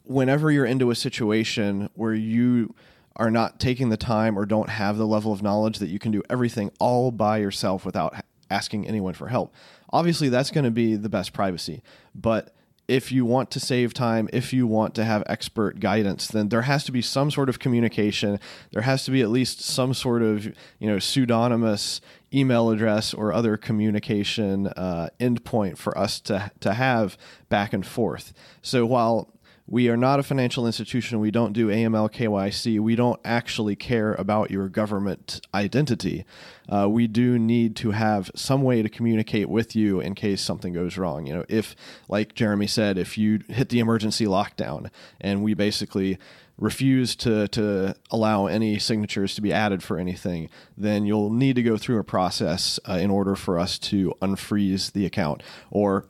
whenever 0.04 0.50
you're 0.50 0.64
into 0.64 0.90
a 0.90 0.94
situation 0.94 1.90
where 1.92 2.14
you 2.14 2.74
are 3.16 3.30
not 3.30 3.60
taking 3.60 3.90
the 3.90 3.98
time 3.98 4.38
or 4.38 4.46
don't 4.46 4.70
have 4.70 4.96
the 4.96 5.06
level 5.06 5.30
of 5.30 5.42
knowledge 5.42 5.78
that 5.80 5.88
you 5.88 5.98
can 5.98 6.12
do 6.12 6.22
everything 6.30 6.70
all 6.80 7.10
by 7.10 7.36
yourself 7.36 7.84
without 7.84 8.14
asking 8.50 8.86
anyone 8.86 9.12
for 9.12 9.28
help. 9.28 9.52
Obviously, 9.90 10.28
that's 10.28 10.50
going 10.50 10.64
to 10.64 10.70
be 10.70 10.96
the 10.96 11.08
best 11.08 11.32
privacy. 11.32 11.82
But 12.14 12.52
if 12.88 13.12
you 13.12 13.26
want 13.26 13.50
to 13.50 13.60
save 13.60 13.92
time, 13.92 14.30
if 14.32 14.52
you 14.52 14.66
want 14.66 14.94
to 14.94 15.04
have 15.04 15.22
expert 15.26 15.78
guidance, 15.78 16.26
then 16.26 16.48
there 16.48 16.62
has 16.62 16.84
to 16.84 16.92
be 16.92 17.02
some 17.02 17.30
sort 17.30 17.50
of 17.50 17.58
communication. 17.58 18.40
There 18.72 18.82
has 18.82 19.04
to 19.04 19.10
be 19.10 19.20
at 19.20 19.28
least 19.28 19.60
some 19.60 19.92
sort 19.92 20.22
of 20.22 20.46
you 20.46 20.88
know 20.88 20.98
pseudonymous 20.98 22.00
email 22.32 22.70
address 22.70 23.12
or 23.12 23.32
other 23.32 23.56
communication 23.58 24.68
uh, 24.68 25.10
endpoint 25.20 25.76
for 25.76 25.96
us 25.96 26.18
to 26.20 26.50
to 26.60 26.72
have 26.72 27.18
back 27.50 27.74
and 27.74 27.86
forth. 27.86 28.32
So 28.62 28.86
while 28.86 29.34
we 29.70 29.90
are 29.90 29.98
not 29.98 30.18
a 30.18 30.22
financial 30.22 30.66
institution. 30.66 31.20
We 31.20 31.30
don't 31.30 31.52
do 31.52 31.68
AML 31.68 32.10
KYC. 32.10 32.80
We 32.80 32.96
don't 32.96 33.20
actually 33.22 33.76
care 33.76 34.14
about 34.14 34.50
your 34.50 34.66
government 34.70 35.42
identity. 35.54 36.24
Uh, 36.70 36.88
we 36.88 37.06
do 37.06 37.38
need 37.38 37.76
to 37.76 37.90
have 37.90 38.30
some 38.34 38.62
way 38.62 38.80
to 38.80 38.88
communicate 38.88 39.50
with 39.50 39.76
you 39.76 40.00
in 40.00 40.14
case 40.14 40.40
something 40.40 40.72
goes 40.72 40.96
wrong. 40.96 41.26
You 41.26 41.34
know, 41.34 41.44
if, 41.50 41.76
like 42.08 42.34
Jeremy 42.34 42.66
said, 42.66 42.96
if 42.96 43.18
you 43.18 43.40
hit 43.48 43.68
the 43.68 43.78
emergency 43.78 44.24
lockdown 44.24 44.90
and 45.20 45.42
we 45.42 45.52
basically 45.52 46.18
refuse 46.56 47.14
to, 47.16 47.46
to 47.48 47.94
allow 48.10 48.46
any 48.46 48.78
signatures 48.78 49.34
to 49.34 49.42
be 49.42 49.52
added 49.52 49.82
for 49.82 49.98
anything, 49.98 50.48
then 50.78 51.04
you'll 51.04 51.30
need 51.30 51.56
to 51.56 51.62
go 51.62 51.76
through 51.76 51.98
a 51.98 52.04
process 52.04 52.80
uh, 52.88 52.94
in 52.94 53.10
order 53.10 53.36
for 53.36 53.58
us 53.58 53.78
to 53.78 54.14
unfreeze 54.22 54.92
the 54.92 55.04
account. 55.04 55.42
Or 55.70 56.06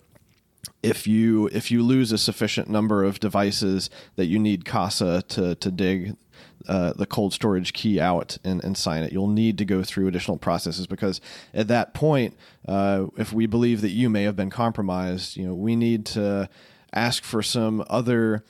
if 0.83 1.07
you 1.07 1.48
if 1.48 1.70
you 1.70 1.83
lose 1.83 2.12
a 2.12 2.18
sufficient 2.18 2.68
number 2.68 3.04
of 3.04 3.20
devices 3.20 3.90
that 4.16 4.26
you 4.26 4.38
need 4.38 4.64
Casa 4.64 5.22
to 5.28 5.54
to 5.54 5.70
dig 5.70 6.16
uh, 6.66 6.92
the 6.94 7.07
cold 7.07 7.33
storage 7.33 7.72
key 7.72 8.00
out 8.00 8.37
and, 8.44 8.62
and 8.62 8.76
sign 8.76 9.02
it. 9.02 9.12
You'll 9.12 9.28
need 9.28 9.59
to 9.59 9.64
go 9.64 9.83
through 9.83 10.09
additional 10.09 10.37
processes 10.37 10.87
because 10.87 11.20
at 11.54 11.68
that 11.68 11.94
point, 11.94 12.37
uh, 12.66 13.07
if 13.16 13.33
we 13.33 13.46
believe 13.46 13.81
that 13.81 13.90
you 13.90 14.11
may 14.11 14.24
have 14.24 14.37
been 14.37 14.50
compromised, 14.50 15.37
you 15.37 15.46
know, 15.46 15.54
we 15.54 15.76
need 15.76 16.04
to 16.07 16.48
ask 16.92 17.22
for 17.22 17.42
some 17.42 17.85
other 17.88 18.44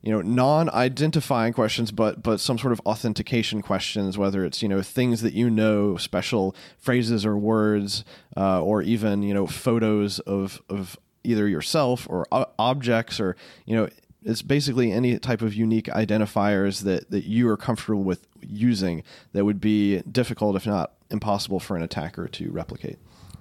you 0.00 0.12
know 0.12 0.22
non-identifying 0.22 1.52
questions 1.52 1.90
but 1.90 2.22
but 2.22 2.38
some 2.38 2.56
sort 2.56 2.72
of 2.72 2.80
authentication 2.86 3.60
questions 3.60 4.16
whether 4.16 4.44
it's 4.44 4.62
you 4.62 4.68
know 4.68 4.80
things 4.80 5.22
that 5.22 5.34
you 5.34 5.50
know 5.50 5.96
special 5.96 6.54
phrases 6.78 7.26
or 7.26 7.36
words 7.36 8.04
uh, 8.36 8.62
or 8.62 8.80
even 8.80 9.24
you 9.24 9.34
know 9.34 9.44
photos 9.44 10.20
of 10.20 10.62
of 10.68 10.96
either 11.24 11.48
yourself 11.48 12.06
or 12.08 12.26
objects 12.58 13.20
or 13.20 13.36
you 13.66 13.76
know 13.76 13.88
it's 14.24 14.42
basically 14.42 14.92
any 14.92 15.18
type 15.18 15.42
of 15.42 15.54
unique 15.54 15.86
identifiers 15.86 16.82
that 16.82 17.10
that 17.10 17.24
you 17.24 17.48
are 17.48 17.56
comfortable 17.56 18.02
with 18.02 18.26
using 18.40 19.02
that 19.32 19.44
would 19.44 19.60
be 19.60 20.00
difficult 20.02 20.56
if 20.56 20.66
not 20.66 20.92
impossible 21.10 21.60
for 21.60 21.76
an 21.76 21.82
attacker 21.82 22.28
to 22.28 22.50
replicate. 22.50 22.98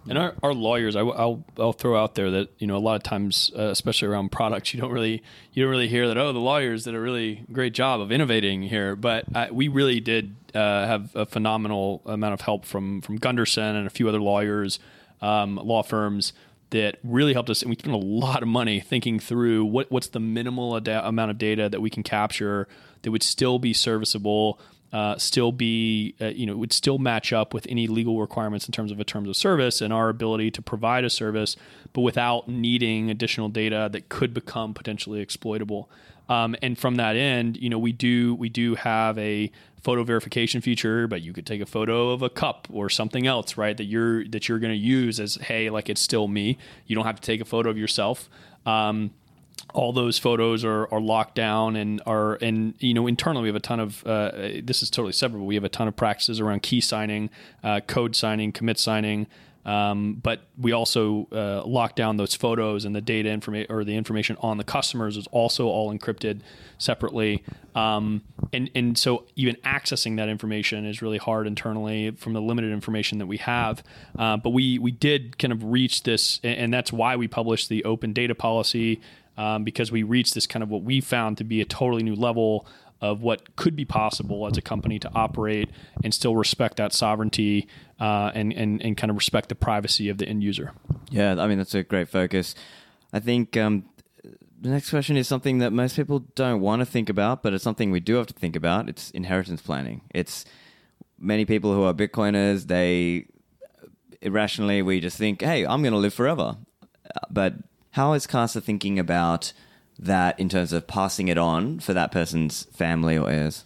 And 0.10 0.18
our, 0.18 0.36
our 0.42 0.54
lawyers, 0.54 0.96
I, 0.96 1.02
will 1.02 1.44
I'll 1.60 1.74
throw 1.74 2.02
out 2.02 2.16
there 2.16 2.32
that 2.32 2.50
you 2.60 2.68
know 2.68 2.78
a 2.78 2.80
lot 2.80 2.96
of 2.96 3.04
times, 3.04 3.52
uh, 3.58 3.64
especially 3.64 4.08
around 4.08 4.32
products, 4.32 4.74
you 4.74 4.80
don't 4.80 4.92
really 4.92 5.22
you 5.52 5.64
don't 5.64 5.72
really 5.72 5.90
hear 5.90 6.08
that 6.08 6.18
oh 6.18 6.32
the 6.32 6.40
lawyers 6.40 6.86
did 6.86 6.96
a 6.96 7.00
really 7.00 7.44
great 7.52 7.74
job 7.74 8.00
of 8.00 8.12
innovating 8.12 8.64
here, 8.64 8.96
but 8.96 9.26
I, 9.36 9.52
we 9.52 9.68
really 9.68 10.00
did 10.00 10.36
uh, 10.56 10.88
have 10.88 11.14
a 11.16 11.26
phenomenal 11.26 12.02
amount 12.06 12.34
of 12.34 12.42
help 12.42 12.64
from 12.64 13.02
from 13.02 13.18
Gunderson 13.18 13.76
and 13.76 13.86
a 13.86 13.90
few 13.90 14.08
other 14.08 14.22
lawyers, 14.22 14.80
um, 15.22 15.58
law 15.58 15.84
firms 15.84 16.32
that 16.72 16.98
really 17.04 17.34
helped 17.34 17.50
us. 17.50 17.62
And 17.62 17.70
we 17.70 17.76
spent 17.76 17.94
a 17.94 17.98
lot 17.98 18.42
of 18.44 18.50
money 18.50 18.80
thinking 18.80 19.20
through 19.20 19.66
what 19.66 19.92
what's 19.92 20.08
the 20.08 20.20
minimal 20.20 20.78
ad- 20.78 20.88
amount 20.88 21.32
of 21.32 21.38
data 21.38 21.70
that 21.70 21.82
we 21.82 21.90
can 21.90 22.04
capture 22.04 22.68
that 23.04 23.12
would 23.12 23.24
still 23.24 23.60
be 23.60 23.74
serviceable 23.74 24.60
uh, 24.94 25.18
still 25.18 25.52
be, 25.52 26.16
uh, 26.22 26.28
you 26.28 26.46
know, 26.46 26.56
would 26.56 26.72
still 26.72 26.98
match 26.98 27.34
up 27.34 27.54
with 27.54 27.68
any 27.70 27.88
legal 27.88 28.22
requirements 28.22 28.66
in 28.66 28.72
terms 28.72 28.92
of 28.92 29.00
a 29.00 29.04
terms 29.04 29.28
of 29.28 29.36
service 29.36 29.82
and 29.82 29.92
our 29.92 30.10
ability 30.10 30.50
to 30.52 30.62
provide 30.62 31.04
a 31.04 31.10
service, 31.10 31.58
but 31.94 32.02
without 32.02 32.48
needing 32.48 33.10
additional 33.10 33.50
data 33.50 33.90
that 33.92 34.08
could 34.10 34.34
become 34.34 34.74
potentially 34.74 35.20
exploitable. 35.20 35.90
Um, 36.30 36.56
and 36.62 36.78
from 36.78 36.96
that 36.96 37.16
end, 37.16 37.58
you 37.58 37.70
know, 37.70 37.80
we 37.80 37.92
do 37.92 38.36
we 38.36 38.50
do 38.50 38.76
have 38.76 39.18
a 39.18 39.52
photo 39.82 40.04
verification 40.04 40.62
feature, 40.62 41.08
but 41.08 41.22
you 41.22 41.32
could 41.32 41.46
take 41.46 41.62
a 41.62 41.66
photo 41.66 42.10
of 42.10 42.22
a 42.22 42.30
cup 42.30 42.68
or 42.72 42.90
something 42.90 43.26
else, 43.26 43.58
right? 43.58 43.78
That 43.78 43.86
you're 43.86 44.28
that 44.28 44.50
you're 44.50 44.60
going 44.60 44.74
to 44.74 44.80
use 44.80 45.20
as, 45.20 45.36
hey, 45.36 45.70
like 45.70 45.90
it's 45.90 46.02
still 46.02 46.28
me. 46.28 46.58
You 46.86 46.96
don't 46.96 47.06
have 47.06 47.16
to 47.16 47.22
take 47.22 47.42
a 47.42 47.46
photo 47.46 47.70
of 47.70 47.78
yourself. 47.78 48.30
Um, 48.66 49.12
all 49.74 49.92
those 49.94 50.18
photos 50.18 50.64
are, 50.64 50.92
are 50.94 51.02
locked 51.02 51.36
down 51.36 51.76
and 51.76 52.02
are 52.06 52.36
and 52.42 52.74
you 52.80 52.94
know 52.94 53.08
internally 53.08 53.44
we 53.44 53.50
have 53.50 53.56
a 53.56 53.60
ton 53.60 53.80
of 53.80 54.06
uh, 54.06 54.32
this 54.64 54.82
is 54.82 54.90
totally 54.90 55.14
separate 55.14 55.40
but 55.40 55.46
we 55.46 55.56
have 55.56 55.64
a 55.64 55.70
ton 55.70 55.88
of 55.88 55.96
practices 55.96 56.40
around 56.40 56.64
key 56.64 56.80
signing 56.80 57.30
uh, 57.64 57.80
code 57.82 58.16
signing 58.16 58.52
commit 58.52 58.78
signing 58.80 59.28
um, 59.68 60.14
but 60.24 60.48
we 60.58 60.72
also 60.72 61.28
uh, 61.34 61.62
lock 61.66 61.96
down 61.96 62.16
those 62.16 62.34
photos 62.34 62.86
and 62.86 62.96
the 62.96 63.02
data 63.02 63.30
information 63.30 63.70
or 63.70 63.84
the 63.84 63.98
information 63.98 64.38
on 64.40 64.58
the 64.58 64.64
customers 64.64 65.18
is 65.18 65.28
also 65.28 65.68
all 65.68 65.94
encrypted 65.94 66.40
separately. 66.78 67.44
Um, 67.76 68.24
and 68.54 68.72
and 68.74 68.98
so 68.98 69.26
even 69.36 69.56
accessing 69.66 70.16
that 70.18 70.30
information 70.30 70.86
is 70.86 71.02
really 71.02 71.18
hard 71.18 71.48
internally 71.48 72.12
from 72.12 72.32
the 72.32 72.42
limited 72.42 72.72
information 72.72 73.18
that 73.20 73.28
we 73.28 73.38
have. 73.38 73.84
Uh, 74.18 74.38
but 74.38 74.52
we 74.52 74.80
we 74.80 74.92
did 74.92 75.38
kind 75.38 75.52
of 75.52 75.62
reach 75.66 76.04
this, 76.04 76.40
and 76.44 76.74
that's 76.74 76.94
why 76.94 77.18
we 77.18 77.28
published 77.28 77.68
the 77.68 77.84
open 77.84 78.14
data 78.14 78.34
policy 78.34 79.02
um, 79.38 79.66
because 79.66 79.92
we 79.92 80.02
reached 80.02 80.34
this 80.34 80.48
kind 80.48 80.64
of 80.64 80.70
what 80.70 80.84
we 80.84 81.02
found 81.02 81.38
to 81.40 81.44
be 81.44 81.60
a 81.60 81.66
totally 81.66 82.04
new 82.04 82.16
level 82.16 82.66
of 83.02 83.22
what 83.22 83.56
could 83.56 83.76
be 83.76 83.86
possible 83.86 84.48
as 84.48 84.58
a 84.58 84.62
company 84.62 85.00
to 85.00 85.12
operate 85.14 85.70
and 86.04 86.14
still 86.14 86.36
respect 86.36 86.78
that 86.78 86.94
sovereignty 86.94 87.68
uh, 88.00 88.32
and, 88.34 88.52
and, 88.54 88.82
and 88.82 88.98
kind 88.98 89.10
of 89.12 89.18
respect 89.18 89.50
the 89.50 89.56
privacy 89.56 90.10
of 90.10 90.18
the 90.18 90.28
end 90.28 90.44
user. 90.44 90.72
Yeah, 91.10 91.36
I 91.38 91.48
mean, 91.48 91.58
that's 91.58 91.76
a 91.76 91.84
great 91.84 92.10
focus. 92.10 92.56
I 93.14 93.20
think 93.20 93.56
um, 93.56 93.86
the 94.60 94.70
next 94.70 94.90
question 94.90 95.18
is 95.18 95.28
something 95.28 95.60
that 95.60 95.72
most 95.72 95.96
people 95.96 96.20
don't 96.36 96.62
want 96.62 96.82
to 96.82 96.86
think 96.86 97.10
about, 97.10 97.44
but 97.44 97.54
it's 97.54 97.64
something 97.64 97.92
we 97.92 98.00
do 98.00 98.16
have 98.16 98.28
to 98.28 98.34
think 98.34 98.56
about. 98.56 98.90
It's 98.90 99.12
inheritance 99.12 99.62
planning. 99.62 100.02
It's 100.14 100.46
many 101.20 101.46
people 101.46 101.74
who 101.74 101.84
are 101.84 101.94
Bitcoiners, 101.94 102.68
they 102.68 103.28
irrationally, 104.22 104.82
we 104.82 105.00
just 105.00 105.18
think, 105.18 105.42
hey, 105.42 105.66
I'm 105.66 105.82
going 105.82 105.94
to 105.94 106.00
live 106.00 106.14
forever. 106.14 106.58
But 107.30 107.56
how 107.92 108.14
is 108.14 108.28
Casa 108.28 108.62
thinking 108.62 109.00
about 109.00 109.54
that 110.00 110.40
in 110.40 110.50
terms 110.50 110.74
of 110.74 110.88
passing 110.88 111.28
it 111.28 111.38
on 111.38 111.80
for 111.80 111.94
that 111.94 112.12
person's 112.12 112.64
family 112.66 113.18
or 113.18 113.30
heirs? 113.30 113.64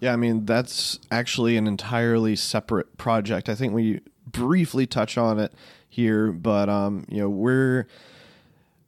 Yeah, 0.00 0.12
I 0.12 0.16
mean, 0.16 0.44
that's 0.44 0.98
actually 1.10 1.56
an 1.56 1.66
entirely 1.66 2.36
separate 2.36 2.98
project. 2.98 3.48
I 3.48 3.54
think 3.54 3.72
we 3.72 4.00
briefly 4.26 4.86
touch 4.86 5.16
on 5.16 5.38
it 5.38 5.52
here, 5.88 6.32
but 6.32 6.68
um, 6.68 7.06
you 7.08 7.18
know, 7.18 7.28
we're 7.28 7.86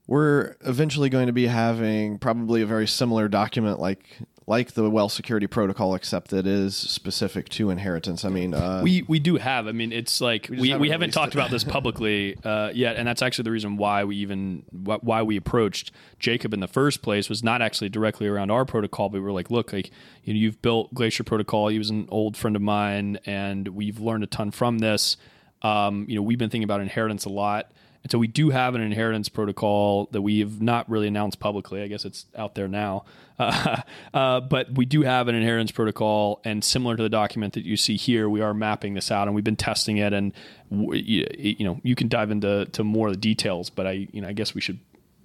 we're 0.07 0.57
eventually 0.61 1.09
going 1.09 1.27
to 1.27 1.33
be 1.33 1.46
having 1.46 2.18
probably 2.18 2.62
a 2.62 2.66
very 2.66 2.87
similar 2.87 3.29
document 3.29 3.81
like 3.81 4.18
like 4.48 4.72
the 4.72 4.88
wealth 4.88 5.11
security 5.11 5.48
protocol, 5.48 5.94
except 5.96 6.28
that 6.30 6.46
is 6.46 6.76
specific 6.76 7.48
to 7.48 7.70
inheritance. 7.70 8.24
I 8.24 8.28
mean, 8.28 8.54
uh, 8.54 8.80
we 8.82 9.02
we 9.09 9.18
do 9.18 9.37
have. 9.37 9.66
I 9.66 9.72
mean, 9.72 9.92
it's 9.92 10.20
like 10.20 10.48
we, 10.48 10.56
we, 10.56 10.68
haven't, 10.68 10.82
we 10.82 10.90
haven't 10.90 11.11
talked 11.11 11.35
about 11.35 11.50
this 11.50 11.64
publicly 11.76 12.37
uh, 12.44 12.70
yet, 12.72 12.96
and 12.96 13.09
that's 13.09 13.22
actually 13.22 13.42
the 13.42 13.50
reason 13.50 13.76
why 13.76 14.04
we 14.04 14.16
even 14.16 14.62
why 14.70 15.22
we 15.22 15.37
approached 15.37 15.90
Jacob 16.20 16.54
in 16.54 16.61
the 16.61 16.68
first 16.68 17.02
place 17.02 17.28
was 17.28 17.42
not 17.42 17.61
actually 17.61 17.88
directly 17.88 18.28
around 18.28 18.52
our 18.52 18.64
protocol, 18.64 19.09
but 19.09 19.14
we 19.14 19.24
were 19.24 19.32
like, 19.32 19.50
look, 19.50 19.72
like 19.72 19.90
you 20.22 20.32
know, 20.32 20.38
you've 20.38 20.62
built 20.62 20.94
Glacier 20.94 21.24
Protocol. 21.24 21.68
He 21.68 21.78
was 21.78 21.90
an 21.90 22.06
old 22.11 22.37
friend 22.37 22.54
of 22.54 22.62
mine, 22.62 23.18
and 23.26 23.66
we've 23.68 23.98
learned 23.98 24.22
a 24.22 24.28
ton 24.28 24.52
from 24.52 24.78
this. 24.78 25.16
Um, 25.62 26.06
you 26.09 26.14
know, 26.14 26.22
we've 26.22 26.38
been 26.38 26.50
thinking 26.50 26.64
about 26.64 26.80
inheritance 26.80 27.24
a 27.24 27.30
lot. 27.30 27.72
And 28.07 28.11
so 28.12 28.21
we 28.21 28.29
do 28.29 28.51
have 28.51 28.77
an 28.77 28.83
inheritance 28.83 29.29
protocol 29.29 30.09
that 30.12 30.23
we 30.23 30.38
have 30.38 30.62
not 30.62 30.88
really 30.88 31.09
announced 31.09 31.40
publicly. 31.40 31.83
I 31.83 31.88
guess 31.88 32.05
it's 32.05 32.27
out 32.37 32.55
there 32.55 32.69
now. 32.69 33.05
Uh, 33.37 33.79
uh, 34.14 34.38
but 34.42 34.73
we 34.75 34.85
do 34.85 35.03
have 35.03 35.27
an 35.27 35.35
inheritance 35.35 35.73
protocol, 35.73 36.40
and 36.45 36.62
similar 36.62 36.97
to 36.97 37.03
the 37.03 37.09
document 37.09 37.55
that 37.55 37.64
you 37.64 37.77
see 37.77 37.97
here, 37.97 38.29
we 38.29 38.40
are 38.40 38.55
mapping 38.55 38.95
this 38.95 39.11
out, 39.11 39.27
and 39.27 39.35
we've 39.35 39.42
been 39.42 39.57
testing 39.57 39.97
it. 39.97 40.12
And 40.12 40.33
you, 40.71 41.27
you 41.37 41.64
know, 41.64 41.81
you 41.83 41.97
can 41.97 42.07
dive 42.07 42.31
into 42.31 42.66
to 42.66 42.85
more 42.85 43.09
of 43.09 43.12
the 43.12 43.19
details, 43.19 43.71
but 43.71 43.88
I, 43.88 44.07
you 44.12 44.21
know, 44.21 44.29
I 44.29 44.33
guess 44.35 44.55
we 44.55 44.61
should 44.61 44.79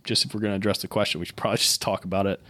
just 0.03 0.25
if 0.25 0.33
we're 0.33 0.41
going 0.41 0.53
to 0.53 0.55
address 0.55 0.79
the 0.81 0.87
question, 0.87 1.19
we 1.19 1.27
should 1.27 1.35
probably 1.35 1.57
just 1.59 1.83
talk 1.83 2.03
about 2.03 2.25
it 2.25 2.41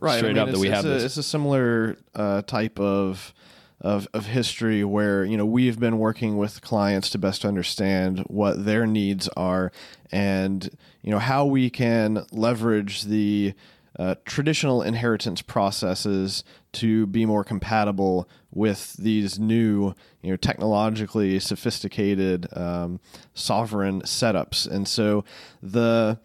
right. 0.00 0.16
straight 0.16 0.30
I 0.30 0.32
mean, 0.32 0.38
up 0.38 0.50
that 0.50 0.58
we 0.58 0.66
have 0.66 0.84
a, 0.84 0.88
this. 0.88 1.04
It's 1.04 1.16
a 1.16 1.22
similar 1.22 1.96
uh, 2.12 2.42
type 2.42 2.80
of 2.80 3.32
of, 3.80 4.08
of 4.14 4.26
history 4.26 4.82
where 4.84 5.24
you 5.24 5.36
know 5.36 5.46
we've 5.46 5.78
been 5.78 5.98
working 5.98 6.36
with 6.36 6.62
clients 6.62 7.10
to 7.10 7.18
best 7.18 7.44
understand 7.44 8.20
what 8.28 8.64
their 8.64 8.86
needs 8.86 9.28
are 9.36 9.70
and 10.10 10.70
you 11.02 11.10
know 11.10 11.18
how 11.18 11.44
we 11.44 11.68
can 11.68 12.24
leverage 12.32 13.02
the 13.02 13.54
uh, 13.98 14.14
traditional 14.24 14.82
inheritance 14.82 15.40
processes 15.40 16.44
to 16.72 17.06
be 17.06 17.24
more 17.24 17.42
compatible 17.42 18.28
with 18.50 18.94
these 18.94 19.38
new 19.38 19.94
you 20.22 20.30
know 20.30 20.36
technologically 20.36 21.38
sophisticated 21.38 22.46
um, 22.56 23.00
sovereign 23.34 24.02
setups. 24.02 24.68
And 24.68 24.86
so 24.86 25.24
the 25.62 26.18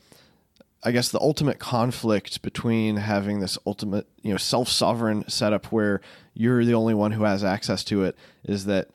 I 0.84 0.92
guess 0.92 1.10
the 1.10 1.20
ultimate 1.20 1.60
conflict 1.60 2.42
between 2.42 2.98
having 2.98 3.40
this 3.40 3.58
ultimate, 3.68 4.08
you 4.24 4.32
know, 4.32 4.38
self-sovereign 4.38 5.30
setup 5.30 5.68
where 5.68 6.02
you're 6.34 6.66
the 6.66 6.74
only 6.74 6.94
one 6.94 7.12
who 7.12 7.24
has 7.24 7.44
access 7.44 7.84
to 7.86 8.04
it 8.04 8.16
is 8.44 8.66
that 8.66 8.90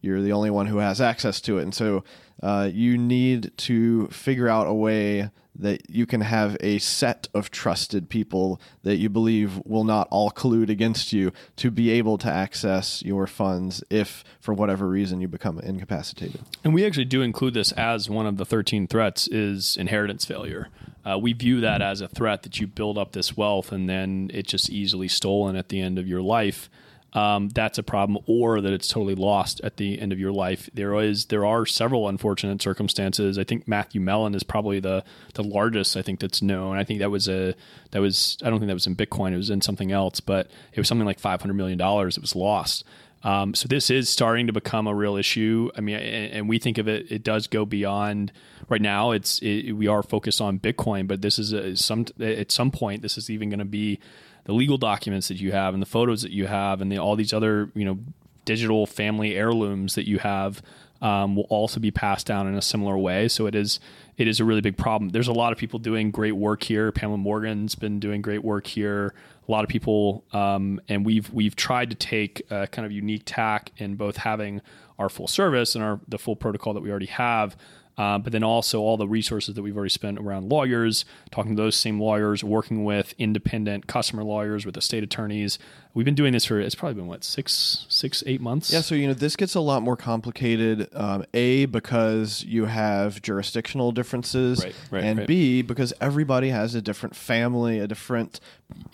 you're 0.00 0.22
the 0.22 0.32
only 0.32 0.50
one 0.50 0.66
who 0.66 0.78
has 0.78 1.00
access 1.00 1.40
to 1.42 1.58
it, 1.58 1.62
and 1.62 1.74
so 1.74 2.04
uh, 2.42 2.68
you 2.72 2.98
need 2.98 3.52
to 3.56 4.08
figure 4.08 4.48
out 4.48 4.66
a 4.66 4.74
way 4.74 5.30
that 5.58 5.88
you 5.88 6.06
can 6.06 6.20
have 6.20 6.56
a 6.60 6.78
set 6.78 7.28
of 7.34 7.50
trusted 7.50 8.08
people 8.08 8.60
that 8.82 8.96
you 8.96 9.08
believe 9.08 9.60
will 9.64 9.84
not 9.84 10.08
all 10.10 10.30
collude 10.30 10.68
against 10.68 11.12
you 11.12 11.32
to 11.56 11.70
be 11.70 11.90
able 11.90 12.18
to 12.18 12.28
access 12.28 13.02
your 13.02 13.26
funds 13.26 13.82
if, 13.90 14.24
for 14.40 14.52
whatever 14.52 14.88
reason, 14.88 15.20
you 15.20 15.28
become 15.28 15.58
incapacitated. 15.60 16.40
And 16.64 16.74
we 16.74 16.84
actually 16.84 17.06
do 17.06 17.22
include 17.22 17.54
this 17.54 17.72
as 17.72 18.10
one 18.10 18.26
of 18.26 18.36
the 18.36 18.44
13 18.44 18.86
threats 18.86 19.28
is 19.28 19.76
inheritance 19.76 20.24
failure. 20.24 20.68
Uh, 21.04 21.18
we 21.18 21.32
view 21.32 21.60
that 21.60 21.80
as 21.80 22.00
a 22.00 22.08
threat 22.08 22.42
that 22.42 22.60
you 22.60 22.66
build 22.66 22.98
up 22.98 23.12
this 23.12 23.36
wealth 23.36 23.72
and 23.72 23.88
then 23.88 24.30
it's 24.34 24.50
just 24.50 24.70
easily 24.70 25.08
stolen 25.08 25.56
at 25.56 25.68
the 25.68 25.80
end 25.80 25.98
of 25.98 26.06
your 26.06 26.22
life. 26.22 26.68
Um, 27.12 27.48
that's 27.48 27.78
a 27.78 27.82
problem, 27.82 28.22
or 28.26 28.60
that 28.60 28.72
it's 28.72 28.88
totally 28.88 29.14
lost 29.14 29.60
at 29.64 29.78
the 29.78 30.00
end 30.00 30.12
of 30.12 30.18
your 30.18 30.32
life. 30.32 30.68
There 30.74 30.94
is 31.00 31.26
there 31.26 31.46
are 31.46 31.64
several 31.64 32.08
unfortunate 32.08 32.60
circumstances. 32.60 33.38
I 33.38 33.44
think 33.44 33.66
Matthew 33.66 34.00
Mellon 34.00 34.34
is 34.34 34.42
probably 34.42 34.80
the 34.80 35.02
the 35.34 35.42
largest. 35.42 35.96
I 35.96 36.02
think 36.02 36.20
that's 36.20 36.42
known. 36.42 36.76
I 36.76 36.84
think 36.84 36.98
that 37.00 37.10
was 37.10 37.28
a 37.28 37.54
that 37.92 38.00
was 38.00 38.36
I 38.42 38.50
don't 38.50 38.58
think 38.58 38.68
that 38.68 38.74
was 38.74 38.86
in 38.86 38.96
Bitcoin. 38.96 39.32
It 39.32 39.38
was 39.38 39.50
in 39.50 39.62
something 39.62 39.92
else, 39.92 40.20
but 40.20 40.50
it 40.72 40.78
was 40.78 40.88
something 40.88 41.06
like 41.06 41.18
five 41.18 41.40
hundred 41.40 41.54
million 41.54 41.78
dollars. 41.78 42.18
It 42.18 42.20
was 42.20 42.36
lost. 42.36 42.84
Um, 43.22 43.54
so 43.54 43.66
this 43.66 43.90
is 43.90 44.08
starting 44.08 44.46
to 44.46 44.52
become 44.52 44.86
a 44.86 44.94
real 44.94 45.16
issue. 45.16 45.70
I 45.76 45.80
mean, 45.80 45.96
and, 45.96 46.32
and, 46.32 46.48
we 46.48 46.58
think 46.58 46.78
of 46.78 46.86
it. 46.86 47.10
It 47.10 47.24
does 47.24 47.48
go 47.48 47.64
beyond. 47.64 48.30
Right 48.68 48.80
now, 48.80 49.10
it's 49.10 49.40
it, 49.40 49.72
we 49.72 49.88
are 49.88 50.02
focused 50.02 50.40
on 50.40 50.58
Bitcoin, 50.60 51.08
but 51.08 51.22
this 51.22 51.38
is 51.38 51.52
a, 51.52 51.76
some 51.76 52.06
at 52.20 52.52
some 52.52 52.70
point 52.70 53.02
this 53.02 53.16
is 53.16 53.30
even 53.30 53.48
going 53.48 53.58
to 53.58 53.64
be 53.64 53.98
the 54.46 54.52
legal 54.52 54.78
documents 54.78 55.28
that 55.28 55.36
you 55.36 55.52
have 55.52 55.74
and 55.74 55.82
the 55.82 55.86
photos 55.86 56.22
that 56.22 56.32
you 56.32 56.46
have 56.46 56.80
and 56.80 56.90
the, 56.90 56.98
all 56.98 57.14
these 57.14 57.32
other 57.32 57.70
you 57.74 57.84
know 57.84 57.98
digital 58.44 58.86
family 58.86 59.36
heirlooms 59.36 59.94
that 59.96 60.08
you 60.08 60.18
have 60.18 60.62
um, 61.02 61.36
will 61.36 61.46
also 61.50 61.78
be 61.78 61.90
passed 61.90 62.26
down 62.26 62.46
in 62.46 62.54
a 62.54 62.62
similar 62.62 62.96
way. 62.96 63.28
So 63.28 63.46
it 63.46 63.54
is 63.54 63.78
it 64.16 64.26
is 64.26 64.40
a 64.40 64.44
really 64.44 64.62
big 64.62 64.78
problem. 64.78 65.10
There's 65.10 65.28
a 65.28 65.32
lot 65.32 65.52
of 65.52 65.58
people 65.58 65.78
doing 65.78 66.10
great 66.10 66.32
work 66.32 66.62
here. 66.62 66.90
Pamela 66.90 67.18
Morgan's 67.18 67.74
been 67.74 68.00
doing 68.00 68.22
great 68.22 68.42
work 68.42 68.66
here. 68.66 69.14
A 69.46 69.52
lot 69.52 69.62
of 69.62 69.68
people, 69.68 70.24
um, 70.32 70.80
and 70.88 71.04
we've 71.04 71.30
we've 71.32 71.54
tried 71.54 71.90
to 71.90 71.96
take 71.96 72.40
a 72.50 72.66
kind 72.66 72.86
of 72.86 72.92
unique 72.92 73.22
tack 73.26 73.72
in 73.76 73.96
both 73.96 74.18
having 74.18 74.62
our 74.98 75.08
full 75.08 75.28
service 75.28 75.74
and 75.74 75.84
our 75.84 76.00
the 76.08 76.18
full 76.18 76.36
protocol 76.36 76.72
that 76.72 76.82
we 76.82 76.90
already 76.90 77.06
have, 77.06 77.56
uh, 77.98 78.18
but 78.18 78.32
then 78.32 78.42
also 78.42 78.80
all 78.80 78.96
the 78.96 79.08
resources 79.08 79.54
that 79.54 79.62
we've 79.62 79.76
already 79.76 79.90
spent 79.90 80.18
around 80.18 80.48
lawyers, 80.48 81.04
talking 81.30 81.56
to 81.56 81.62
those 81.62 81.76
same 81.76 82.00
lawyers, 82.00 82.44
working 82.44 82.84
with 82.84 83.14
independent 83.18 83.86
customer 83.86 84.22
lawyers, 84.22 84.66
with 84.66 84.74
the 84.74 84.82
state 84.82 85.02
attorneys. 85.02 85.58
We've 85.94 86.04
been 86.04 86.14
doing 86.14 86.34
this 86.34 86.44
for 86.44 86.60
it's 86.60 86.74
probably 86.74 86.94
been 86.94 87.06
what 87.06 87.24
six, 87.24 87.86
six, 87.88 88.22
eight 88.26 88.42
months. 88.42 88.70
Yeah, 88.70 88.82
so 88.82 88.94
you 88.94 89.06
know 89.06 89.14
this 89.14 89.34
gets 89.34 89.54
a 89.54 89.60
lot 89.60 89.82
more 89.82 89.96
complicated. 89.96 90.88
Um, 90.94 91.24
a 91.32 91.64
because 91.64 92.44
you 92.44 92.66
have 92.66 93.22
jurisdictional 93.22 93.92
differences, 93.92 94.62
Right, 94.62 94.74
right, 94.90 95.04
and 95.04 95.18
right. 95.20 95.26
B 95.26 95.62
because 95.62 95.94
everybody 95.98 96.50
has 96.50 96.74
a 96.74 96.82
different 96.82 97.16
family, 97.16 97.78
a 97.78 97.86
different 97.86 98.40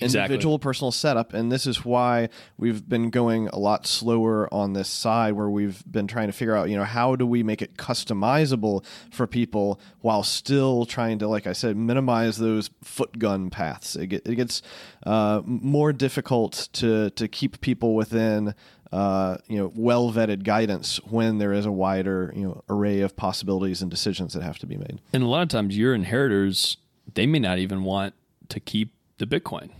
Exactly. 0.00 0.34
individual 0.34 0.58
personal 0.58 0.92
setup, 0.92 1.32
and 1.32 1.50
this 1.50 1.66
is 1.66 1.84
why 1.84 2.28
we've 2.58 2.86
been 2.86 3.08
going 3.10 3.48
a 3.48 3.58
lot 3.58 3.86
slower 3.86 4.52
on 4.52 4.72
this 4.74 4.88
side, 4.88 5.32
where 5.32 5.48
we've 5.48 5.82
been 5.90 6.06
trying 6.06 6.26
to 6.26 6.32
figure 6.32 6.54
out, 6.54 6.68
you 6.68 6.76
know, 6.76 6.84
how 6.84 7.16
do 7.16 7.26
we 7.26 7.42
make 7.42 7.62
it 7.62 7.76
customizable 7.76 8.84
for 9.10 9.26
people 9.26 9.80
while 10.00 10.22
still 10.22 10.84
trying 10.84 11.18
to, 11.20 11.28
like 11.28 11.46
I 11.46 11.52
said, 11.52 11.76
minimize 11.76 12.36
those 12.36 12.70
foot 12.82 13.18
gun 13.18 13.48
paths. 13.48 13.96
It, 13.96 14.08
get, 14.08 14.26
it 14.26 14.34
gets 14.34 14.60
uh, 15.06 15.40
more 15.44 15.92
difficult 15.92 16.68
to 16.74 17.10
to 17.10 17.28
keep 17.28 17.60
people 17.60 17.94
within 17.94 18.54
uh, 18.92 19.38
you 19.48 19.56
know, 19.56 19.72
well 19.74 20.12
vetted 20.12 20.44
guidance 20.44 20.98
when 21.04 21.38
there 21.38 21.52
is 21.52 21.64
a 21.64 21.72
wider, 21.72 22.30
you 22.36 22.42
know, 22.42 22.62
array 22.68 23.00
of 23.00 23.16
possibilities 23.16 23.80
and 23.80 23.90
decisions 23.90 24.34
that 24.34 24.42
have 24.42 24.58
to 24.58 24.66
be 24.66 24.76
made. 24.76 25.00
And 25.14 25.22
a 25.22 25.26
lot 25.26 25.42
of 25.42 25.48
times 25.48 25.78
your 25.78 25.94
inheritors, 25.94 26.76
they 27.14 27.26
may 27.26 27.38
not 27.38 27.58
even 27.58 27.84
want 27.84 28.14
to 28.50 28.60
keep 28.60 28.92
the 29.22 29.40
Bitcoin, 29.40 29.70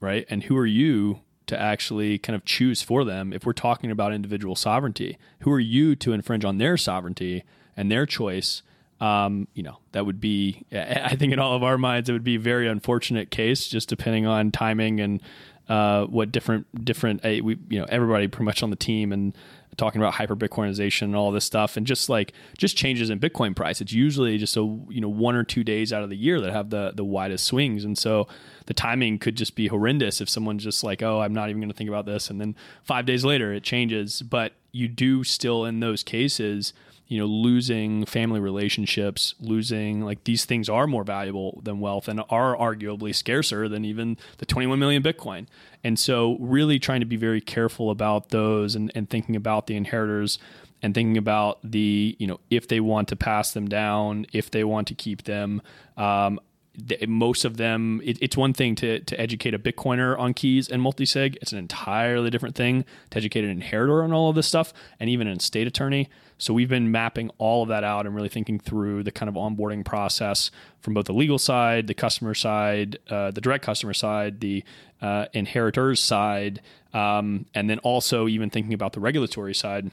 right? 0.00 0.24
And 0.30 0.44
who 0.44 0.56
are 0.56 0.66
you 0.66 1.20
to 1.46 1.60
actually 1.60 2.18
kind 2.18 2.34
of 2.34 2.44
choose 2.44 2.80
for 2.82 3.04
them 3.04 3.32
if 3.32 3.44
we're 3.44 3.52
talking 3.52 3.90
about 3.90 4.12
individual 4.12 4.54
sovereignty? 4.54 5.18
Who 5.40 5.50
are 5.52 5.60
you 5.60 5.96
to 5.96 6.12
infringe 6.12 6.44
on 6.44 6.58
their 6.58 6.76
sovereignty 6.76 7.42
and 7.76 7.90
their 7.90 8.06
choice? 8.06 8.62
Um, 9.00 9.48
you 9.52 9.62
know, 9.62 9.78
that 9.92 10.06
would 10.06 10.20
be, 10.20 10.64
I 10.72 11.16
think 11.16 11.32
in 11.32 11.38
all 11.38 11.56
of 11.56 11.62
our 11.62 11.76
minds, 11.76 12.08
it 12.08 12.12
would 12.12 12.24
be 12.24 12.36
a 12.36 12.40
very 12.40 12.68
unfortunate 12.68 13.30
case, 13.30 13.66
just 13.66 13.88
depending 13.88 14.26
on 14.26 14.52
timing 14.52 15.00
and 15.00 15.20
uh, 15.68 16.04
what 16.04 16.30
different, 16.30 16.84
different, 16.84 17.24
uh, 17.24 17.42
we, 17.42 17.58
you 17.68 17.80
know, 17.80 17.86
everybody 17.88 18.28
pretty 18.28 18.44
much 18.44 18.62
on 18.62 18.70
the 18.70 18.76
team 18.76 19.12
and 19.12 19.36
talking 19.76 20.00
about 20.00 20.14
hyper 20.14 20.36
Bitcoinization 20.36 21.02
and 21.02 21.16
all 21.16 21.30
this 21.32 21.44
stuff, 21.44 21.76
and 21.76 21.86
just 21.86 22.08
like 22.08 22.32
just 22.56 22.76
changes 22.76 23.10
in 23.10 23.20
Bitcoin 23.20 23.54
price. 23.54 23.80
It's 23.80 23.92
usually 23.92 24.38
just 24.38 24.56
a 24.56 24.60
you 24.88 25.00
know 25.00 25.08
one 25.08 25.34
or 25.34 25.44
two 25.44 25.64
days 25.64 25.92
out 25.92 26.02
of 26.02 26.10
the 26.10 26.16
year 26.16 26.40
that 26.40 26.52
have 26.52 26.70
the 26.70 26.92
the 26.94 27.04
widest 27.04 27.44
swings, 27.44 27.84
and 27.84 27.96
so 27.96 28.26
the 28.66 28.74
timing 28.74 29.18
could 29.18 29.36
just 29.36 29.54
be 29.54 29.68
horrendous 29.68 30.20
if 30.20 30.28
someone's 30.28 30.64
just 30.64 30.84
like, 30.84 31.02
oh, 31.02 31.20
I'm 31.20 31.34
not 31.34 31.50
even 31.50 31.60
going 31.60 31.70
to 31.70 31.76
think 31.76 31.88
about 31.88 32.06
this, 32.06 32.30
and 32.30 32.40
then 32.40 32.56
five 32.82 33.06
days 33.06 33.24
later 33.24 33.52
it 33.52 33.62
changes. 33.62 34.22
But 34.22 34.52
you 34.72 34.88
do 34.88 35.24
still 35.24 35.64
in 35.64 35.80
those 35.80 36.02
cases 36.02 36.72
you 37.06 37.18
know 37.18 37.26
losing 37.26 38.04
family 38.06 38.40
relationships 38.40 39.34
losing 39.38 40.00
like 40.00 40.24
these 40.24 40.44
things 40.44 40.68
are 40.68 40.86
more 40.86 41.04
valuable 41.04 41.60
than 41.62 41.80
wealth 41.80 42.08
and 42.08 42.22
are 42.30 42.56
arguably 42.56 43.14
scarcer 43.14 43.68
than 43.68 43.84
even 43.84 44.16
the 44.38 44.46
21 44.46 44.78
million 44.78 45.02
bitcoin. 45.02 45.46
And 45.82 45.98
so 45.98 46.36
really 46.40 46.78
trying 46.78 47.00
to 47.00 47.06
be 47.06 47.16
very 47.16 47.40
careful 47.40 47.90
about 47.90 48.30
those 48.30 48.74
and, 48.74 48.90
and 48.94 49.08
thinking 49.08 49.36
about 49.36 49.66
the 49.66 49.76
inheritors 49.76 50.38
and 50.82 50.94
thinking 50.94 51.16
about 51.16 51.58
the 51.62 52.16
you 52.18 52.26
know 52.26 52.40
if 52.50 52.68
they 52.68 52.80
want 52.80 53.08
to 53.08 53.16
pass 53.16 53.52
them 53.52 53.68
down 53.68 54.26
if 54.32 54.50
they 54.50 54.64
want 54.64 54.88
to 54.88 54.94
keep 54.94 55.24
them 55.24 55.62
um, 55.96 56.40
th- 56.88 57.06
most 57.08 57.44
of 57.44 57.56
them 57.56 58.00
it, 58.04 58.18
it's 58.20 58.36
one 58.36 58.52
thing 58.52 58.74
to, 58.76 59.00
to 59.00 59.18
educate 59.20 59.54
a 59.54 59.58
bitcoiner 59.58 60.18
on 60.18 60.34
keys 60.34 60.68
and 60.68 60.82
multisig. 60.82 61.36
It's 61.40 61.52
an 61.52 61.58
entirely 61.58 62.30
different 62.30 62.54
thing 62.54 62.84
to 63.10 63.18
educate 63.18 63.44
an 63.44 63.50
inheritor 63.50 64.02
on 64.02 64.12
all 64.12 64.30
of 64.30 64.36
this 64.36 64.46
stuff 64.46 64.72
and 65.00 65.08
even 65.10 65.26
an 65.26 65.38
estate 65.38 65.66
attorney 65.66 66.08
so 66.44 66.52
we've 66.52 66.68
been 66.68 66.90
mapping 66.90 67.30
all 67.38 67.62
of 67.62 67.70
that 67.70 67.84
out 67.84 68.04
and 68.04 68.14
really 68.14 68.28
thinking 68.28 68.58
through 68.58 69.02
the 69.02 69.10
kind 69.10 69.30
of 69.30 69.34
onboarding 69.34 69.82
process 69.82 70.50
from 70.78 70.92
both 70.92 71.06
the 71.06 71.14
legal 71.14 71.38
side 71.38 71.86
the 71.86 71.94
customer 71.94 72.34
side 72.34 72.98
uh, 73.08 73.30
the 73.30 73.40
direct 73.40 73.64
customer 73.64 73.94
side 73.94 74.40
the 74.40 74.62
uh, 75.00 75.24
inheritors 75.32 76.00
side 76.00 76.60
um, 76.92 77.46
and 77.54 77.70
then 77.70 77.78
also 77.78 78.28
even 78.28 78.50
thinking 78.50 78.74
about 78.74 78.92
the 78.92 79.00
regulatory 79.00 79.54
side 79.54 79.90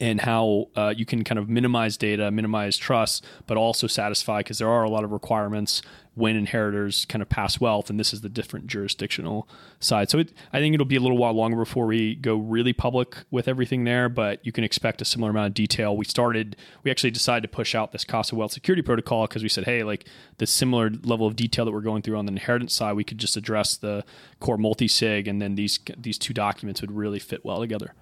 and 0.00 0.20
how 0.20 0.68
uh, 0.76 0.94
you 0.96 1.04
can 1.04 1.24
kind 1.24 1.38
of 1.38 1.48
minimize 1.48 1.96
data, 1.96 2.30
minimize 2.30 2.76
trust, 2.76 3.24
but 3.46 3.56
also 3.56 3.86
satisfy 3.86 4.40
because 4.40 4.58
there 4.58 4.70
are 4.70 4.82
a 4.82 4.88
lot 4.88 5.04
of 5.04 5.12
requirements 5.12 5.82
when 6.14 6.36
inheritors 6.36 7.04
kind 7.06 7.22
of 7.22 7.28
pass 7.28 7.60
wealth, 7.60 7.90
and 7.90 7.98
this 7.98 8.12
is 8.12 8.20
the 8.20 8.28
different 8.28 8.66
jurisdictional 8.66 9.48
side. 9.80 10.10
So 10.10 10.18
it, 10.18 10.32
I 10.52 10.60
think 10.60 10.74
it'll 10.74 10.86
be 10.86 10.96
a 10.96 11.00
little 11.00 11.18
while 11.18 11.32
longer 11.32 11.56
before 11.56 11.86
we 11.86 12.14
go 12.14 12.36
really 12.36 12.72
public 12.72 13.16
with 13.30 13.48
everything 13.48 13.84
there, 13.84 14.08
but 14.08 14.44
you 14.46 14.52
can 14.52 14.62
expect 14.62 15.02
a 15.02 15.04
similar 15.04 15.30
amount 15.30 15.48
of 15.48 15.54
detail. 15.54 15.96
We 15.96 16.04
started, 16.04 16.56
we 16.84 16.90
actually 16.90 17.10
decided 17.10 17.42
to 17.42 17.48
push 17.48 17.74
out 17.74 17.92
this 17.92 18.04
Casa 18.04 18.36
Wealth 18.36 18.52
Security 18.52 18.82
Protocol 18.82 19.26
because 19.26 19.42
we 19.42 19.48
said, 19.48 19.64
hey, 19.64 19.82
like 19.82 20.06
the 20.38 20.46
similar 20.46 20.90
level 21.02 21.26
of 21.26 21.36
detail 21.36 21.64
that 21.64 21.72
we're 21.72 21.80
going 21.80 22.02
through 22.02 22.16
on 22.16 22.26
the 22.26 22.32
inheritance 22.32 22.74
side, 22.74 22.94
we 22.94 23.04
could 23.04 23.18
just 23.18 23.36
address 23.36 23.76
the 23.76 24.04
core 24.38 24.58
multi-sig, 24.58 25.26
and 25.26 25.42
then 25.42 25.56
these 25.56 25.78
these 25.96 26.18
two 26.18 26.32
documents 26.32 26.80
would 26.80 26.92
really 26.92 27.18
fit 27.18 27.44
well 27.44 27.60
together. 27.60 27.92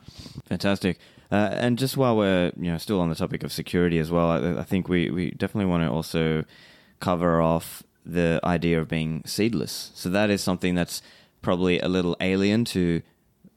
Fantastic. 0.44 0.98
Uh, 1.30 1.48
and 1.52 1.78
just 1.78 1.96
while 1.96 2.14
we're 2.14 2.52
you 2.56 2.70
know 2.70 2.76
still 2.76 3.00
on 3.00 3.08
the 3.08 3.14
topic 3.14 3.42
of 3.42 3.52
security 3.52 3.98
as 3.98 4.10
well, 4.10 4.28
I, 4.28 4.60
I 4.60 4.64
think 4.64 4.88
we, 4.88 5.10
we 5.10 5.30
definitely 5.30 5.70
want 5.70 5.82
to 5.82 5.90
also 5.90 6.44
cover 7.00 7.40
off 7.40 7.82
the 8.05 8.40
idea 8.44 8.80
of 8.80 8.88
being 8.88 9.22
seedless. 9.24 9.92
So 9.94 10.09
that 10.11 10.30
is 10.30 10.42
something 10.42 10.74
that's 10.74 11.03
probably 11.40 11.78
a 11.80 11.88
little 11.88 12.16
alien 12.20 12.64
to 12.66 13.03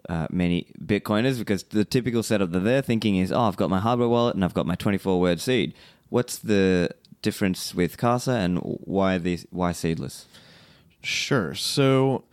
uh, 0.09 0.27
many 0.29 0.67
Bitcoiners 0.83 1.39
because 1.39 1.63
the 1.63 1.85
typical 1.85 2.23
setup 2.23 2.51
that 2.51 2.59
they're 2.59 2.81
thinking 2.81 3.17
is, 3.17 3.31
oh, 3.31 3.41
I've 3.41 3.57
got 3.57 3.69
my 3.69 3.79
hardware 3.79 4.07
wallet 4.09 4.35
and 4.35 4.43
I've 4.43 4.53
got 4.53 4.65
my 4.65 4.75
24 4.75 5.19
word 5.19 5.39
seed. 5.39 5.73
What's 6.09 6.37
the 6.37 6.89
difference 7.21 7.73
with 7.73 7.97
Casa 7.97 8.31
and 8.33 8.59
why 8.59 9.17
these 9.17 9.47
why 9.49 9.71
seedless? 9.71 10.27
Sure. 11.01 11.55
So 11.55 12.23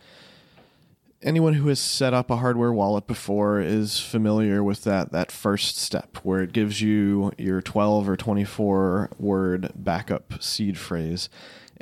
anyone 1.23 1.53
who 1.53 1.69
has 1.69 1.79
set 1.79 2.13
up 2.13 2.29
a 2.29 2.37
hardware 2.37 2.71
wallet 2.71 3.07
before 3.07 3.59
is 3.59 3.99
familiar 3.99 4.63
with 4.63 4.83
that 4.83 5.11
that 5.11 5.31
first 5.31 5.77
step 5.77 6.17
where 6.23 6.41
it 6.41 6.53
gives 6.53 6.81
you 6.81 7.31
your 7.37 7.61
12 7.61 8.07
or 8.09 8.17
24 8.17 9.09
word 9.17 9.71
backup 9.75 10.41
seed 10.43 10.77
phrase. 10.77 11.29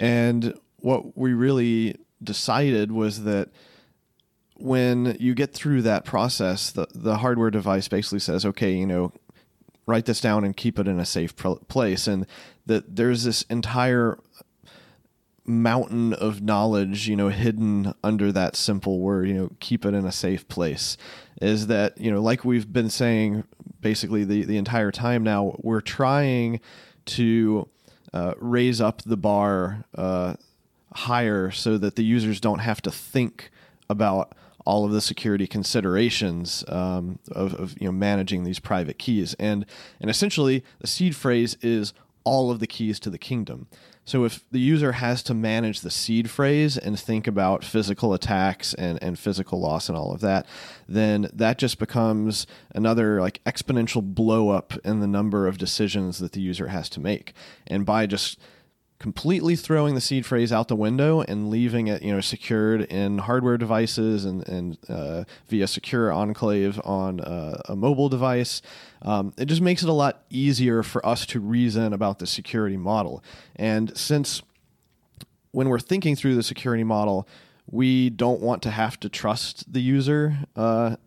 And 0.01 0.55
what 0.77 1.15
we 1.15 1.33
really 1.33 1.95
decided 2.23 2.91
was 2.91 3.23
that 3.23 3.49
when 4.55 5.15
you 5.19 5.35
get 5.35 5.53
through 5.53 5.83
that 5.83 6.05
process, 6.05 6.71
the, 6.71 6.87
the 6.93 7.17
hardware 7.17 7.51
device 7.51 7.87
basically 7.87 8.19
says, 8.19 8.43
okay, 8.43 8.73
you 8.73 8.87
know, 8.87 9.13
write 9.85 10.05
this 10.05 10.19
down 10.19 10.43
and 10.43 10.57
keep 10.57 10.79
it 10.79 10.87
in 10.87 10.99
a 10.99 11.05
safe 11.05 11.35
pl- 11.35 11.63
place. 11.67 12.07
And 12.07 12.25
that 12.65 12.95
there's 12.95 13.23
this 13.23 13.43
entire 13.43 14.17
mountain 15.45 16.13
of 16.13 16.41
knowledge, 16.41 17.07
you 17.07 17.15
know, 17.15 17.29
hidden 17.29 17.93
under 18.03 18.31
that 18.31 18.55
simple 18.55 18.99
word, 18.99 19.27
you 19.27 19.35
know, 19.35 19.51
keep 19.59 19.85
it 19.85 19.93
in 19.93 20.05
a 20.05 20.11
safe 20.11 20.47
place. 20.47 20.97
Is 21.43 21.67
that, 21.67 21.99
you 21.99 22.09
know, 22.11 22.21
like 22.21 22.43
we've 22.43 22.71
been 22.73 22.89
saying 22.89 23.43
basically 23.79 24.23
the, 24.23 24.45
the 24.45 24.57
entire 24.57 24.91
time 24.91 25.21
now, 25.21 25.55
we're 25.59 25.81
trying 25.81 26.59
to 27.05 27.67
uh, 28.13 28.33
raise 28.37 28.81
up 28.81 29.01
the 29.03 29.17
bar 29.17 29.85
uh, 29.95 30.35
higher 30.93 31.51
so 31.51 31.77
that 31.77 31.95
the 31.95 32.03
users 32.03 32.39
don't 32.39 32.59
have 32.59 32.81
to 32.81 32.91
think 32.91 33.51
about 33.89 34.33
all 34.65 34.85
of 34.85 34.91
the 34.91 35.01
security 35.01 35.47
considerations 35.47 36.63
um, 36.67 37.19
of, 37.31 37.53
of 37.55 37.75
you 37.81 37.87
know 37.87 37.91
managing 37.91 38.43
these 38.43 38.59
private 38.59 38.97
keys. 38.97 39.33
And 39.39 39.65
and 39.99 40.09
essentially 40.09 40.63
the 40.79 40.87
seed 40.87 41.15
phrase 41.15 41.57
is 41.61 41.93
all 42.23 42.51
of 42.51 42.59
the 42.59 42.67
keys 42.67 42.99
to 42.99 43.09
the 43.09 43.17
kingdom 43.17 43.67
so 44.05 44.25
if 44.25 44.43
the 44.51 44.59
user 44.59 44.93
has 44.93 45.21
to 45.23 45.33
manage 45.33 45.81
the 45.81 45.91
seed 45.91 46.29
phrase 46.29 46.77
and 46.77 46.99
think 46.99 47.27
about 47.27 47.63
physical 47.63 48.13
attacks 48.13 48.73
and, 48.73 49.01
and 49.01 49.19
physical 49.19 49.59
loss 49.59 49.89
and 49.89 49.97
all 49.97 50.11
of 50.11 50.21
that, 50.21 50.47
then 50.87 51.29
that 51.33 51.57
just 51.57 51.77
becomes 51.77 52.47
another 52.73 53.21
like 53.21 53.43
exponential 53.45 54.01
blow 54.03 54.49
up 54.49 54.73
in 54.83 54.99
the 54.99 55.07
number 55.07 55.47
of 55.47 55.57
decisions 55.57 56.17
that 56.17 56.31
the 56.31 56.41
user 56.41 56.67
has 56.67 56.89
to 56.89 56.99
make. 56.99 57.33
And 57.67 57.85
by 57.85 58.07
just 58.07 58.39
completely 59.01 59.55
throwing 59.55 59.95
the 59.95 59.99
seed 59.99 60.27
phrase 60.27 60.53
out 60.53 60.67
the 60.67 60.75
window 60.75 61.21
and 61.21 61.49
leaving 61.49 61.87
it, 61.87 62.03
you 62.03 62.13
know, 62.13 62.21
secured 62.21 62.81
in 62.81 63.17
hardware 63.17 63.57
devices 63.57 64.25
and, 64.25 64.47
and 64.47 64.77
uh, 64.87 65.23
via 65.49 65.65
secure 65.65 66.13
enclave 66.13 66.79
on 66.83 67.19
uh, 67.19 67.59
a 67.65 67.75
mobile 67.75 68.09
device. 68.09 68.61
Um, 69.01 69.33
it 69.39 69.45
just 69.45 69.59
makes 69.59 69.81
it 69.81 69.89
a 69.89 69.93
lot 69.93 70.23
easier 70.29 70.83
for 70.83 71.03
us 71.03 71.25
to 71.25 71.39
reason 71.39 71.93
about 71.93 72.19
the 72.19 72.27
security 72.27 72.77
model. 72.77 73.23
And 73.55 73.97
since 73.97 74.43
when 75.49 75.67
we're 75.67 75.79
thinking 75.79 76.15
through 76.15 76.35
the 76.35 76.43
security 76.43 76.83
model, 76.83 77.27
we 77.65 78.11
don't 78.11 78.39
want 78.39 78.61
to 78.61 78.69
have 78.69 78.99
to 78.99 79.09
trust 79.09 79.73
the 79.73 79.81
user 79.81 80.37
uh, 80.55 80.97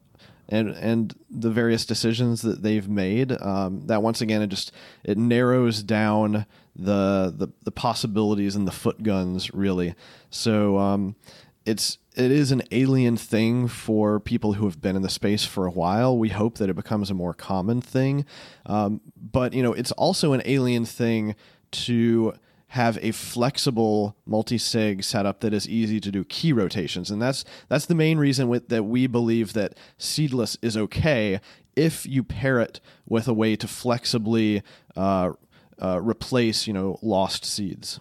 and 0.48 0.70
and 0.70 1.14
the 1.30 1.50
various 1.50 1.86
decisions 1.86 2.42
that 2.42 2.62
they've 2.62 2.88
made. 2.88 3.32
Um, 3.40 3.86
that 3.86 4.02
once 4.02 4.20
again, 4.20 4.42
it 4.42 4.48
just 4.48 4.72
it 5.02 5.18
narrows 5.18 5.82
down 5.82 6.46
the 6.76 7.34
the, 7.36 7.48
the 7.62 7.72
possibilities 7.72 8.56
and 8.56 8.66
the 8.66 8.72
foot 8.72 9.02
guns 9.02 9.52
really. 9.54 9.94
So 10.30 10.78
um, 10.78 11.16
it's 11.64 11.98
it 12.16 12.30
is 12.30 12.52
an 12.52 12.62
alien 12.70 13.16
thing 13.16 13.66
for 13.66 14.20
people 14.20 14.54
who 14.54 14.66
have 14.66 14.80
been 14.80 14.96
in 14.96 15.02
the 15.02 15.08
space 15.08 15.44
for 15.44 15.66
a 15.66 15.70
while. 15.70 16.16
We 16.16 16.28
hope 16.28 16.58
that 16.58 16.70
it 16.70 16.76
becomes 16.76 17.10
a 17.10 17.14
more 17.14 17.34
common 17.34 17.80
thing, 17.80 18.24
um, 18.66 19.00
but 19.16 19.52
you 19.52 19.62
know, 19.62 19.72
it's 19.72 19.92
also 19.92 20.32
an 20.32 20.42
alien 20.44 20.84
thing 20.84 21.34
to 21.72 22.34
have 22.74 22.98
a 23.02 23.12
flexible 23.12 24.16
multi-sig 24.26 25.04
setup 25.04 25.38
that 25.38 25.54
is 25.54 25.68
easy 25.68 26.00
to 26.00 26.10
do 26.10 26.24
key 26.24 26.52
rotations. 26.52 27.08
And 27.08 27.22
that's 27.22 27.44
that's 27.68 27.86
the 27.86 27.94
main 27.94 28.18
reason 28.18 28.48
with, 28.48 28.68
that 28.68 28.82
we 28.82 29.06
believe 29.06 29.52
that 29.52 29.74
seedless 29.96 30.58
is 30.60 30.76
okay 30.76 31.40
if 31.76 32.04
you 32.04 32.24
pair 32.24 32.58
it 32.58 32.80
with 33.06 33.28
a 33.28 33.32
way 33.32 33.54
to 33.54 33.68
flexibly 33.68 34.60
uh, 34.96 35.30
uh, 35.80 36.00
replace 36.00 36.66
you 36.66 36.72
know 36.72 36.98
lost 37.00 37.44
seeds. 37.44 38.00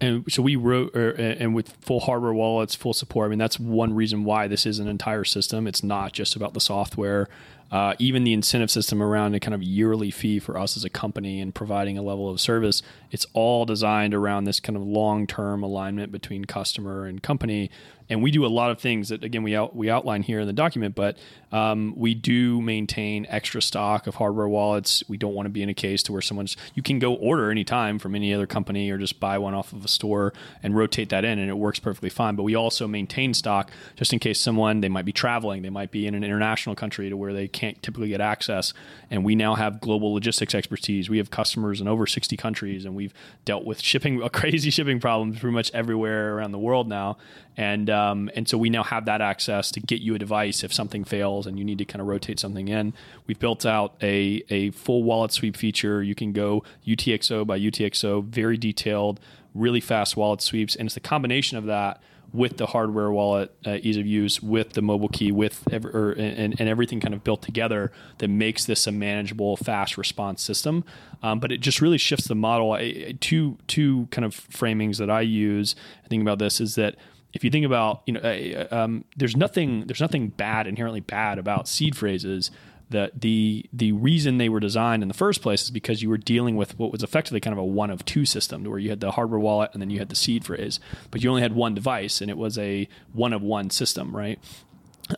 And 0.00 0.24
so 0.32 0.40
we 0.40 0.56
wrote 0.56 0.96
er, 0.96 1.10
and 1.10 1.54
with 1.54 1.76
full 1.82 2.00
hardware 2.00 2.32
wallets 2.32 2.74
full 2.74 2.94
support 2.94 3.26
i 3.26 3.28
mean 3.28 3.38
that's 3.38 3.58
one 3.58 3.92
reason 3.92 4.24
why 4.24 4.48
this 4.48 4.64
is 4.64 4.78
an 4.78 4.88
entire 4.88 5.24
system. 5.24 5.66
It's 5.66 5.82
not 5.82 6.14
just 6.14 6.34
about 6.34 6.54
the 6.54 6.60
software 6.60 7.28
uh, 7.70 7.94
even 7.98 8.24
the 8.24 8.32
incentive 8.32 8.70
system 8.70 9.02
around 9.02 9.34
a 9.34 9.40
kind 9.40 9.54
of 9.54 9.62
yearly 9.62 10.10
fee 10.10 10.38
for 10.38 10.58
us 10.58 10.76
as 10.76 10.84
a 10.84 10.90
company 10.90 11.40
and 11.40 11.54
providing 11.54 11.98
a 11.98 12.02
level 12.02 12.30
of 12.30 12.40
service, 12.40 12.82
it's 13.10 13.26
all 13.34 13.64
designed 13.66 14.14
around 14.14 14.44
this 14.44 14.60
kind 14.60 14.76
of 14.76 14.82
long 14.82 15.26
term 15.26 15.62
alignment 15.62 16.10
between 16.10 16.44
customer 16.44 17.04
and 17.04 17.22
company. 17.22 17.70
And 18.10 18.22
we 18.22 18.30
do 18.30 18.46
a 18.46 18.48
lot 18.48 18.70
of 18.70 18.78
things 18.78 19.10
that 19.10 19.22
again 19.22 19.42
we 19.42 19.54
out, 19.54 19.76
we 19.76 19.90
outline 19.90 20.22
here 20.22 20.40
in 20.40 20.46
the 20.46 20.52
document 20.52 20.94
but 20.94 21.18
um, 21.52 21.94
we 21.96 22.14
do 22.14 22.60
maintain 22.60 23.26
extra 23.28 23.60
stock 23.60 24.06
of 24.06 24.14
hardware 24.14 24.48
wallets. 24.48 25.02
We 25.08 25.16
don't 25.16 25.34
want 25.34 25.46
to 25.46 25.50
be 25.50 25.62
in 25.62 25.68
a 25.68 25.74
case 25.74 26.02
to 26.04 26.12
where 26.12 26.22
someone's 26.22 26.56
you 26.74 26.82
can 26.82 26.98
go 26.98 27.14
order 27.14 27.50
anytime 27.50 27.98
from 27.98 28.14
any 28.14 28.32
other 28.32 28.46
company 28.46 28.90
or 28.90 28.98
just 28.98 29.20
buy 29.20 29.36
one 29.38 29.54
off 29.54 29.72
of 29.72 29.84
a 29.84 29.88
store 29.88 30.32
and 30.62 30.76
rotate 30.76 31.10
that 31.10 31.24
in 31.24 31.38
and 31.38 31.50
it 31.50 31.58
works 31.58 31.78
perfectly 31.78 32.10
fine. 32.10 32.34
But 32.34 32.44
we 32.44 32.54
also 32.54 32.86
maintain 32.86 33.34
stock 33.34 33.70
just 33.96 34.12
in 34.12 34.18
case 34.18 34.40
someone 34.40 34.80
they 34.80 34.88
might 34.88 35.04
be 35.04 35.12
traveling 35.12 35.62
they 35.62 35.70
might 35.70 35.90
be 35.90 36.06
in 36.06 36.14
an 36.14 36.24
international 36.24 36.74
country 36.74 37.10
to 37.10 37.16
where 37.16 37.32
they 37.32 37.48
can't 37.58 37.82
typically 37.82 38.08
get 38.08 38.20
access 38.20 38.72
and 39.10 39.24
we 39.24 39.34
now 39.34 39.54
have 39.54 39.80
global 39.80 40.12
logistics 40.14 40.54
expertise 40.54 41.10
we 41.10 41.18
have 41.18 41.30
customers 41.30 41.80
in 41.80 41.88
over 41.88 42.06
60 42.06 42.36
countries 42.36 42.84
and 42.84 42.94
we've 42.94 43.14
dealt 43.44 43.64
with 43.64 43.80
shipping 43.80 44.22
a 44.22 44.30
crazy 44.40 44.70
shipping 44.70 45.00
problems 45.00 45.38
pretty 45.38 45.54
much 45.54 45.70
everywhere 45.74 46.36
around 46.36 46.52
the 46.52 46.58
world 46.58 46.88
now 46.88 47.16
and 47.58 47.90
um, 47.90 48.30
and 48.36 48.48
so 48.48 48.56
we 48.56 48.70
now 48.70 48.84
have 48.84 49.06
that 49.06 49.20
access 49.20 49.72
to 49.72 49.80
get 49.80 50.00
you 50.00 50.14
a 50.14 50.18
device 50.18 50.62
if 50.62 50.72
something 50.72 51.02
fails 51.02 51.44
and 51.44 51.58
you 51.58 51.64
need 51.64 51.78
to 51.78 51.84
kind 51.84 52.00
of 52.00 52.06
rotate 52.06 52.38
something 52.38 52.68
in. 52.68 52.94
We've 53.26 53.38
built 53.38 53.66
out 53.66 53.96
a 54.00 54.44
a 54.48 54.70
full 54.70 55.02
wallet 55.02 55.32
sweep 55.32 55.56
feature. 55.56 56.00
You 56.00 56.14
can 56.14 56.32
go 56.32 56.62
UTXO 56.86 57.44
by 57.48 57.58
UTXO, 57.58 58.24
very 58.26 58.56
detailed, 58.56 59.18
really 59.54 59.80
fast 59.80 60.16
wallet 60.16 60.40
sweeps, 60.40 60.76
and 60.76 60.86
it's 60.86 60.94
the 60.94 61.00
combination 61.00 61.58
of 61.58 61.64
that 61.64 62.00
with 62.32 62.58
the 62.58 62.66
hardware 62.66 63.10
wallet 63.10 63.54
uh, 63.66 63.78
ease 63.82 63.96
of 63.96 64.06
use, 64.06 64.42
with 64.42 64.74
the 64.74 64.82
mobile 64.82 65.08
key, 65.08 65.32
with 65.32 65.66
every, 65.72 65.90
or, 65.92 66.12
and, 66.12 66.58
and 66.58 66.68
everything 66.68 67.00
kind 67.00 67.14
of 67.14 67.24
built 67.24 67.42
together 67.42 67.90
that 68.18 68.28
makes 68.28 68.64
this 68.66 68.86
a 68.86 68.92
manageable, 68.92 69.56
fast 69.56 69.96
response 69.96 70.42
system. 70.42 70.84
Um, 71.22 71.40
but 71.40 71.50
it 71.50 71.58
just 71.58 71.80
really 71.80 71.98
shifts 71.98 72.28
the 72.28 72.34
model. 72.34 72.72
I, 72.72 73.14
two 73.20 73.58
two 73.66 74.08
kind 74.10 74.24
of 74.24 74.34
framings 74.34 74.98
that 74.98 75.10
I 75.10 75.22
use. 75.22 75.74
I 76.04 76.08
think 76.08 76.22
about 76.22 76.38
this 76.38 76.60
is 76.60 76.74
that 76.74 76.96
if 77.32 77.44
you 77.44 77.50
think 77.50 77.66
about 77.66 78.02
you 78.06 78.14
know 78.14 78.20
uh, 78.20 78.74
um, 78.74 79.04
there's 79.16 79.36
nothing 79.36 79.86
there's 79.86 80.00
nothing 80.00 80.28
bad 80.28 80.66
inherently 80.66 81.00
bad 81.00 81.38
about 81.38 81.68
seed 81.68 81.96
phrases 81.96 82.50
that 82.90 83.20
the 83.20 83.66
the 83.72 83.92
reason 83.92 84.38
they 84.38 84.48
were 84.48 84.60
designed 84.60 85.02
in 85.02 85.08
the 85.08 85.14
first 85.14 85.42
place 85.42 85.64
is 85.64 85.70
because 85.70 86.02
you 86.02 86.08
were 86.08 86.18
dealing 86.18 86.56
with 86.56 86.78
what 86.78 86.90
was 86.90 87.02
effectively 87.02 87.40
kind 87.40 87.52
of 87.52 87.58
a 87.58 87.64
one 87.64 87.90
of 87.90 88.04
two 88.04 88.24
system 88.24 88.64
where 88.64 88.78
you 88.78 88.90
had 88.90 89.00
the 89.00 89.12
hardware 89.12 89.38
wallet 89.38 89.70
and 89.72 89.82
then 89.82 89.90
you 89.90 89.98
had 89.98 90.08
the 90.08 90.16
seed 90.16 90.44
phrase 90.44 90.80
but 91.10 91.22
you 91.22 91.28
only 91.28 91.42
had 91.42 91.54
one 91.54 91.74
device 91.74 92.20
and 92.20 92.30
it 92.30 92.38
was 92.38 92.56
a 92.58 92.88
one 93.12 93.32
of 93.32 93.42
one 93.42 93.70
system 93.70 94.16
right? 94.16 94.38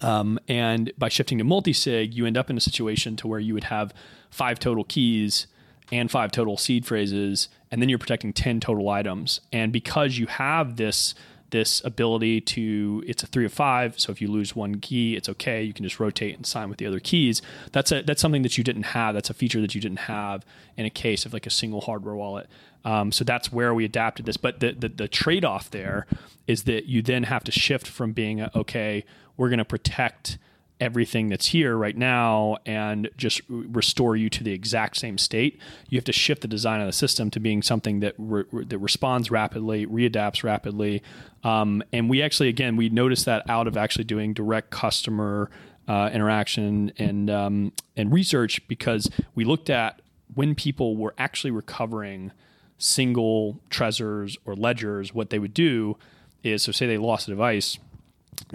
Um, 0.03 0.39
and 0.47 0.93
by 0.99 1.09
shifting 1.09 1.39
to 1.39 1.45
multi-sig 1.45 2.15
you 2.15 2.27
end 2.27 2.37
up 2.37 2.51
in 2.51 2.57
a 2.57 2.61
situation 2.61 3.17
to 3.17 3.29
where 3.29 3.41
you 3.41 3.55
would 3.55 3.65
have 3.65 3.93
five 4.31 4.59
total 4.59 4.85
keys 4.85 5.47
and 5.93 6.11
five 6.11 6.31
total 6.31 6.57
seed 6.57 6.87
phrases 6.87 7.49
and 7.71 7.81
then 7.81 7.89
you're 7.89 7.99
protecting 7.99 8.33
10 8.33 8.61
total 8.61 8.89
items. 8.89 9.41
And 9.53 9.73
because 9.73 10.19
you 10.19 10.27
have 10.27 10.77
this 10.77 11.15
this 11.51 11.83
ability 11.85 12.41
to 12.41 13.03
it's 13.07 13.23
a 13.23 13.27
three 13.27 13.45
of 13.45 13.53
five 13.53 13.99
so 13.99 14.13
if 14.13 14.21
you 14.21 14.29
lose 14.29 14.55
one 14.55 14.81
key 14.81 15.17
it's 15.17 15.29
okay 15.29 15.63
you 15.63 15.73
can 15.73 15.85
just 15.85 16.01
rotate 16.01 16.37
and 16.37 16.47
sign 16.47 16.69
with 16.69 16.79
the 16.79 16.87
other 16.87 17.01
keys. 17.01 17.43
That's 17.73 17.93
a 17.93 18.03
that's 18.03 18.21
something 18.21 18.43
that 18.43 18.59
you 18.59 18.65
didn't 18.65 18.85
have 18.85 19.15
that's 19.15 19.31
a 19.31 19.35
feature 19.35 19.61
that 19.61 19.75
you 19.75 19.81
didn't 19.81 20.01
have 20.01 20.45
in 20.77 20.87
a 20.87 20.91
case 20.91 21.27
of 21.27 21.33
like 21.33 21.47
a 21.47 21.51
single 21.51 21.83
hardware 21.83 22.15
wallet. 22.15 22.49
Um, 22.85 23.13
so 23.13 23.25
that's 23.25 23.53
where 23.53 23.75
we 23.75 23.85
adapted 23.85 24.27
this 24.27 24.37
but 24.37 24.61
the, 24.61 24.73
the, 24.73 24.89
the 24.89 25.09
trade-off 25.09 25.71
there 25.71 26.07
is 26.47 26.65
that 26.65 26.87
you 26.87 27.03
then 27.03 27.25
have 27.25 27.45
to 27.45 27.53
shift 27.53 27.87
from 27.87 28.13
being 28.13 28.41
a, 28.41 28.51
okay 28.55 29.05
we're 29.37 29.49
going 29.49 29.59
to 29.59 29.65
protect 29.65 30.39
everything 30.81 31.29
that's 31.29 31.47
here 31.47 31.77
right 31.77 31.97
now 31.97 32.57
and 32.65 33.11
just 33.17 33.43
restore 33.49 34.17
you 34.17 34.31
to 34.31 34.43
the 34.43 34.53
exact 34.53 34.97
same 34.97 35.19
state. 35.19 35.61
You 35.89 35.99
have 35.99 36.05
to 36.05 36.13
shift 36.13 36.43
the 36.43 36.49
design 36.49 36.81
of 36.81 36.87
the 36.87 36.93
system 36.93 37.31
to 37.33 37.41
being 37.41 37.63
something 37.63 38.01
that 38.01 38.15
re- 38.19 38.45
that 38.53 38.79
responds 38.79 39.31
rapidly, 39.31 39.87
readapts 39.87 40.43
rapidly. 40.43 41.03
Um, 41.45 41.83
and 41.93 42.09
we 42.09 42.23
actually, 42.23 42.49
again, 42.49 42.77
we 42.77 42.89
noticed 42.89 43.25
that 43.27 43.49
out 43.49 43.67
of 43.67 43.77
actually 43.77 44.05
doing 44.05 44.33
direct 44.33 44.71
customer 44.71 45.51
uh, 45.87 46.11
interaction 46.13 46.93
and 46.99 47.31
um, 47.31 47.73
and 47.97 48.13
research 48.13 48.67
because 48.69 49.11
we 49.35 49.45
looked 49.45 49.71
at 49.71 50.01
when 50.35 50.55
people 50.55 50.97
were 50.97 51.15
actually 51.19 51.51
recovering 51.51 52.33
single 52.79 53.61
Trezors 53.71 54.37
or 54.45 54.55
ledgers, 54.55 55.13
what 55.13 55.31
they 55.31 55.39
would 55.39 55.55
do 55.55 55.97
is 56.43 56.63
so 56.63 56.73
say 56.73 56.87
they 56.87 56.97
lost 56.97 57.29
a 57.29 57.33
device 57.33 57.79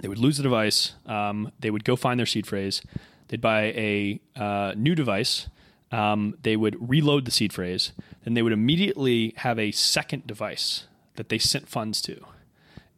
they 0.00 0.08
would 0.08 0.18
lose 0.18 0.36
the 0.36 0.42
device. 0.42 0.94
Um, 1.06 1.52
they 1.60 1.70
would 1.70 1.84
go 1.84 1.96
find 1.96 2.18
their 2.18 2.26
seed 2.26 2.46
phrase. 2.46 2.82
They'd 3.28 3.40
buy 3.40 3.64
a 3.64 4.20
uh, 4.36 4.74
new 4.76 4.94
device. 4.94 5.48
Um, 5.92 6.36
they 6.42 6.56
would 6.56 6.76
reload 6.88 7.24
the 7.24 7.30
seed 7.30 7.52
phrase. 7.52 7.92
Then 8.24 8.34
they 8.34 8.42
would 8.42 8.52
immediately 8.52 9.34
have 9.38 9.58
a 9.58 9.70
second 9.72 10.26
device 10.26 10.86
that 11.14 11.28
they 11.28 11.38
sent 11.38 11.68
funds 11.68 12.00
to. 12.02 12.24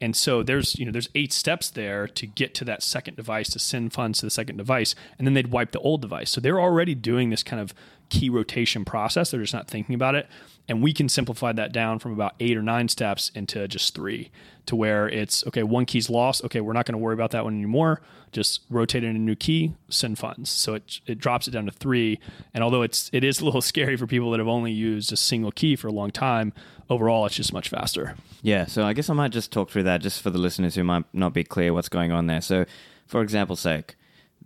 And 0.00 0.14
so 0.14 0.42
there's 0.42 0.78
you 0.78 0.86
know 0.86 0.92
there's 0.92 1.08
eight 1.14 1.32
steps 1.32 1.70
there 1.70 2.06
to 2.06 2.26
get 2.26 2.54
to 2.54 2.64
that 2.64 2.82
second 2.82 3.16
device 3.16 3.48
to 3.50 3.58
send 3.58 3.92
funds 3.92 4.20
to 4.20 4.26
the 4.26 4.30
second 4.30 4.56
device, 4.56 4.94
and 5.18 5.26
then 5.26 5.34
they'd 5.34 5.48
wipe 5.48 5.72
the 5.72 5.80
old 5.80 6.02
device. 6.02 6.30
So 6.30 6.40
they're 6.40 6.60
already 6.60 6.94
doing 6.94 7.30
this 7.30 7.42
kind 7.42 7.60
of 7.60 7.74
key 8.08 8.28
rotation 8.28 8.84
process. 8.84 9.30
They're 9.30 9.40
just 9.40 9.54
not 9.54 9.68
thinking 9.68 9.94
about 9.94 10.14
it. 10.14 10.28
And 10.68 10.82
we 10.82 10.92
can 10.92 11.08
simplify 11.08 11.52
that 11.52 11.72
down 11.72 11.98
from 11.98 12.12
about 12.12 12.34
eight 12.40 12.56
or 12.56 12.62
nine 12.62 12.88
steps 12.88 13.30
into 13.34 13.66
just 13.68 13.94
three 13.94 14.30
to 14.66 14.76
where 14.76 15.08
it's 15.08 15.46
okay, 15.46 15.62
one 15.62 15.86
key's 15.86 16.10
lost. 16.10 16.44
Okay, 16.44 16.60
we're 16.60 16.74
not 16.74 16.84
going 16.84 16.92
to 16.92 16.98
worry 16.98 17.14
about 17.14 17.30
that 17.30 17.44
one 17.44 17.54
anymore. 17.54 18.02
Just 18.32 18.60
rotate 18.68 19.02
in 19.02 19.16
a 19.16 19.18
new 19.18 19.34
key, 19.34 19.74
send 19.88 20.18
funds. 20.18 20.50
So 20.50 20.74
it, 20.74 21.00
it 21.06 21.18
drops 21.18 21.48
it 21.48 21.52
down 21.52 21.64
to 21.64 21.72
three. 21.72 22.20
And 22.52 22.62
although 22.62 22.82
it's 22.82 23.08
it 23.14 23.24
is 23.24 23.40
a 23.40 23.46
little 23.46 23.62
scary 23.72 23.96
for 23.96 24.06
people 24.06 24.30
that 24.32 24.38
have 24.38 24.48
only 24.48 24.72
used 24.72 25.10
a 25.10 25.16
single 25.16 25.52
key 25.52 25.74
for 25.74 25.88
a 25.88 25.92
long 25.92 26.10
time, 26.10 26.52
overall 26.90 27.24
it's 27.24 27.34
just 27.34 27.52
much 27.52 27.70
faster. 27.70 28.16
Yeah, 28.42 28.66
so 28.66 28.84
I 28.84 28.92
guess 28.92 29.08
I 29.08 29.14
might 29.14 29.32
just 29.32 29.50
talk 29.50 29.70
through 29.70 29.84
that 29.84 30.02
just 30.02 30.20
for 30.20 30.28
the 30.28 30.38
listeners 30.38 30.74
who 30.74 30.84
might 30.84 31.04
not 31.14 31.32
be 31.32 31.44
clear 31.44 31.72
what's 31.72 31.88
going 31.88 32.12
on 32.12 32.26
there. 32.26 32.42
So 32.42 32.66
for 33.06 33.22
example's 33.22 33.60
sake, 33.60 33.96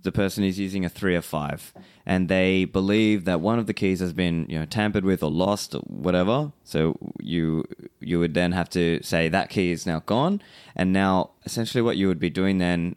the 0.03 0.13
person 0.13 0.45
is 0.45 0.59
using 0.59 0.85
a 0.85 0.89
three 0.89 1.15
or 1.15 1.23
five 1.23 1.73
and 2.05 2.29
they 2.29 2.65
believe 2.65 3.25
that 3.25 3.41
one 3.41 3.59
of 3.59 3.67
the 3.67 3.75
keys 3.75 4.01
has 4.01 4.13
been 4.13 4.47
you 4.49 4.59
know 4.59 4.67
tampered 4.67 5.05
with 5.05 5.23
or 5.23 5.31
lost 5.31 5.75
or 5.75 5.81
whatever. 5.81 6.53
So 6.65 6.97
you 7.21 7.65
you 8.01 8.19
would 8.19 8.35
then 8.35 8.53
have 8.53 8.69
to 8.71 9.01
say 9.03 9.29
that 9.29 9.51
key 9.51 9.71
is 9.71 9.87
now 9.87 10.01
gone. 10.01 10.43
And 10.75 10.93
now 10.93 11.31
essentially 11.45 11.83
what 11.83 11.97
you 11.97 12.09
would 12.09 12.19
be 12.19 12.31
doing 12.31 12.59
then 12.59 12.97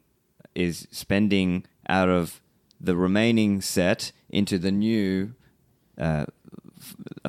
is 0.56 0.88
spending 0.92 1.66
out 1.88 2.10
of 2.10 2.42
the 2.80 2.96
remaining 2.96 3.62
set 3.62 4.12
into 4.30 4.58
the 4.58 4.72
new 4.72 5.34
uh, 5.98 6.26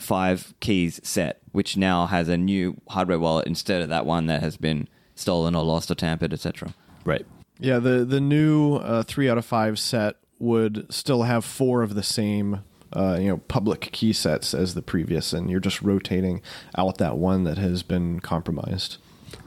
five 0.00 0.54
keys 0.60 1.00
set 1.02 1.40
which 1.52 1.76
now 1.76 2.06
has 2.06 2.28
a 2.28 2.36
new 2.36 2.76
hardware 2.88 3.18
wallet 3.18 3.46
instead 3.46 3.80
of 3.80 3.88
that 3.88 4.04
one 4.04 4.26
that 4.26 4.42
has 4.42 4.56
been 4.56 4.88
stolen 5.14 5.54
or 5.54 5.64
lost 5.64 5.90
or 5.90 5.94
tampered 5.94 6.32
etc 6.32 6.74
right 7.04 7.24
yeah, 7.58 7.78
the 7.78 8.04
the 8.04 8.20
new 8.20 8.76
uh, 8.76 9.02
three 9.02 9.28
out 9.28 9.38
of 9.38 9.44
five 9.44 9.78
set 9.78 10.16
would 10.38 10.92
still 10.92 11.22
have 11.22 11.44
four 11.44 11.82
of 11.82 11.94
the 11.94 12.02
same 12.02 12.62
uh, 12.92 13.18
you 13.20 13.28
know 13.28 13.38
public 13.48 13.80
key 13.92 14.12
sets 14.12 14.54
as 14.54 14.74
the 14.74 14.82
previous, 14.82 15.32
and 15.32 15.50
you're 15.50 15.60
just 15.60 15.82
rotating 15.82 16.42
out 16.76 16.98
that 16.98 17.16
one 17.16 17.44
that 17.44 17.58
has 17.58 17.82
been 17.82 18.20
compromised. 18.20 18.98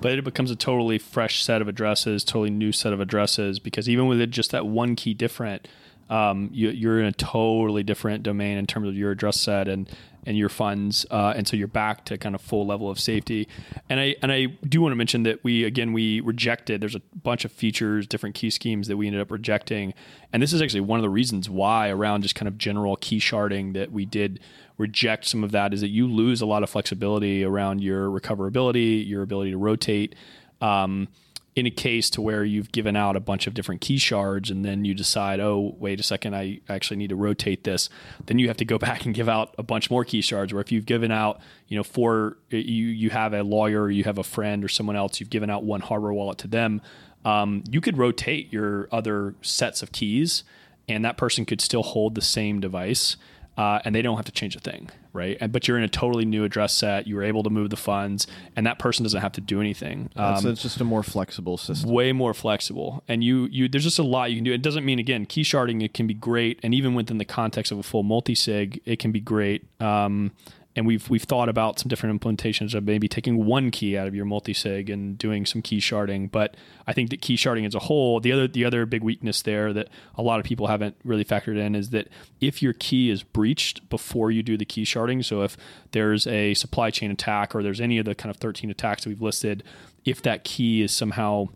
But 0.02 0.14
it 0.14 0.24
becomes 0.24 0.52
a 0.52 0.56
totally 0.56 0.98
fresh 0.98 1.44
set 1.44 1.62
of 1.62 1.68
addresses, 1.68 2.24
totally 2.24 2.50
new 2.50 2.72
set 2.72 2.94
of 2.94 3.00
addresses, 3.00 3.60
because 3.60 3.88
even 3.88 4.08
with 4.08 4.20
it 4.20 4.30
just 4.30 4.52
that 4.52 4.66
one 4.66 4.96
key 4.96 5.14
different, 5.14 5.68
um, 6.10 6.50
you, 6.52 6.90
are 6.90 7.00
in 7.00 7.06
a 7.06 7.12
totally 7.12 7.84
different 7.84 8.24
domain 8.24 8.58
in 8.58 8.68
terms 8.68 8.88
of 8.88 8.96
your 8.96 9.12
address 9.12 9.40
set 9.40 9.68
and 9.68 9.90
and 10.26 10.38
your 10.38 10.50
funds, 10.50 11.06
uh, 11.12 11.34
and 11.36 11.48
so 11.48 11.56
you're 11.56 11.68
back 11.68 12.06
to 12.06 12.18
kind 12.18 12.36
of 12.36 12.42
full 12.42 12.66
level 12.66 12.90
of 12.90 13.00
safety. 13.00 13.48
And 13.90 14.00
I 14.00 14.16
and 14.22 14.32
I 14.32 14.46
do 14.68 14.82
want 14.82 14.92
to 14.92 14.96
mention 14.96 15.24
that 15.24 15.44
we 15.44 15.64
again 15.64 15.94
we 15.94 16.20
rejected. 16.22 16.82
There's 16.82 16.96
a 16.96 17.02
bunch 17.24 17.46
of 17.46 17.52
features, 17.52 18.08
different 18.08 18.36
key 18.36 18.50
schemes 18.50 18.88
that 18.88 18.98
we 18.98 19.08
ended 19.08 19.22
up 19.22 19.32
rejecting, 19.32 19.94
and 20.32 20.42
this 20.42 20.54
is 20.54 20.62
actually 20.62 20.82
one 20.82 21.00
of 21.00 21.04
the 21.04 21.10
reasons 21.10 21.50
why 21.50 21.90
around 21.90 22.22
just 22.22 22.36
kind 22.36 22.48
of 22.48 22.58
general 22.58 22.96
key 22.98 23.20
sharding 23.20 23.74
that 23.74 23.92
we 23.92 24.06
did 24.06 24.40
reject 24.78 25.26
some 25.26 25.44
of 25.44 25.52
that 25.52 25.74
is 25.74 25.82
that 25.82 25.90
you 25.90 26.08
lose 26.08 26.42
a 26.42 26.46
lot 26.46 26.64
of 26.64 26.70
flexibility 26.70 27.44
around 27.44 27.82
your 27.82 28.10
recoverability, 28.10 29.06
your 29.08 29.22
ability 29.22 29.52
to 29.52 29.58
rotate. 29.58 30.16
Um, 30.62 31.10
in 31.56 31.66
a 31.66 31.72
case 31.72 32.10
to 32.12 32.22
where 32.22 32.44
you've 32.44 32.72
given 32.72 32.96
out 32.96 33.16
a 33.16 33.20
bunch 33.20 33.48
of 33.48 33.54
different 33.54 33.82
key 33.82 33.98
shards 33.98 34.50
and 34.50 34.64
then 34.64 34.86
you 34.86 34.94
decide, 34.94 35.40
oh, 35.40 35.76
wait 35.80 36.00
a 36.00 36.04
second, 36.04 36.36
I 36.36 36.62
actually 36.70 36.98
need 36.98 37.10
to 37.10 37.16
rotate 37.16 37.64
this, 37.64 37.90
then 38.28 38.40
you 38.40 38.48
have 38.48 38.58
to 38.58 38.66
go 38.66 38.78
back 38.80 39.06
and 39.06 39.14
give 39.14 39.28
out 39.28 39.56
a 39.58 39.64
bunch 39.64 39.90
more 39.90 40.06
key 40.06 40.22
shards. 40.22 40.54
Where 40.54 40.62
if 40.62 40.72
you've 40.72 40.86
given 40.86 41.12
out, 41.12 41.42
you 41.68 41.78
know, 41.78 41.84
for 41.84 42.38
you 42.50 42.60
you 42.60 43.10
have 43.10 43.34
a 43.34 43.44
lawyer, 43.44 43.90
you 43.90 44.04
have 44.04 44.18
a 44.18 44.24
friend 44.24 44.64
or 44.64 44.68
someone 44.68 44.96
else, 44.96 45.20
you've 45.20 45.30
given 45.30 45.50
out 45.50 45.64
one 45.64 45.82
hardware 45.82 46.14
wallet 46.14 46.38
to 46.40 46.48
them, 46.48 46.82
um, 47.26 47.64
you 47.70 47.82
could 47.82 47.98
rotate 47.98 48.54
your 48.54 48.88
other 48.92 49.36
sets 49.42 49.84
of 49.84 49.92
keys, 49.92 50.44
and 50.88 51.04
that 51.04 51.18
person 51.18 51.46
could 51.46 51.62
still 51.62 51.84
hold 51.84 52.16
the 52.16 52.22
same 52.22 52.60
device 52.60 53.18
uh, 53.60 53.82
and 53.84 53.94
they 53.94 54.02
don't 54.02 54.16
have 54.16 54.24
to 54.24 54.32
change 54.32 54.56
a 54.56 54.60
thing, 54.62 54.90
right? 55.12 55.38
And, 55.42 55.52
but 55.52 55.68
you're 55.68 55.78
in 55.78 55.84
a 55.84 55.90
totally 55.90 56.24
new 56.24 56.46
address 56.46 56.74
set. 56.74 57.08
You 57.08 57.18
were 57.18 57.24
able 57.24 57.44
to 57.44 57.50
move 57.50 57.70
the 57.70 57.76
funds, 57.76 58.26
and 58.56 58.66
that 58.66 58.80
person 58.80 59.04
doesn't 59.04 59.20
have 59.20 59.34
to 59.34 59.42
do 59.42 59.60
anything. 59.60 60.10
Um, 60.16 60.38
so 60.38 60.50
it's 60.50 60.62
just 60.62 60.80
a 60.80 60.86
more 60.86 61.04
flexible 61.04 61.58
system. 61.58 61.92
Way 61.92 62.14
more 62.14 62.34
flexible, 62.34 63.04
and 63.10 63.22
you 63.22 63.50
you 63.52 63.68
there's 63.68 63.84
just 63.84 64.00
a 64.00 64.04
lot 64.04 64.32
you 64.32 64.38
can 64.38 64.46
do. 64.46 64.54
It 64.54 64.62
doesn't 64.62 64.86
mean 64.86 64.98
again 64.98 65.26
key 65.26 65.42
sharding. 65.42 65.84
It 65.84 65.94
can 65.94 66.08
be 66.08 66.14
great, 66.14 66.62
and 66.64 66.74
even 66.74 66.94
within 66.94 67.18
the 67.18 67.26
context 67.26 67.74
of 67.74 67.80
a 67.80 67.84
full 67.84 68.02
multi 68.02 68.34
sig, 68.34 68.82
it 68.86 68.98
can 68.98 69.12
be 69.12 69.20
great. 69.20 69.66
Um, 69.82 70.32
and 70.76 70.86
we've 70.86 71.10
we've 71.10 71.24
thought 71.24 71.50
about 71.50 71.80
some 71.80 71.90
different 71.90 72.22
implementations 72.22 72.74
of 72.74 72.84
maybe 72.84 73.08
taking 73.08 73.46
one 73.46 73.72
key 73.72 73.98
out 73.98 74.08
of 74.08 74.14
your 74.14 74.26
multi-sig 74.26 74.90
and 74.90 75.18
doing 75.18 75.46
some 75.46 75.62
key 75.62 75.80
sharding. 75.80 76.30
But 76.30 76.56
I 76.88 76.94
think 76.94 77.10
that 77.10 77.22
key 77.22 77.36
sharding 77.36 77.66
as 77.66 77.76
a 77.76 77.80
whole, 77.80 78.20
the 78.20 78.32
other 78.32 78.48
the 78.48 78.66
other 78.66 78.86
big 78.86 79.04
weakness 79.04 79.42
there 79.42 79.74
that 79.74 79.90
a 80.16 80.22
lot 80.22 80.40
of 80.40 80.46
people 80.46 80.68
haven't 80.68 80.96
really 81.04 81.26
factored 81.26 81.58
in 81.58 81.76
is 81.76 81.90
that 81.90 82.08
if 82.40 82.62
your 82.62 82.74
key 82.74 83.10
is 83.10 83.24
breached 83.24 83.90
before 83.90 84.32
you 84.32 84.44
do 84.44 84.58
the 84.58 84.66
key 84.66 84.84
sharding, 84.84 85.26
so 85.26 85.42
if 85.42 85.58
there's 85.92 86.28
a 86.28 86.54
supply 86.54 86.92
chain 86.92 87.10
attack 87.12 87.56
or 87.56 87.64
there's 87.64 87.82
any 87.82 87.98
of 87.98 88.06
the 88.06 88.16
kind 88.16 88.30
of 88.30 88.38
13 88.38 88.70
attacks 88.70 89.04
that 89.04 89.10
we've 89.10 89.22
listed, 89.22 89.64
if 90.06 90.22
that 90.22 90.44
key 90.44 90.82
is 90.82 90.92
somehow 90.92 91.48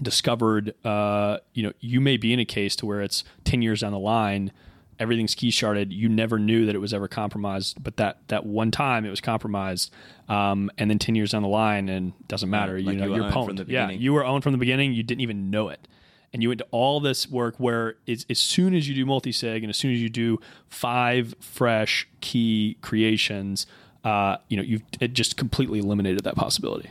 discovered, 0.00 0.74
uh, 0.84 1.38
you 1.52 1.62
know, 1.62 1.72
you 1.80 2.00
may 2.00 2.16
be 2.16 2.32
in 2.32 2.40
a 2.40 2.44
case 2.44 2.76
to 2.76 2.86
where 2.86 3.02
it's 3.02 3.24
10 3.44 3.62
years 3.62 3.80
down 3.80 3.92
the 3.92 3.98
line 3.98 4.52
everything's 4.98 5.34
key 5.34 5.50
sharded. 5.50 5.90
You 5.90 6.08
never 6.08 6.38
knew 6.38 6.66
that 6.66 6.74
it 6.74 6.78
was 6.78 6.94
ever 6.94 7.08
compromised, 7.08 7.82
but 7.82 7.96
that 7.96 8.18
that 8.28 8.46
one 8.46 8.70
time 8.70 9.04
it 9.04 9.10
was 9.10 9.20
compromised, 9.20 9.92
um, 10.28 10.70
and 10.78 10.90
then 10.90 10.98
ten 10.98 11.14
years 11.14 11.32
down 11.32 11.42
the 11.42 11.48
line, 11.48 11.88
and 11.88 12.12
doesn't 12.28 12.50
matter. 12.50 12.80
Like 12.80 12.94
you 12.94 13.00
know, 13.00 13.14
you 13.14 13.24
are 13.24 13.30
pwned. 13.30 13.68
Yeah, 13.68 13.90
you 13.90 14.12
were 14.12 14.24
owned 14.24 14.42
from 14.42 14.52
the 14.52 14.58
beginning. 14.58 14.92
You 14.92 15.02
didn't 15.02 15.22
even 15.22 15.50
know 15.50 15.68
it, 15.68 15.86
and 16.32 16.42
you 16.42 16.48
went 16.48 16.58
to 16.58 16.66
all 16.70 17.00
this 17.00 17.28
work 17.28 17.56
where 17.58 17.96
as 18.06 18.38
soon 18.38 18.74
as 18.74 18.88
you 18.88 18.94
do 18.94 19.06
multi 19.06 19.32
sig, 19.32 19.62
and 19.62 19.70
as 19.70 19.76
soon 19.76 19.92
as 19.92 20.00
you 20.00 20.08
do 20.08 20.38
five 20.68 21.34
fresh 21.40 22.08
key 22.20 22.76
creations, 22.80 23.66
uh, 24.04 24.36
you 24.48 24.56
know, 24.56 24.62
you've 24.62 24.82
it 25.00 25.12
just 25.12 25.36
completely 25.36 25.78
eliminated 25.78 26.24
that 26.24 26.36
possibility. 26.36 26.90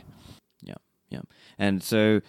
Yeah, 0.62 0.74
yeah, 1.10 1.20
and 1.58 1.82
so 1.82 2.20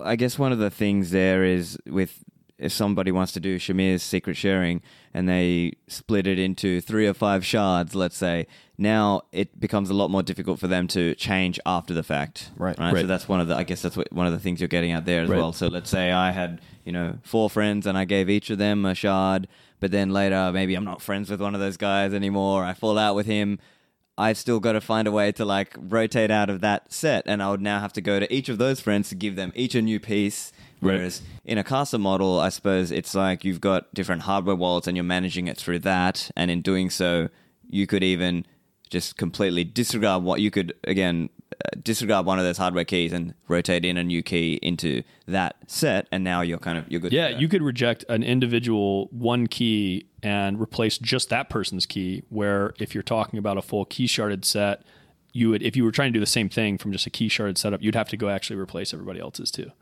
I 0.00 0.16
guess 0.16 0.38
one 0.38 0.52
of 0.52 0.58
the 0.58 0.70
things 0.70 1.10
there 1.10 1.44
is 1.44 1.78
with 1.86 2.22
if 2.58 2.72
somebody 2.72 3.12
wants 3.12 3.32
to 3.32 3.40
do 3.40 3.58
Shamir's 3.58 4.02
secret 4.02 4.36
sharing 4.36 4.80
and 5.12 5.28
they 5.28 5.72
split 5.88 6.26
it 6.26 6.38
into 6.38 6.80
three 6.80 7.06
or 7.06 7.12
five 7.14 7.44
shards, 7.44 7.94
let's 7.94 8.16
say, 8.16 8.46
now 8.78 9.22
it 9.32 9.58
becomes 9.60 9.90
a 9.90 9.94
lot 9.94 10.10
more 10.10 10.22
difficult 10.22 10.58
for 10.58 10.66
them 10.66 10.88
to 10.88 11.14
change 11.16 11.60
after 11.66 11.92
the 11.92 12.02
fact. 12.02 12.50
Right. 12.56 12.78
Right. 12.78 12.94
right. 12.94 13.00
So 13.02 13.06
that's 13.06 13.28
one 13.28 13.40
of 13.40 13.48
the, 13.48 13.56
I 13.56 13.62
guess 13.62 13.82
that's 13.82 13.96
what, 13.96 14.10
one 14.12 14.26
of 14.26 14.32
the 14.32 14.38
things 14.38 14.60
you're 14.60 14.68
getting 14.68 14.92
out 14.92 15.04
there 15.04 15.22
as 15.22 15.28
right. 15.28 15.36
well. 15.36 15.52
So 15.52 15.68
let's 15.68 15.90
say 15.90 16.12
I 16.12 16.30
had, 16.30 16.60
you 16.84 16.92
know, 16.92 17.18
four 17.22 17.50
friends 17.50 17.86
and 17.86 17.98
I 17.98 18.04
gave 18.04 18.30
each 18.30 18.48
of 18.48 18.58
them 18.58 18.86
a 18.86 18.94
shard, 18.94 19.48
but 19.80 19.90
then 19.90 20.10
later 20.10 20.50
maybe 20.52 20.74
I'm 20.74 20.84
not 20.84 21.02
friends 21.02 21.30
with 21.30 21.40
one 21.40 21.54
of 21.54 21.60
those 21.60 21.76
guys 21.76 22.14
anymore. 22.14 22.64
I 22.64 22.72
fall 22.72 22.96
out 22.98 23.14
with 23.14 23.26
him. 23.26 23.58
I've 24.18 24.38
still 24.38 24.60
got 24.60 24.72
to 24.72 24.80
find 24.80 25.06
a 25.06 25.12
way 25.12 25.30
to 25.32 25.44
like 25.44 25.74
rotate 25.78 26.30
out 26.30 26.48
of 26.48 26.62
that 26.62 26.90
set, 26.90 27.24
and 27.26 27.42
I 27.42 27.50
would 27.50 27.60
now 27.60 27.80
have 27.80 27.92
to 27.94 28.00
go 28.00 28.18
to 28.18 28.32
each 28.34 28.48
of 28.48 28.56
those 28.56 28.80
friends 28.80 29.10
to 29.10 29.14
give 29.14 29.36
them 29.36 29.52
each 29.54 29.74
a 29.74 29.82
new 29.82 30.00
piece 30.00 30.52
Whereas 30.80 31.22
in 31.44 31.58
a 31.58 31.64
Casa 31.64 31.98
model, 31.98 32.38
I 32.38 32.50
suppose 32.50 32.90
it's 32.90 33.14
like 33.14 33.44
you've 33.44 33.60
got 33.60 33.92
different 33.94 34.22
hardware 34.22 34.56
wallets 34.56 34.86
and 34.86 34.96
you're 34.96 35.04
managing 35.04 35.48
it 35.48 35.56
through 35.56 35.80
that. 35.80 36.30
And 36.36 36.50
in 36.50 36.60
doing 36.60 36.90
so, 36.90 37.28
you 37.68 37.86
could 37.86 38.04
even 38.04 38.46
just 38.90 39.16
completely 39.16 39.64
disregard 39.64 40.22
what 40.22 40.40
you 40.40 40.50
could, 40.50 40.74
again, 40.84 41.28
uh, 41.52 41.70
disregard 41.82 42.26
one 42.26 42.38
of 42.38 42.44
those 42.44 42.58
hardware 42.58 42.84
keys 42.84 43.12
and 43.12 43.34
rotate 43.48 43.84
in 43.84 43.96
a 43.96 44.04
new 44.04 44.22
key 44.22 44.60
into 44.62 45.02
that 45.26 45.56
set. 45.66 46.06
And 46.12 46.22
now 46.22 46.42
you're 46.42 46.58
kind 46.58 46.78
of, 46.78 46.90
you're 46.90 47.00
good. 47.00 47.12
Yeah, 47.12 47.28
you 47.28 47.48
could 47.48 47.62
reject 47.62 48.04
an 48.08 48.22
individual 48.22 49.08
one 49.10 49.46
key 49.46 50.06
and 50.22 50.60
replace 50.60 50.98
just 50.98 51.30
that 51.30 51.48
person's 51.50 51.86
key. 51.86 52.22
Where 52.28 52.74
if 52.78 52.94
you're 52.94 53.02
talking 53.02 53.38
about 53.38 53.56
a 53.56 53.62
full 53.62 53.86
key 53.86 54.06
sharded 54.06 54.44
set, 54.44 54.82
you 55.32 55.50
would, 55.50 55.62
if 55.62 55.76
you 55.76 55.84
were 55.84 55.92
trying 55.92 56.12
to 56.12 56.16
do 56.16 56.20
the 56.20 56.26
same 56.26 56.48
thing 56.48 56.78
from 56.78 56.92
just 56.92 57.06
a 57.06 57.10
key 57.10 57.28
sharded 57.28 57.58
setup, 57.58 57.82
you'd 57.82 57.94
have 57.94 58.08
to 58.10 58.16
go 58.16 58.28
actually 58.28 58.56
replace 58.56 58.94
everybody 58.94 59.20
else's 59.20 59.50
too. 59.50 59.72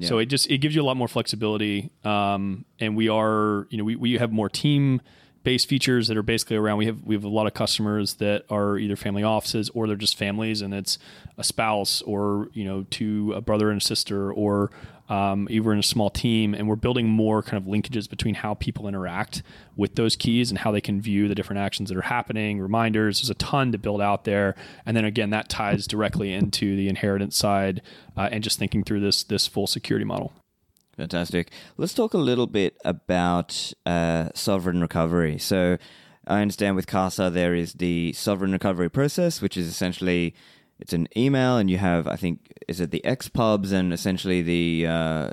Yeah. 0.00 0.08
So 0.08 0.18
it 0.18 0.26
just 0.26 0.50
it 0.50 0.58
gives 0.58 0.74
you 0.74 0.82
a 0.82 0.86
lot 0.86 0.96
more 0.96 1.08
flexibility. 1.08 1.90
Um, 2.04 2.64
and 2.78 2.96
we 2.96 3.10
are, 3.10 3.66
you 3.68 3.76
know, 3.76 3.84
we, 3.84 3.96
we 3.96 4.14
have 4.14 4.32
more 4.32 4.48
team 4.48 5.02
based 5.42 5.68
features 5.68 6.08
that 6.08 6.16
are 6.16 6.22
basically 6.22 6.56
around 6.56 6.78
we 6.78 6.86
have 6.86 7.02
we 7.02 7.14
have 7.14 7.24
a 7.24 7.28
lot 7.28 7.46
of 7.46 7.54
customers 7.54 8.14
that 8.14 8.44
are 8.50 8.76
either 8.76 8.96
family 8.96 9.22
offices 9.22 9.70
or 9.74 9.86
they're 9.86 9.96
just 9.96 10.16
families 10.16 10.60
and 10.60 10.74
it's 10.74 10.98
a 11.38 11.44
spouse 11.44 12.02
or 12.02 12.48
you 12.52 12.64
know 12.64 12.84
to 12.90 13.32
a 13.34 13.40
brother 13.40 13.70
and 13.70 13.80
a 13.80 13.84
sister 13.84 14.32
or 14.32 14.70
um, 15.08 15.48
even 15.50 15.72
in 15.72 15.78
a 15.80 15.82
small 15.82 16.08
team 16.08 16.54
and 16.54 16.68
we're 16.68 16.76
building 16.76 17.08
more 17.08 17.42
kind 17.42 17.60
of 17.60 17.68
linkages 17.68 18.08
between 18.08 18.34
how 18.34 18.54
people 18.54 18.86
interact 18.86 19.42
with 19.76 19.96
those 19.96 20.14
keys 20.14 20.50
and 20.50 20.58
how 20.58 20.70
they 20.70 20.80
can 20.80 21.00
view 21.00 21.26
the 21.26 21.34
different 21.34 21.58
actions 21.58 21.88
that 21.88 21.98
are 21.98 22.02
happening 22.02 22.60
reminders. 22.60 23.20
There's 23.20 23.30
a 23.30 23.34
ton 23.34 23.72
to 23.72 23.78
build 23.78 24.00
out 24.00 24.24
there. 24.24 24.54
And 24.86 24.96
then 24.96 25.04
again 25.04 25.30
that 25.30 25.48
ties 25.48 25.88
directly 25.88 26.32
into 26.32 26.76
the 26.76 26.88
inheritance 26.88 27.36
side 27.36 27.82
uh, 28.16 28.28
and 28.30 28.44
just 28.44 28.58
thinking 28.58 28.84
through 28.84 29.00
this 29.00 29.24
this 29.24 29.48
full 29.48 29.66
security 29.66 30.04
model 30.04 30.32
Fantastic. 31.00 31.50
Let's 31.78 31.94
talk 31.94 32.12
a 32.12 32.18
little 32.18 32.46
bit 32.46 32.76
about 32.84 33.72
uh, 33.86 34.28
sovereign 34.34 34.82
recovery. 34.82 35.38
So, 35.38 35.78
I 36.26 36.42
understand 36.42 36.76
with 36.76 36.86
Casa 36.86 37.30
there 37.30 37.54
is 37.54 37.72
the 37.72 38.12
sovereign 38.12 38.52
recovery 38.52 38.90
process, 38.90 39.40
which 39.40 39.56
is 39.56 39.66
essentially 39.66 40.34
it's 40.78 40.92
an 40.92 41.08
email, 41.16 41.56
and 41.56 41.70
you 41.70 41.78
have 41.78 42.06
I 42.06 42.16
think 42.16 42.52
is 42.68 42.80
it 42.80 42.90
the 42.90 43.00
XPubs 43.02 43.72
and 43.72 43.94
essentially 43.94 44.42
the, 44.42 44.86
uh, 44.86 45.30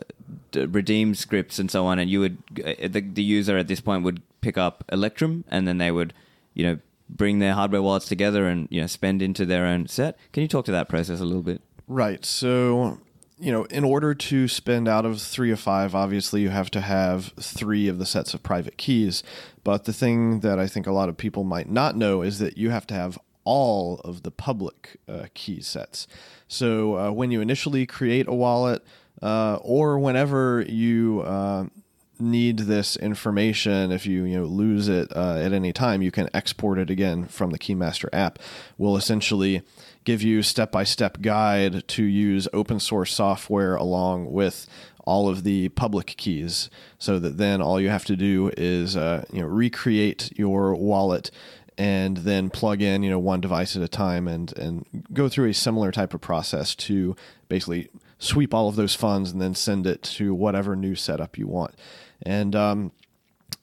the 0.52 0.70
redeem 0.70 1.16
scripts 1.16 1.60
and 1.60 1.70
so 1.70 1.86
on, 1.86 2.00
and 2.00 2.10
you 2.10 2.22
would 2.22 2.38
uh, 2.66 2.88
the, 2.88 3.02
the 3.02 3.22
user 3.22 3.58
at 3.58 3.68
this 3.68 3.82
point 3.82 4.04
would 4.04 4.22
pick 4.40 4.58
up 4.58 4.86
Electrum, 4.90 5.44
and 5.50 5.68
then 5.68 5.80
they 5.80 5.92
would 5.92 6.14
you 6.54 6.64
know 6.64 6.80
bring 7.10 7.40
their 7.40 7.56
hardware 7.56 7.82
wallets 7.82 8.08
together 8.08 8.48
and 8.48 8.70
you 8.72 8.80
know 8.80 8.88
spend 8.88 9.22
into 9.22 9.46
their 9.46 9.66
own 9.66 9.88
set. 9.88 10.18
Can 10.32 10.44
you 10.44 10.48
talk 10.48 10.64
to 10.64 10.72
that 10.72 10.88
process 10.88 11.20
a 11.20 11.26
little 11.26 11.44
bit? 11.44 11.62
Right. 11.90 12.24
So 12.24 13.00
you 13.40 13.52
know, 13.52 13.66
in 13.66 13.84
order 13.84 14.16
to 14.16 14.48
spend 14.48 14.88
out 14.88 15.06
of 15.06 15.22
three 15.22 15.52
of 15.52 15.60
five, 15.60 15.94
obviously 15.94 16.42
you 16.42 16.50
have 16.50 16.72
to 16.72 16.82
have 16.82 17.34
three 17.40 17.88
of 17.88 18.00
the 18.00 18.06
sets 18.06 18.34
of 18.34 18.42
private 18.42 18.78
keys. 18.78 19.24
But 19.64 19.86
the 19.86 19.94
thing 19.94 20.40
that 20.40 20.60
I 20.60 20.68
think 20.68 20.88
a 20.88 20.92
lot 20.92 21.10
of 21.10 21.18
people 21.18 21.44
might 21.44 21.70
not 21.70 21.96
know 21.96 22.22
is 22.24 22.40
that 22.40 22.58
you 22.58 22.72
have 22.72 22.88
to 22.88 22.94
have 22.96 23.20
all 23.44 24.02
of 24.04 24.24
the 24.24 24.32
public 24.32 24.98
uh, 25.08 25.28
key 25.34 25.62
sets. 25.62 26.08
So 26.48 26.98
uh, 26.98 27.12
when 27.12 27.32
you 27.32 27.40
initially 27.42 27.86
create 27.86 28.28
a 28.28 28.34
wallet, 28.34 28.84
uh, 29.22 29.58
or 29.62 29.98
whenever 29.98 30.64
you 30.68 31.22
uh, 31.22 31.66
need 32.20 32.60
this 32.60 32.96
information, 32.96 33.92
if 33.92 34.06
you 34.06 34.24
you 34.24 34.38
know 34.40 34.46
lose 34.46 34.88
it 34.88 35.16
uh, 35.16 35.38
at 35.38 35.54
any 35.54 35.74
time, 35.74 36.02
you 36.02 36.12
can 36.12 36.30
export 36.34 36.78
it 36.78 36.90
again 36.90 37.26
from 37.26 37.52
the 37.52 37.60
Keymaster 37.60 38.10
app. 38.14 38.40
Will 38.78 38.98
essentially 38.98 39.62
give 40.08 40.24
you 40.24 40.42
step 40.42 40.72
by 40.72 40.86
step 40.86 41.20
guide 41.20 41.86
to 41.86 42.02
use 42.02 42.48
open 42.54 42.80
source 42.80 43.14
software 43.14 43.76
along 43.76 44.32
with 44.32 44.66
all 45.06 45.28
of 45.28 45.44
the 45.44 45.68
public 45.70 46.08
keys, 46.16 46.70
so 46.98 47.20
that 47.20 47.38
then 47.38 47.62
all 47.62 47.80
you 47.80 47.90
have 47.90 48.06
to 48.06 48.16
do 48.16 48.50
is 48.56 48.96
uh, 48.96 49.26
you 49.34 49.42
know 49.42 49.48
recreate 49.48 50.32
your 50.38 50.74
wallet 50.76 51.30
and 51.78 52.18
then 52.18 52.50
plug 52.50 52.82
in 52.82 53.04
you 53.04 53.10
know 53.10 53.20
one 53.20 53.42
device 53.42 53.76
at 53.76 53.82
a 53.82 53.88
time 53.90 54.30
and 54.30 54.58
and 54.58 54.86
go 55.12 55.28
through 55.28 55.50
a 55.50 55.54
similar 55.54 55.92
type 55.92 56.14
of 56.14 56.22
process 56.22 56.74
to 56.74 57.14
basically 57.50 57.90
sweep 58.18 58.54
all 58.54 58.70
of 58.70 58.78
those 58.78 58.96
funds 58.96 59.32
and 59.32 59.42
then 59.42 59.54
send 59.54 59.86
it 59.86 60.02
to 60.04 60.34
whatever 60.34 60.74
new 60.74 60.96
setup 60.96 61.38
you 61.38 61.48
want. 61.48 61.76
And 62.24 62.56
um, 62.56 62.92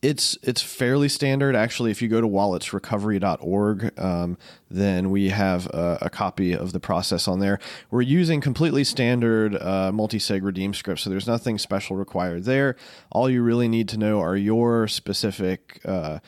it's 0.04 0.36
it's 0.42 0.60
fairly 0.60 1.08
standard 1.08 1.56
actually. 1.56 1.90
If 1.90 2.02
you 2.02 2.08
go 2.08 2.20
to 2.20 2.28
walletsrecovery.org, 2.28 3.98
um, 3.98 4.36
then 4.70 5.10
we 5.10 5.30
have 5.30 5.66
a, 5.68 5.98
a, 6.02 6.10
copy 6.10 6.52
of 6.52 6.72
the 6.72 6.80
process 6.80 7.26
on 7.26 7.40
there. 7.40 7.58
We're 7.90 8.02
using 8.02 8.42
completely 8.42 8.84
standard 8.84 9.56
uh, 9.56 9.92
multi-sig 9.92 10.44
redeem 10.44 10.74
scripts, 10.74 11.02
so 11.02 11.10
there's 11.10 11.26
nothing 11.26 11.56
special 11.56 11.96
required 11.96 12.44
there. 12.44 12.76
All 13.10 13.30
you 13.30 13.42
really 13.42 13.66
need 13.66 13.88
to 13.88 13.96
know 13.96 14.20
are 14.20 14.36
your 14.36 14.88
specific 14.88 15.80
uh, 15.86 16.18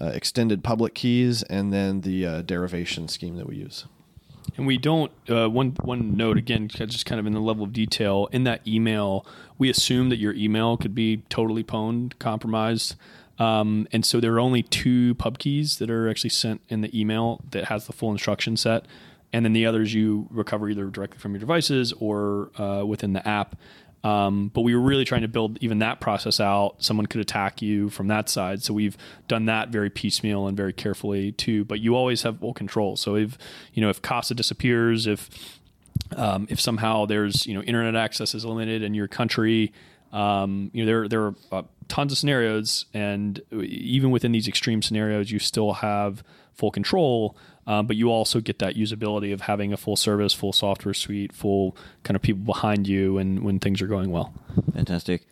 uh, 0.00 0.06
extended 0.06 0.64
public 0.64 0.94
keys 0.94 1.42
and 1.42 1.70
then 1.72 2.00
the 2.00 2.26
uh, 2.26 2.42
derivation 2.42 3.06
scheme 3.06 3.36
that 3.36 3.46
we 3.46 3.56
use. 3.56 3.84
And 4.56 4.66
we 4.66 4.78
don't. 4.78 5.12
Uh, 5.28 5.50
one 5.50 5.76
one 5.82 6.16
note 6.16 6.38
again, 6.38 6.68
just 6.68 7.04
kind 7.04 7.20
of 7.20 7.26
in 7.26 7.34
the 7.34 7.40
level 7.40 7.64
of 7.64 7.74
detail 7.74 8.28
in 8.32 8.44
that 8.44 8.66
email, 8.66 9.26
we 9.58 9.68
assume 9.68 10.08
that 10.08 10.16
your 10.16 10.32
email 10.32 10.78
could 10.78 10.94
be 10.94 11.18
totally 11.28 11.62
pwned, 11.62 12.18
compromised. 12.18 12.96
Um, 13.38 13.86
and 13.92 14.04
so 14.04 14.20
there 14.20 14.32
are 14.34 14.40
only 14.40 14.62
two 14.62 15.14
pub 15.16 15.38
keys 15.38 15.78
that 15.78 15.90
are 15.90 16.08
actually 16.08 16.30
sent 16.30 16.62
in 16.68 16.80
the 16.80 16.98
email 16.98 17.42
that 17.50 17.66
has 17.66 17.86
the 17.86 17.92
full 17.92 18.10
instruction 18.10 18.56
set. 18.56 18.86
and 19.32 19.44
then 19.44 19.52
the 19.52 19.66
others 19.66 19.92
you 19.92 20.28
recover 20.30 20.70
either 20.70 20.86
directly 20.86 21.18
from 21.18 21.32
your 21.32 21.40
devices 21.40 21.92
or 21.98 22.50
uh, 22.58 22.84
within 22.86 23.12
the 23.12 23.26
app. 23.28 23.56
Um, 24.04 24.52
but 24.54 24.60
we 24.60 24.74
were 24.74 24.80
really 24.80 25.04
trying 25.04 25.22
to 25.22 25.28
build 25.28 25.58
even 25.60 25.80
that 25.80 26.00
process 26.00 26.38
out. 26.38 26.76
Someone 26.78 27.06
could 27.06 27.20
attack 27.20 27.60
you 27.60 27.90
from 27.90 28.06
that 28.06 28.28
side, 28.28 28.62
so 28.62 28.72
we've 28.72 28.96
done 29.26 29.46
that 29.46 29.70
very 29.70 29.90
piecemeal 29.90 30.46
and 30.46 30.56
very 30.56 30.72
carefully 30.72 31.32
too. 31.32 31.64
But 31.64 31.80
you 31.80 31.96
always 31.96 32.22
have 32.22 32.38
full 32.38 32.54
control. 32.54 32.94
So 32.94 33.16
if 33.16 33.36
you 33.74 33.82
know 33.82 33.90
if 33.90 34.00
Casa 34.00 34.32
disappears, 34.34 35.08
if 35.08 35.28
um, 36.14 36.46
if 36.48 36.60
somehow 36.60 37.06
there's 37.06 37.46
you 37.46 37.54
know 37.54 37.62
internet 37.62 37.96
access 37.96 38.32
is 38.32 38.44
limited 38.44 38.80
in 38.82 38.94
your 38.94 39.08
country, 39.08 39.72
um, 40.16 40.70
you 40.72 40.84
know 40.84 40.86
there 40.86 41.08
there 41.08 41.22
are 41.22 41.34
uh, 41.52 41.62
tons 41.88 42.10
of 42.12 42.18
scenarios, 42.18 42.86
and 42.94 43.40
even 43.52 44.10
within 44.10 44.32
these 44.32 44.48
extreme 44.48 44.80
scenarios, 44.82 45.30
you 45.30 45.38
still 45.38 45.74
have 45.74 46.24
full 46.54 46.70
control. 46.70 47.36
Um, 47.68 47.88
but 47.88 47.96
you 47.96 48.10
also 48.12 48.40
get 48.40 48.60
that 48.60 48.76
usability 48.76 49.32
of 49.34 49.40
having 49.42 49.72
a 49.72 49.76
full 49.76 49.96
service, 49.96 50.32
full 50.32 50.52
software 50.52 50.94
suite, 50.94 51.32
full 51.32 51.76
kind 52.04 52.14
of 52.14 52.22
people 52.22 52.44
behind 52.44 52.86
you, 52.86 53.18
and 53.18 53.42
when 53.42 53.58
things 53.58 53.82
are 53.82 53.88
going 53.88 54.12
well. 54.12 54.32
Fantastic. 54.72 55.26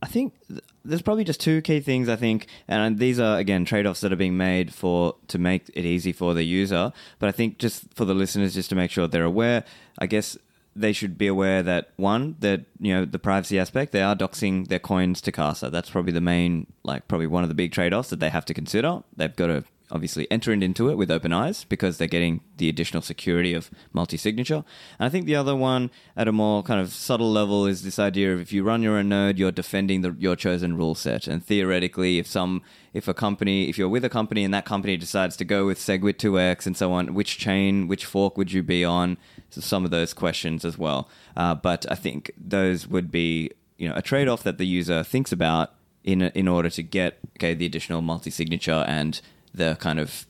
I 0.00 0.06
think 0.06 0.32
th- 0.48 0.62
there's 0.84 1.02
probably 1.02 1.24
just 1.24 1.40
two 1.40 1.60
key 1.62 1.80
things. 1.80 2.08
I 2.08 2.14
think, 2.14 2.46
and 2.68 2.98
these 2.98 3.18
are 3.18 3.38
again 3.38 3.64
trade-offs 3.64 4.00
that 4.02 4.12
are 4.12 4.16
being 4.16 4.36
made 4.36 4.72
for 4.72 5.16
to 5.28 5.38
make 5.38 5.68
it 5.74 5.84
easy 5.84 6.12
for 6.12 6.32
the 6.32 6.44
user. 6.44 6.92
But 7.18 7.28
I 7.28 7.32
think 7.32 7.58
just 7.58 7.92
for 7.94 8.04
the 8.04 8.14
listeners, 8.14 8.54
just 8.54 8.70
to 8.70 8.76
make 8.76 8.92
sure 8.92 9.08
they're 9.08 9.24
aware, 9.24 9.64
I 9.98 10.06
guess 10.06 10.38
they 10.74 10.92
should 10.92 11.18
be 11.18 11.26
aware 11.26 11.62
that 11.62 11.90
one, 11.96 12.36
that 12.40 12.64
you 12.78 12.94
know 12.94 13.04
the 13.04 13.18
privacy 13.18 13.58
aspect, 13.58 13.92
they 13.92 14.02
are 14.02 14.16
doxing 14.16 14.68
their 14.68 14.78
coins 14.78 15.20
to 15.22 15.32
Casa. 15.32 15.70
That's 15.70 15.90
probably 15.90 16.12
the 16.12 16.20
main, 16.20 16.66
like 16.84 17.08
probably 17.08 17.26
one 17.26 17.42
of 17.42 17.48
the 17.48 17.54
big 17.54 17.72
trade-offs 17.72 18.10
that 18.10 18.20
they 18.20 18.30
have 18.30 18.44
to 18.46 18.54
consider. 18.54 19.02
They've 19.16 19.34
got 19.34 19.48
to 19.48 19.64
obviously 19.90 20.30
entering 20.30 20.62
into 20.62 20.88
it 20.90 20.96
with 20.96 21.10
open 21.10 21.32
eyes 21.32 21.64
because 21.64 21.98
they're 21.98 22.08
getting 22.08 22.40
the 22.56 22.68
additional 22.68 23.02
security 23.02 23.54
of 23.54 23.70
multi-signature. 23.92 24.64
And 24.98 25.06
I 25.06 25.08
think 25.08 25.26
the 25.26 25.36
other 25.36 25.56
one 25.56 25.90
at 26.16 26.28
a 26.28 26.32
more 26.32 26.62
kind 26.62 26.80
of 26.80 26.92
subtle 26.92 27.30
level 27.30 27.66
is 27.66 27.82
this 27.82 27.98
idea 27.98 28.32
of 28.32 28.40
if 28.40 28.52
you 28.52 28.62
run 28.62 28.82
your 28.82 28.96
own 28.96 29.08
node, 29.08 29.38
you're 29.38 29.52
defending 29.52 30.02
the, 30.02 30.14
your 30.18 30.36
chosen 30.36 30.76
rule 30.76 30.94
set. 30.94 31.26
And 31.26 31.44
theoretically, 31.44 32.18
if 32.18 32.26
some 32.26 32.62
if 32.92 33.06
a 33.06 33.14
company, 33.14 33.68
if 33.68 33.78
you're 33.78 33.88
with 33.88 34.04
a 34.04 34.08
company 34.08 34.42
and 34.44 34.52
that 34.52 34.64
company 34.64 34.96
decides 34.96 35.36
to 35.36 35.44
go 35.44 35.66
with 35.66 35.78
SegWit 35.78 36.14
2x 36.14 36.66
and 36.66 36.76
so 36.76 36.92
on, 36.92 37.14
which 37.14 37.38
chain, 37.38 37.86
which 37.86 38.04
fork 38.04 38.36
would 38.36 38.52
you 38.52 38.62
be 38.62 38.84
on? 38.84 39.16
So 39.50 39.60
some 39.60 39.84
of 39.84 39.90
those 39.90 40.12
questions 40.12 40.64
as 40.64 40.76
well. 40.76 41.08
Uh, 41.36 41.54
but 41.54 41.86
I 41.90 41.94
think 41.94 42.32
those 42.36 42.88
would 42.88 43.10
be 43.10 43.50
you 43.80 43.88
know 43.88 43.94
a 43.96 44.02
trade-off 44.02 44.42
that 44.44 44.58
the 44.58 44.66
user 44.66 45.02
thinks 45.02 45.32
about 45.32 45.72
in 46.04 46.22
in 46.22 46.46
order 46.46 46.70
to 46.70 46.82
get 46.82 47.18
okay 47.36 47.54
the 47.54 47.66
additional 47.66 48.02
multi-signature 48.02 48.84
and 48.86 49.20
the 49.54 49.76
kind 49.80 49.98
of 49.98 50.26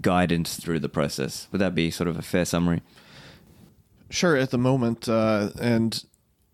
guidance 0.00 0.56
through 0.56 0.80
the 0.80 0.88
process. 0.88 1.48
Would 1.52 1.60
that 1.60 1.74
be 1.74 1.90
sort 1.90 2.08
of 2.08 2.18
a 2.18 2.22
fair 2.22 2.44
summary? 2.44 2.82
Sure, 4.10 4.36
at 4.36 4.50
the 4.50 4.58
moment, 4.58 5.08
uh, 5.08 5.50
and 5.60 6.04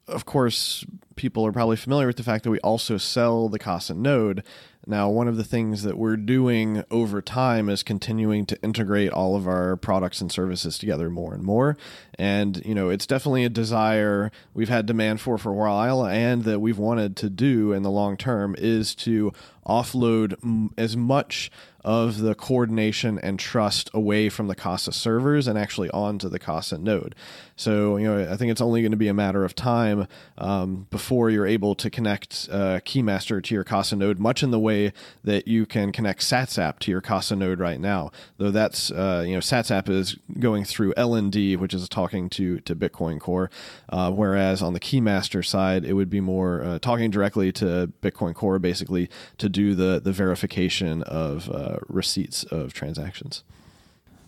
of 0.09 0.25
course, 0.25 0.85
people 1.17 1.45
are 1.47 1.53
probably 1.53 1.77
familiar 1.77 2.07
with 2.07 2.17
the 2.17 2.23
fact 2.23 2.45
that 2.45 2.51
we 2.51 2.61
also 2.61 2.97
sell 2.97 3.49
the 3.49 3.59
Casa 3.59 3.95
node. 3.95 4.43
Now, 4.87 5.11
one 5.11 5.29
of 5.29 5.37
the 5.37 5.45
things 5.45 5.83
that 5.83 5.99
we're 5.99 6.17
doing 6.17 6.83
over 6.91 7.21
time 7.21 7.69
is 7.69 7.83
continuing 7.83 8.47
to 8.47 8.63
integrate 8.63 9.13
all 9.13 9.37
of 9.37 9.47
our 9.47 9.77
products 9.77 10.23
and 10.23 10.33
services 10.33 10.79
together 10.79 11.11
more 11.11 11.35
and 11.35 11.43
more. 11.43 11.77
And, 12.19 12.65
you 12.65 12.75
know, 12.75 12.89
it's 12.89 13.07
definitely 13.07 13.45
a 13.45 13.51
desire 13.51 14.31
we've 14.55 14.71
had 14.71 14.87
demand 14.87 15.21
for 15.21 15.37
for 15.37 15.51
a 15.51 15.55
while 15.55 16.07
and 16.07 16.45
that 16.45 16.61
we've 16.61 16.79
wanted 16.79 17.17
to 17.17 17.29
do 17.29 17.73
in 17.73 17.83
the 17.83 17.91
long 17.91 18.17
term 18.17 18.55
is 18.57 18.95
to 18.95 19.33
offload 19.69 20.71
as 20.77 20.97
much 20.97 21.51
of 21.85 22.19
the 22.19 22.35
coordination 22.35 23.19
and 23.21 23.39
trust 23.39 23.89
away 23.95 24.29
from 24.29 24.49
the 24.49 24.55
Casa 24.55 24.93
servers 24.93 25.47
and 25.47 25.57
actually 25.59 25.89
onto 25.91 26.29
the 26.29 26.39
Casa 26.39 26.77
node. 26.77 27.15
So, 27.57 27.97
you 27.97 28.07
know, 28.07 28.31
I 28.31 28.37
think 28.37 28.51
it's 28.51 28.61
only 28.61 28.83
going 28.83 28.93
to 28.93 28.99
be 28.99 29.09
a 29.09 29.15
matter 29.15 29.45
of 29.45 29.55
time 29.55 30.07
um, 30.37 30.87
before 30.91 31.31
you're 31.31 31.47
able 31.47 31.75
to 31.77 31.89
connect 31.89 32.49
uh, 32.53 32.81
Keymaster 32.85 33.43
to 33.43 33.55
your 33.55 33.65
Casa 33.65 33.97
node, 33.97 34.19
much 34.19 34.43
in 34.43 34.51
the 34.51 34.59
way 34.59 34.93
that 35.25 35.49
you 35.49 35.67
can 35.67 35.93
connect 35.93 36.21
SatsApp 36.21 36.79
to 36.81 36.91
your 36.91 37.01
Casa 37.01 37.37
node 37.37 37.59
right 37.59 37.81
now. 37.81 38.11
Though 38.37 38.51
that's, 38.51 38.91
uh, 38.91 39.25
you 39.27 39.33
know, 39.33 39.41
SatsApp 39.41 39.89
is 39.89 40.17
going 40.39 40.65
through 40.65 40.95
LND, 40.95 41.57
which 41.59 41.75
is 41.75 41.89
talking 41.89 42.29
to, 42.31 42.61
to 42.61 42.77
Bitcoin 42.77 43.21
Core, 43.21 43.51
uh, 43.89 44.11
whereas 44.11 44.63
on 44.63 44.73
the 44.73 44.81
Keymaster 44.81 45.45
side, 45.45 45.85
it 45.85 45.95
would 45.95 46.11
be 46.11 46.21
more 46.21 46.63
uh, 46.63 46.79
talking 46.81 47.11
directly 47.11 47.51
to 47.53 47.93
Bitcoin 48.03 48.35
Core, 48.35 48.59
basically, 48.59 49.09
to 49.39 49.49
do 49.59 49.75
the, 49.75 49.99
the 49.99 50.13
verification 50.13 51.03
of 51.03 51.51
uh, 51.51 51.79
receipts 51.89 52.45
of 52.45 52.73
transactions. 52.73 53.43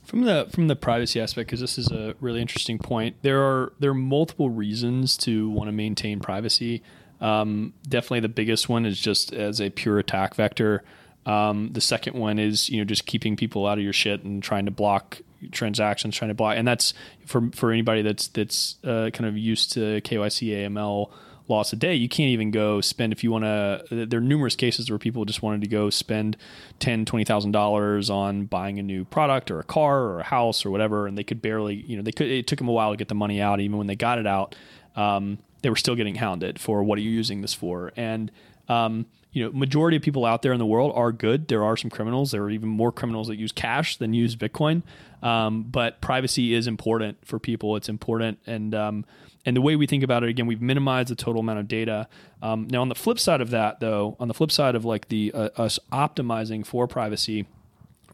From 0.03 0.23
the 0.23 0.49
from 0.51 0.67
the 0.67 0.75
privacy 0.75 1.21
aspect, 1.21 1.47
because 1.47 1.61
this 1.61 1.79
is 1.79 1.93
a 1.93 2.17
really 2.21 2.41
interesting 2.41 2.79
point, 2.81 3.15
there 3.23 3.41
are 3.41 3.73
there 3.79 3.93
are 3.93 3.95
multiple 3.95 4.51
reasons 4.51 5.17
to 5.19 5.49
want 5.49 5.69
to 5.69 5.73
maintain 5.73 6.19
privacy. 6.19 6.83
Um, 7.21 7.75
definitely, 7.89 8.21
the 8.21 8.29
biggest 8.29 8.69
one 8.69 8.85
is 8.87 8.99
just 8.99 9.33
as 9.33 9.61
a 9.61 9.71
pure 9.71 10.01
attack 10.01 10.35
vector. 10.35 10.83
Um, 11.27 11.71
the 11.75 11.81
second 11.81 12.17
one 12.17 12.41
is 12.41 12.69
you 12.69 12.79
know 12.79 12.85
just 12.85 13.07
keeping 13.07 13.37
people 13.37 13.69
out 13.69 13.79
of 13.79 13.85
your 13.85 13.93
shit 13.93 14.25
and 14.25 14.43
trying 14.43 14.65
to 14.65 14.73
block 14.73 15.21
transactions, 15.53 16.17
trying 16.17 16.31
to 16.31 16.35
block, 16.35 16.57
and 16.57 16.67
that's 16.67 16.93
for 17.25 17.49
for 17.55 17.71
anybody 17.71 18.03
that's 18.03 18.27
that's 18.29 18.79
uh, 18.83 19.11
kind 19.13 19.27
of 19.27 19.39
used 19.39 19.75
to 19.75 20.01
KYC 20.01 20.67
AML 20.67 21.13
loss 21.51 21.73
a 21.73 21.77
day, 21.77 21.95
you 21.95 22.09
can't 22.09 22.31
even 22.31 22.51
go 22.51 22.81
spend 22.81 23.13
if 23.13 23.23
you 23.23 23.31
want 23.31 23.45
to. 23.45 24.07
There 24.07 24.19
are 24.19 24.23
numerous 24.23 24.57
cases 24.57 24.89
where 24.89 24.99
people 24.99 25.25
just 25.25 25.43
wanted 25.43 25.61
to 25.63 25.69
go 25.69 25.91
spend 25.91 26.37
ten, 26.79 27.05
twenty 27.05 27.25
thousand 27.25 27.53
dollars 27.53 28.09
on 28.09 28.47
buying 28.47 28.79
a 28.79 28.83
new 28.83 29.05
product 29.05 29.51
or 29.51 29.61
a 29.61 29.65
car 29.65 30.01
or 30.01 30.21
a 30.21 30.25
house 30.25 30.65
or 30.65 30.71
whatever, 30.71 31.07
and 31.07 31.19
they 31.19 31.25
could 31.25 31.43
barely, 31.43 31.75
you 31.75 31.97
know, 31.97 32.03
they 32.03 32.13
could. 32.13 32.29
It 32.29 32.47
took 32.47 32.59
them 32.59 32.69
a 32.69 32.73
while 32.73 32.93
to 32.93 32.97
get 32.97 33.09
the 33.09 33.15
money 33.15 33.41
out. 33.41 33.61
Even 33.61 33.77
when 33.77 33.87
they 33.87 33.97
got 33.97 34.19
it 34.19 34.27
out, 34.27 34.55
um, 34.97 35.39
they 35.63 35.69
were 35.69 35.77
still 35.77 35.95
getting 35.95 36.15
hounded 36.15 36.59
for 36.59 36.83
what 36.83 36.99
are 36.99 37.03
you 37.03 37.11
using 37.11 37.43
this 37.43 37.53
for? 37.53 37.93
And 37.97 38.31
um, 38.69 39.07
you 39.33 39.45
know, 39.45 39.53
majority 39.53 39.97
of 39.97 40.03
people 40.03 40.25
out 40.25 40.43
there 40.43 40.53
in 40.53 40.59
the 40.59 40.67
world 40.67 40.93
are 40.95 41.13
good. 41.13 41.49
There 41.49 41.65
are 41.65 41.77
some 41.77 41.91
criminals. 41.91 42.33
There 42.33 42.43
are 42.43 42.51
even 42.51 42.69
more 42.69 42.91
criminals 42.91 43.29
that 43.29 43.37
use 43.37 43.53
cash 43.53 43.97
than 43.97 44.13
use 44.13 44.35
Bitcoin. 44.37 44.83
Um, 45.23 45.65
but 45.65 46.01
privacy 46.01 46.55
is 46.55 46.67
important 46.67 47.19
for 47.25 47.39
people. 47.39 47.77
It's 47.77 47.89
important, 47.89 48.39
and 48.47 48.75
um, 48.75 49.05
and 49.47 49.57
the 49.57 49.61
way 49.61 49.77
we 49.77 49.87
think 49.87 50.03
about 50.03 50.23
it, 50.23 50.29
again, 50.29 50.47
we've 50.47 50.61
minimized 50.61 51.09
the 51.09 51.15
total 51.15 51.41
amount 51.41 51.59
of 51.61 51.69
data. 51.69 52.09
Um, 52.43 52.69
now, 52.71 52.83
on 52.83 52.89
the 52.89 52.95
flip 52.95 53.19
side 53.19 53.41
of 53.41 53.51
that, 53.51 53.81
though, 53.81 54.17
on 54.21 54.29
the 54.29 54.35
flip 54.35 54.53
side 54.53 54.75
of 54.75 54.85
like 54.85 55.09
the 55.09 55.33
uh, 55.33 55.49
us 55.57 55.79
optimizing 55.91 56.65
for 56.65 56.87
privacy, 56.87 57.47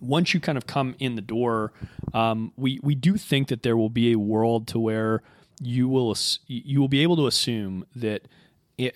once 0.01 0.35
you 0.35 0.41
kind 0.41 0.57
of 0.57 0.67
come 0.67 0.95
in 0.99 1.17
the 1.17 1.23
door, 1.23 1.73
um, 2.15 2.53
we 2.57 2.79
we 2.83 2.95
do 2.95 3.17
think 3.17 3.49
that 3.49 3.63
there 3.63 3.77
will 3.77 3.91
be 3.91 4.13
a 4.13 4.19
world 4.19 4.69
to 4.69 4.79
where 4.79 5.23
you 5.61 5.89
will 5.89 6.17
you 6.47 6.81
will 6.81 6.89
be 6.89 7.03
able 7.03 7.17
to 7.17 7.27
assume 7.27 7.87
that 7.97 8.23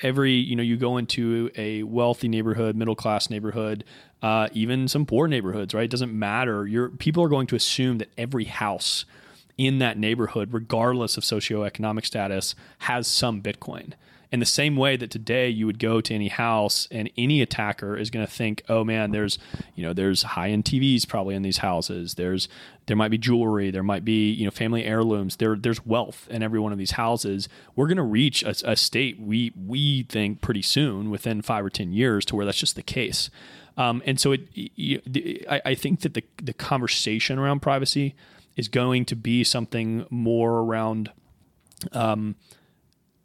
every 0.02 0.32
you 0.32 0.54
know 0.54 0.62
you 0.62 0.76
go 0.76 0.98
into 0.98 1.50
a 1.56 1.82
wealthy 1.84 2.28
neighborhood 2.28 2.76
middle 2.76 2.94
class 2.94 3.30
neighborhood 3.30 3.82
uh, 4.22 4.46
even 4.52 4.86
some 4.86 5.06
poor 5.06 5.26
neighborhoods 5.26 5.72
right 5.72 5.84
it 5.84 5.90
doesn't 5.90 6.12
matter 6.12 6.66
your 6.66 6.90
people 6.90 7.24
are 7.24 7.30
going 7.30 7.46
to 7.46 7.56
assume 7.56 7.96
that 7.96 8.10
every 8.18 8.44
house 8.44 9.06
in 9.60 9.78
that 9.78 9.98
neighborhood, 9.98 10.54
regardless 10.54 11.18
of 11.18 11.22
socioeconomic 11.22 12.06
status, 12.06 12.54
has 12.78 13.06
some 13.06 13.42
Bitcoin. 13.42 13.92
In 14.32 14.40
the 14.40 14.46
same 14.46 14.74
way 14.74 14.96
that 14.96 15.10
today 15.10 15.50
you 15.50 15.66
would 15.66 15.78
go 15.78 16.00
to 16.00 16.14
any 16.14 16.28
house 16.28 16.88
and 16.90 17.10
any 17.18 17.42
attacker 17.42 17.94
is 17.94 18.08
going 18.08 18.24
to 18.24 18.32
think, 18.32 18.62
oh 18.70 18.84
man, 18.84 19.10
there's 19.10 19.38
you 19.74 19.82
know 19.82 19.92
there's 19.92 20.22
high 20.22 20.48
end 20.48 20.64
TVs 20.64 21.06
probably 21.06 21.34
in 21.34 21.42
these 21.42 21.58
houses. 21.58 22.14
There's 22.14 22.48
there 22.86 22.96
might 22.96 23.10
be 23.10 23.18
jewelry, 23.18 23.70
there 23.70 23.82
might 23.82 24.02
be 24.04 24.30
you 24.30 24.46
know 24.46 24.50
family 24.50 24.84
heirlooms. 24.84 25.36
There 25.36 25.56
there's 25.56 25.84
wealth 25.84 26.26
in 26.30 26.42
every 26.42 26.60
one 26.60 26.72
of 26.72 26.78
these 26.78 26.92
houses. 26.92 27.48
We're 27.76 27.88
going 27.88 27.98
to 27.98 28.02
reach 28.02 28.42
a, 28.42 28.54
a 28.64 28.76
state 28.76 29.20
we 29.20 29.52
we 29.54 30.04
think 30.04 30.40
pretty 30.40 30.62
soon, 30.62 31.10
within 31.10 31.42
five 31.42 31.64
or 31.66 31.70
ten 31.70 31.92
years, 31.92 32.24
to 32.26 32.36
where 32.36 32.46
that's 32.46 32.58
just 32.58 32.76
the 32.76 32.82
case. 32.82 33.28
Um, 33.76 34.00
and 34.06 34.18
so 34.18 34.32
it, 34.32 34.42
I, 35.50 35.60
I 35.66 35.74
think 35.74 36.00
that 36.00 36.14
the 36.14 36.22
the 36.40 36.54
conversation 36.54 37.38
around 37.38 37.60
privacy 37.60 38.14
is 38.56 38.68
going 38.68 39.04
to 39.06 39.16
be 39.16 39.44
something 39.44 40.06
more 40.10 40.60
around 40.60 41.10
um, 41.92 42.36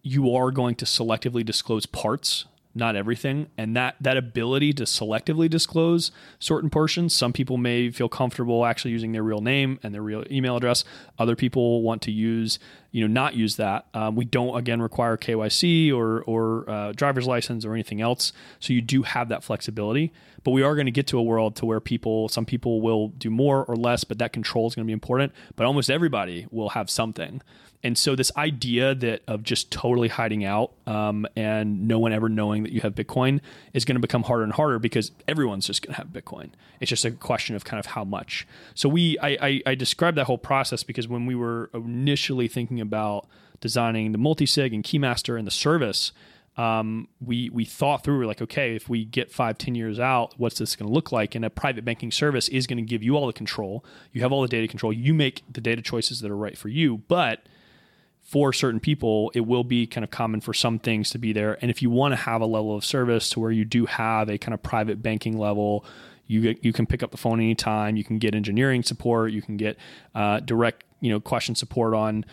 you 0.01 0.33
are 0.35 0.51
going 0.51 0.75
to 0.75 0.85
selectively 0.85 1.43
disclose 1.45 1.85
parts 1.85 2.45
not 2.75 2.95
everything 2.95 3.47
and 3.57 3.75
that 3.75 3.95
that 4.01 4.17
ability 4.17 4.73
to 4.73 4.83
selectively 4.83 5.49
disclose 5.49 6.11
certain 6.39 6.69
portions. 6.69 7.15
Some 7.15 7.31
people 7.31 7.55
may 7.55 7.89
feel 7.89 8.09
comfortable 8.09 8.65
actually 8.65 8.91
using 8.91 9.13
their 9.13 9.23
real 9.23 9.39
name 9.39 9.79
and 9.81 9.93
their 9.93 10.01
real 10.01 10.25
email 10.29 10.57
address. 10.57 10.83
Other 11.17 11.37
people 11.37 11.81
want 11.81 12.01
to 12.03 12.11
use 12.11 12.59
you 12.95 13.05
know 13.05 13.13
not 13.13 13.33
use 13.33 13.57
that. 13.57 13.87
Um, 13.93 14.15
we 14.15 14.23
don't 14.23 14.55
again 14.57 14.81
require 14.81 15.17
KYC 15.17 15.93
or 15.93 16.21
or 16.21 16.69
uh, 16.69 16.93
driver's 16.93 17.27
license 17.27 17.65
or 17.65 17.73
anything 17.73 17.99
else, 17.99 18.31
so 18.61 18.71
you 18.71 18.81
do 18.81 19.03
have 19.03 19.27
that 19.27 19.43
flexibility. 19.43 20.13
But 20.45 20.51
we 20.51 20.63
are 20.63 20.75
going 20.75 20.85
to 20.85 20.91
get 20.91 21.05
to 21.07 21.17
a 21.17 21.23
world 21.23 21.57
to 21.57 21.65
where 21.65 21.81
people, 21.81 22.29
some 22.29 22.45
people 22.45 22.79
will 22.79 23.09
do 23.09 23.29
more 23.29 23.65
or 23.65 23.75
less, 23.75 24.03
but 24.05 24.19
that 24.19 24.31
control 24.31 24.67
is 24.67 24.75
going 24.75 24.85
to 24.85 24.87
be 24.87 24.93
important. 24.93 25.33
But 25.57 25.65
almost 25.65 25.89
everybody 25.89 26.45
will 26.51 26.69
have 26.69 26.89
something. 26.89 27.41
And 27.85 27.95
so 27.95 28.15
this 28.15 28.31
idea 28.35 28.95
that 28.95 29.21
of 29.27 29.43
just 29.43 29.69
totally 29.69 30.07
hiding 30.07 30.43
out 30.43 30.71
um, 30.87 31.27
and 31.35 31.87
no 31.87 31.99
one 31.99 32.13
ever 32.13 32.29
knowing 32.29 32.63
that 32.63 32.71
you 32.71 32.81
have 32.81 32.95
Bitcoin 32.95 33.41
is 33.75 33.85
going 33.85 33.95
to 33.95 34.01
become 34.01 34.23
harder 34.23 34.43
and 34.43 34.53
harder 34.53 34.79
because 34.79 35.11
everyone's 35.27 35.67
just 35.67 35.83
going 35.83 35.93
to 35.93 35.97
have 35.97 36.07
Bitcoin. 36.07 36.49
It's 36.79 36.89
just 36.89 37.05
a 37.05 37.11
question 37.11 37.55
of 37.55 37.63
kind 37.63 37.79
of 37.79 37.85
how 37.85 38.03
much. 38.03 38.47
So 38.73 38.89
we, 38.89 39.19
I, 39.19 39.37
I, 39.39 39.61
I 39.67 39.75
described 39.75 40.17
that 40.17 40.25
whole 40.25 40.39
process 40.39 40.81
because 40.81 41.07
when 41.07 41.27
we 41.27 41.35
were 41.35 41.69
initially 41.75 42.47
thinking 42.47 42.81
about 42.85 43.27
designing 43.61 44.11
the 44.11 44.17
multi-sig 44.17 44.73
and 44.73 44.83
Keymaster 44.83 45.37
and 45.37 45.47
the 45.47 45.51
service, 45.51 46.11
um, 46.57 47.09
we 47.19 47.49
we 47.49 47.65
thought 47.65 48.03
through 48.03 48.17
we're 48.19 48.25
like 48.25 48.41
okay 48.41 48.77
if 48.77 48.87
we 48.87 49.03
get 49.03 49.29
five 49.29 49.57
ten 49.57 49.75
years 49.75 49.99
out 49.99 50.33
what's 50.37 50.57
this 50.57 50.77
going 50.77 50.87
to 50.87 50.93
look 50.93 51.11
like 51.11 51.35
and 51.35 51.43
a 51.43 51.49
private 51.49 51.83
banking 51.83 52.13
service 52.13 52.47
is 52.47 52.65
going 52.65 52.77
to 52.77 52.83
give 52.83 53.03
you 53.03 53.17
all 53.17 53.27
the 53.27 53.33
control 53.33 53.83
you 54.13 54.21
have 54.21 54.31
all 54.31 54.41
the 54.41 54.47
data 54.47 54.65
control 54.65 54.93
you 54.93 55.13
make 55.13 55.43
the 55.51 55.59
data 55.59 55.81
choices 55.81 56.21
that 56.21 56.31
are 56.31 56.37
right 56.37 56.57
for 56.57 56.69
you 56.69 56.99
but 57.09 57.45
for 58.25 58.51
certain 58.51 58.79
people, 58.79 59.31
it 59.35 59.41
will 59.41 59.63
be 59.63 59.85
kind 59.85 60.03
of 60.03 60.09
common 60.09 60.41
for 60.41 60.51
some 60.51 60.79
things 60.79 61.11
to 61.11 61.19
be 61.19 61.31
there. 61.31 61.59
And 61.61 61.69
if 61.69 61.83
you 61.83 61.91
want 61.91 62.13
to 62.13 62.15
have 62.15 62.41
a 62.41 62.45
level 62.45 62.75
of 62.75 62.83
service 62.83 63.29
to 63.29 63.39
where 63.39 63.51
you 63.51 63.63
do 63.63 63.85
have 63.85 64.29
a 64.29 64.39
kind 64.39 64.55
of 64.55 64.63
private 64.63 65.03
banking 65.03 65.37
level, 65.37 65.85
you 66.25 66.41
get, 66.41 66.65
you 66.65 66.73
can 66.73 66.87
pick 66.87 67.03
up 67.03 67.11
the 67.11 67.17
phone 67.17 67.39
anytime. 67.39 67.95
You 67.95 68.03
can 68.03 68.17
get 68.17 68.33
engineering 68.33 68.81
support. 68.81 69.31
You 69.31 69.43
can 69.43 69.57
get 69.57 69.77
uh, 70.15 70.39
direct 70.39 70.85
you 71.05 71.11
know 71.11 71.19
question 71.19 71.53
support 71.53 71.93
on 71.93 72.25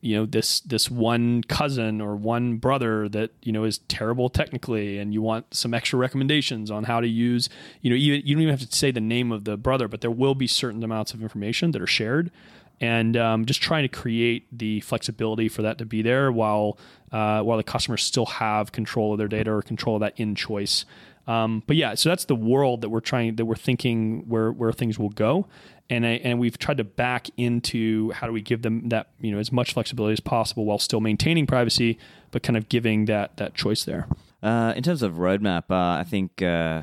you 0.00 0.16
know 0.16 0.26
this 0.26 0.58
this 0.60 0.90
one 0.90 1.44
cousin 1.44 2.00
or 2.00 2.16
one 2.16 2.56
brother 2.56 3.08
that 3.08 3.30
you 3.44 3.52
know 3.52 3.62
is 3.62 3.78
terrible 3.86 4.28
technically 4.28 4.98
and 4.98 5.14
you 5.14 5.22
want 5.22 5.54
some 5.54 5.72
extra 5.72 5.96
recommendations 5.96 6.68
on 6.68 6.82
how 6.82 7.00
to 7.00 7.06
use 7.06 7.48
you 7.82 7.90
know 7.90 7.94
you, 7.94 8.14
you 8.14 8.34
don't 8.34 8.42
even 8.42 8.52
have 8.58 8.68
to 8.68 8.76
say 8.76 8.90
the 8.90 9.00
name 9.00 9.30
of 9.30 9.44
the 9.44 9.56
brother 9.56 9.86
but 9.86 10.00
there 10.00 10.10
will 10.10 10.34
be 10.34 10.48
certain 10.48 10.82
amounts 10.82 11.14
of 11.14 11.22
information 11.22 11.70
that 11.70 11.80
are 11.80 11.86
shared 11.86 12.32
and 12.80 13.16
um, 13.16 13.46
just 13.46 13.62
trying 13.62 13.84
to 13.84 13.88
create 13.88 14.46
the 14.56 14.80
flexibility 14.80 15.48
for 15.48 15.62
that 15.62 15.78
to 15.78 15.86
be 15.86 16.02
there 16.02 16.32
while 16.32 16.76
uh, 17.12 17.40
while 17.42 17.56
the 17.56 17.62
customers 17.62 18.02
still 18.02 18.26
have 18.26 18.72
control 18.72 19.12
of 19.12 19.18
their 19.18 19.28
data 19.28 19.52
or 19.52 19.62
control 19.62 19.96
of 19.96 20.00
that 20.00 20.18
in 20.18 20.34
choice. 20.34 20.84
Um, 21.26 21.62
but 21.66 21.76
yeah, 21.76 21.94
so 21.94 22.08
that's 22.08 22.26
the 22.26 22.36
world 22.36 22.82
that 22.82 22.88
we're 22.88 23.00
trying 23.00 23.36
that 23.36 23.46
we're 23.46 23.56
thinking 23.56 24.28
where 24.28 24.52
where 24.52 24.72
things 24.72 24.98
will 24.98 25.10
go, 25.10 25.46
and 25.88 26.06
I, 26.06 26.12
and 26.24 26.38
we've 26.38 26.58
tried 26.58 26.78
to 26.78 26.84
back 26.84 27.28
into 27.36 28.10
how 28.12 28.26
do 28.26 28.32
we 28.32 28.40
give 28.40 28.62
them 28.62 28.88
that 28.88 29.10
you 29.20 29.32
know 29.32 29.38
as 29.38 29.52
much 29.52 29.72
flexibility 29.74 30.12
as 30.12 30.20
possible 30.20 30.64
while 30.64 30.78
still 30.78 31.00
maintaining 31.00 31.46
privacy, 31.46 31.98
but 32.30 32.42
kind 32.42 32.56
of 32.56 32.68
giving 32.68 33.06
that 33.06 33.36
that 33.36 33.54
choice 33.54 33.84
there. 33.84 34.08
Uh, 34.42 34.72
in 34.76 34.82
terms 34.82 35.02
of 35.02 35.14
roadmap, 35.14 35.64
uh, 35.70 36.00
I 36.00 36.04
think 36.04 36.42
uh, 36.42 36.82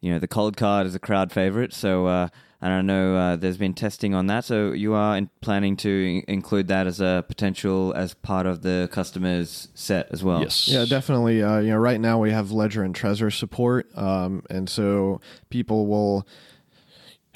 you 0.00 0.12
know 0.12 0.18
the 0.18 0.28
Coldcard 0.28 0.86
is 0.86 0.94
a 0.94 0.98
crowd 0.98 1.32
favorite, 1.32 1.72
so 1.72 2.06
uh, 2.06 2.28
and 2.60 2.72
I 2.72 2.82
know 2.82 3.16
uh, 3.16 3.36
there's 3.36 3.56
been 3.56 3.74
testing 3.74 4.14
on 4.14 4.26
that. 4.26 4.44
So 4.44 4.72
you 4.72 4.94
are 4.94 5.16
in 5.16 5.30
planning 5.40 5.76
to 5.78 6.22
include 6.26 6.68
that 6.68 6.86
as 6.86 7.00
a 7.00 7.24
potential 7.28 7.92
as 7.94 8.14
part 8.14 8.46
of 8.46 8.62
the 8.62 8.88
customer's 8.90 9.68
set 9.74 10.08
as 10.10 10.24
well. 10.24 10.40
Yes. 10.40 10.66
Yeah, 10.66 10.84
definitely. 10.84 11.42
Uh, 11.42 11.58
you 11.58 11.70
know, 11.70 11.76
right 11.76 12.00
now 12.00 12.18
we 12.18 12.32
have 12.32 12.50
Ledger 12.50 12.82
and 12.82 12.94
Trezor 12.94 13.32
support, 13.32 13.86
um, 13.96 14.42
and 14.50 14.68
so 14.68 15.20
people 15.50 15.86
will 15.86 16.26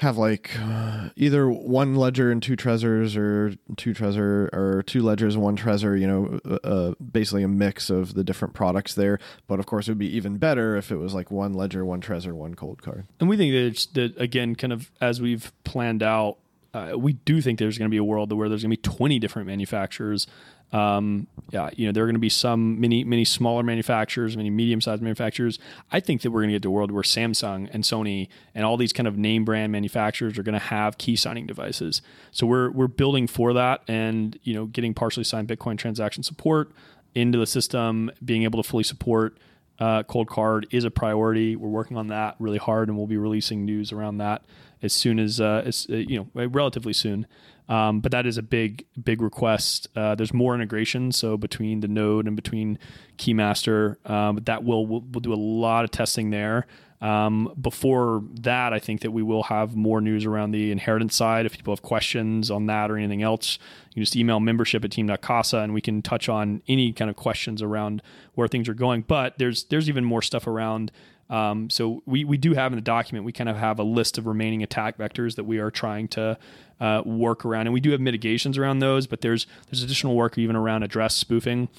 have 0.03 0.19
like 0.19 0.51
uh, 0.61 1.09
either 1.17 1.49
one 1.49 1.95
ledger 1.95 2.31
and 2.31 2.43
two 2.43 2.57
Trezors 2.57 3.17
or 3.17 3.55
two 3.77 3.95
Trezor 3.95 4.53
or 4.53 4.83
two 4.87 5.01
ledgers 5.01 5.37
one 5.37 5.57
Trezor 5.57 5.99
you 5.99 6.07
know 6.07 6.41
uh, 6.45 6.67
uh, 6.67 6.95
basically 7.01 7.43
a 7.43 7.49
mix 7.49 7.89
of 7.89 8.15
the 8.15 8.25
different 8.25 8.53
products 8.53 8.95
there. 8.95 9.19
But 9.47 9.61
of 9.61 9.67
course 9.67 9.89
it 9.89 9.93
would 9.93 9.99
be 9.99 10.15
even 10.15 10.37
better 10.37 10.77
if 10.77 10.91
it 10.91 10.97
was 10.97 11.15
like 11.15 11.31
one 11.31 11.55
ledger 11.55 11.85
one 11.85 12.01
Trezor 12.01 12.33
one 12.33 12.55
Coldcard. 12.55 13.05
And 13.21 13.29
we 13.29 13.37
think 13.37 13.53
that 13.53 13.65
it's 13.65 13.87
that 13.87 14.21
again 14.21 14.55
kind 14.57 14.73
of 14.73 14.91
as 15.01 15.21
we've 15.21 15.53
planned 15.65 16.03
out 16.03 16.39
uh, 16.75 16.93
we 16.97 17.13
do 17.13 17.41
think 17.41 17.59
there's 17.59 17.79
going 17.79 17.89
to 17.89 17.95
be 17.95 17.99
a 17.99 18.05
world 18.05 18.33
where 18.33 18.49
there's 18.49 18.63
going 18.63 18.71
to 18.71 18.77
be 18.77 18.97
20 18.97 19.19
different 19.19 19.47
manufacturers 19.47 20.27
um, 20.73 21.27
yeah, 21.51 21.69
you 21.77 21.87
know, 21.87 21.93
there 21.93 22.05
are 22.05 22.07
going 22.07 22.15
to 22.15 22.21
be 22.21 22.31
some 22.31 22.81
many, 22.81 23.05
many 23.05 23.25
smaller 23.25 23.63
manufacturers, 23.63 24.37
many 24.37 24.49
medium-sized 24.49 25.03
manufacturers. 25.03 25.59
I 25.91 26.01
think 26.01 26.23
that 26.23 26.31
we're 26.31 26.41
going 26.41 26.49
to 26.49 26.55
get 26.55 26.63
to 26.63 26.69
a 26.69 26.73
world 26.73 26.91
where 26.91 27.03
Samsung 27.03 27.69
and 27.73 27.85
Sony 27.85 28.29
and 28.55 28.65
all 28.65 28.77
these 28.77 28.93
kind 28.93 29.07
of 29.07 29.19
name 29.19 29.45
brand 29.45 29.71
manufacturers 29.71 30.39
are 30.39 30.43
going 30.43 30.55
to 30.55 30.67
have 30.67 30.97
key 30.97 31.15
signing 31.15 31.47
devices. 31.47 32.01
So 32.31 32.47
we're 32.47 32.71
we're 32.71 32.89
building 32.89 33.27
for 33.27 33.53
that, 33.53 33.83
and 33.87 34.39
you 34.43 34.55
know, 34.55 34.67
getting 34.67 34.95
partially 34.95 35.25
signed 35.25 35.49
Bitcoin 35.49 35.77
transaction 35.77 36.23
support 36.23 36.73
into 37.15 37.39
the 37.39 37.47
system, 37.47 38.11
being 38.25 38.45
able 38.45 38.63
to 38.63 38.69
fully 38.69 38.85
support 38.85 39.37
uh, 39.79 40.03
Coldcard 40.05 40.67
is 40.71 40.85
a 40.85 40.91
priority. 40.91 41.57
We're 41.57 41.69
working 41.69 41.97
on 41.97 42.07
that 42.09 42.37
really 42.39 42.59
hard, 42.59 42.89
and 42.89 42.97
we'll 42.97 43.07
be 43.07 43.17
releasing 43.17 43.65
news 43.65 43.93
around 43.93 44.19
that 44.19 44.43
as 44.81 44.93
soon 44.93 45.19
as, 45.19 45.41
uh, 45.41 45.63
as 45.65 45.87
uh, 45.91 45.97
you 45.97 46.29
know, 46.35 46.47
relatively 46.47 46.93
soon. 46.93 47.27
Um, 47.69 48.01
but 48.01 48.13
that 48.13 48.27
is 48.27 48.39
a 48.39 48.43
big, 48.43 48.85
big 49.03 49.23
request. 49.23 49.89
Uh, 49.95 50.15
there's 50.15 50.35
more 50.35 50.55
integration, 50.55 51.13
so 51.13 51.37
between 51.37 51.81
the 51.81 51.89
node 51.89 52.27
and 52.27 52.37
between 52.37 52.79
Keymaster, 53.19 54.05
um, 54.09 54.41
that 54.45 54.65
will 54.65 54.87
we'll, 54.87 55.01
we'll, 55.01 55.21
do 55.21 55.33
a 55.33 55.37
lot 55.37 55.85
of 55.85 55.91
testing 55.91 56.31
there. 56.31 56.67
Um, 57.01 57.53
before 57.61 58.23
that, 58.43 58.73
I 58.73 58.79
think 58.79 59.01
that 59.01 59.11
we 59.11 59.23
will 59.23 59.45
have 59.45 59.75
more 59.75 60.01
news 60.01 60.25
around 60.25 60.53
the 60.53 60.71
inheritance 60.71 61.17
side. 61.17 61.47
If 61.47 61.57
people 61.57 61.73
have 61.73 61.83
questions 61.83 62.49
on 62.49 62.67
that 62.67 62.93
or 62.93 62.97
anything 62.97 63.23
else, 63.23 63.59
you 63.91 63.95
can 63.95 64.03
just 64.03 64.15
email 64.15 64.39
membership 64.39 64.85
at 64.85 64.93
team.casa 64.93 65.59
and 65.59 65.75
we 65.75 65.81
can 65.81 66.01
touch 66.01 66.29
on 66.29 66.63
any 66.69 66.93
kind 66.93 67.11
of 67.11 67.17
questions 67.17 67.61
around 67.61 68.03
where 68.35 68.47
things 68.47 68.69
are 68.69 68.75
going. 68.75 69.03
But 69.03 69.39
there's 69.39 69.65
there's 69.65 69.89
even 69.89 70.05
more 70.05 70.23
stuff 70.23 70.47
around 70.47 70.93
um, 71.33 71.71
so 71.71 72.03
we, 72.05 72.25
we 72.25 72.37
do 72.37 72.53
have 72.53 72.73
in 72.73 72.77
the 72.77 72.83
document, 72.83 73.25
we 73.25 73.33
kind 73.33 73.49
of 73.49 73.57
have 73.57 73.79
a 73.79 73.83
list 73.83 74.19
of 74.19 74.27
remaining 74.27 74.63
attack 74.63 74.99
vectors 74.99 75.37
that 75.37 75.45
we 75.45 75.59
are 75.59 75.71
trying 75.71 76.07
to 76.09 76.39
uh, 76.79 77.01
work 77.07 77.47
around, 77.47 77.67
and 77.67 77.73
we 77.73 77.81
do 77.81 77.91
have 77.93 78.01
mitigations 78.01 78.59
around 78.59 78.81
those. 78.81 79.07
But 79.07 79.23
there's 79.23 79.47
there's 79.71 79.83
additional 79.83 80.15
work 80.15 80.37
even 80.37 80.55
around 80.55 80.83
address 80.83 81.15
spoofing. 81.15 81.71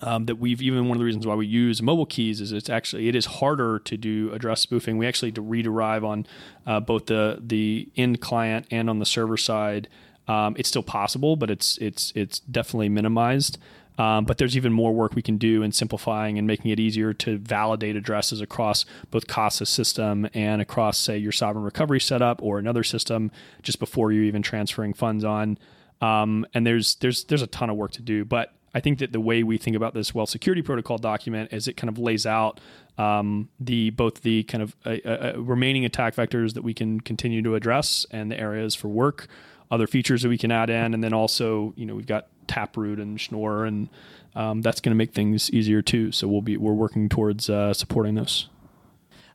Um, 0.00 0.26
that 0.26 0.36
we've 0.36 0.60
even 0.60 0.88
one 0.88 0.96
of 0.96 0.98
the 0.98 1.04
reasons 1.04 1.26
why 1.26 1.34
we 1.34 1.46
use 1.46 1.80
mobile 1.80 2.06
keys 2.06 2.40
is 2.40 2.52
it's 2.52 2.68
actually 2.68 3.08
it 3.08 3.14
is 3.14 3.26
harder 3.26 3.78
to 3.78 3.96
do 3.96 4.30
address 4.32 4.60
spoofing. 4.60 4.98
We 4.98 5.06
actually 5.06 5.32
to 5.32 5.42
rederive 5.42 6.04
on 6.04 6.26
uh, 6.66 6.80
both 6.80 7.06
the 7.06 7.38
the 7.40 7.88
end 7.96 8.20
client 8.20 8.66
and 8.70 8.90
on 8.90 8.98
the 8.98 9.06
server 9.06 9.38
side. 9.38 9.88
Um, 10.28 10.56
it's 10.58 10.68
still 10.68 10.82
possible, 10.82 11.36
but 11.36 11.50
it's 11.50 11.78
it's 11.78 12.12
it's 12.14 12.40
definitely 12.40 12.90
minimized. 12.90 13.58
Um, 13.98 14.24
but 14.24 14.38
there's 14.38 14.56
even 14.56 14.72
more 14.72 14.92
work 14.92 15.14
we 15.14 15.22
can 15.22 15.38
do 15.38 15.62
in 15.62 15.70
simplifying 15.72 16.36
and 16.36 16.46
making 16.46 16.70
it 16.70 16.80
easier 16.80 17.12
to 17.14 17.38
validate 17.38 17.94
addresses 17.94 18.40
across 18.40 18.84
both 19.10 19.26
Casa 19.26 19.66
system 19.66 20.28
and 20.34 20.60
across, 20.60 20.98
say, 20.98 21.16
your 21.16 21.32
sovereign 21.32 21.64
recovery 21.64 22.00
setup 22.00 22.42
or 22.42 22.58
another 22.58 22.82
system 22.82 23.30
just 23.62 23.78
before 23.78 24.10
you're 24.10 24.24
even 24.24 24.42
transferring 24.42 24.94
funds 24.94 25.24
on. 25.24 25.58
Um, 26.00 26.44
and 26.54 26.66
there's 26.66 26.96
there's 26.96 27.24
there's 27.24 27.42
a 27.42 27.46
ton 27.46 27.70
of 27.70 27.76
work 27.76 27.92
to 27.92 28.02
do, 28.02 28.24
but 28.24 28.52
I 28.74 28.80
think 28.80 28.98
that 28.98 29.12
the 29.12 29.20
way 29.20 29.44
we 29.44 29.56
think 29.56 29.76
about 29.76 29.94
this 29.94 30.14
wealth 30.14 30.28
security 30.28 30.60
protocol 30.60 30.98
document 30.98 31.52
is 31.52 31.68
it 31.68 31.76
kind 31.76 31.88
of 31.88 31.98
lays 31.98 32.26
out 32.26 32.60
um, 32.98 33.48
the 33.60 33.90
both 33.90 34.22
the 34.22 34.42
kind 34.44 34.62
of 34.62 34.76
uh, 34.84 34.96
uh, 35.04 35.08
uh 35.36 35.40
remaining 35.40 35.84
attack 35.84 36.16
vectors 36.16 36.54
that 36.54 36.62
we 36.62 36.74
can 36.74 37.00
continue 37.00 37.42
to 37.42 37.54
address 37.54 38.04
and 38.10 38.30
the 38.30 38.38
areas 38.38 38.74
for 38.74 38.88
work, 38.88 39.28
other 39.70 39.86
features 39.86 40.22
that 40.22 40.28
we 40.28 40.38
can 40.38 40.50
add 40.50 40.68
in, 40.68 40.92
and 40.92 41.02
then 41.02 41.12
also 41.12 41.72
you 41.76 41.86
know 41.86 41.94
we've 41.94 42.06
got 42.06 42.26
Taproot 42.46 43.00
and 43.00 43.20
Schnorr, 43.20 43.64
and 43.64 43.88
um, 44.34 44.62
that's 44.62 44.80
going 44.80 44.90
to 44.90 44.96
make 44.96 45.12
things 45.12 45.50
easier 45.50 45.82
too. 45.82 46.12
So 46.12 46.28
we'll 46.28 46.42
be 46.42 46.56
we're 46.56 46.72
working 46.72 47.08
towards 47.08 47.48
uh, 47.48 47.74
supporting 47.74 48.14
those. 48.14 48.48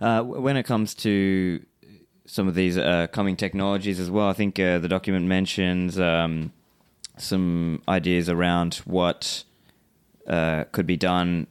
Uh, 0.01 0.21
when 0.23 0.55
it 0.55 0.63
comes 0.63 0.93
to 0.95 1.65
some 2.25 2.47
of 2.47 2.55
these 2.55 2.77
uh, 2.77 3.07
coming 3.11 3.35
technologies 3.35 3.99
as 3.99 4.09
well, 4.09 4.27
I 4.27 4.33
think 4.33 4.59
uh, 4.59 4.79
the 4.79 4.87
document 4.87 5.25
mentions 5.25 5.99
um, 5.99 6.53
some 7.17 7.81
ideas 7.87 8.29
around 8.29 8.75
what 8.85 9.43
uh, 10.27 10.65
could 10.71 10.85
be 10.85 10.97
done 10.97 11.47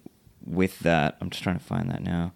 with 0.46 0.78
that. 0.80 1.16
I'm 1.20 1.30
just 1.30 1.42
trying 1.42 1.58
to 1.58 1.64
find 1.64 1.90
that 1.90 2.02
now. 2.02 2.32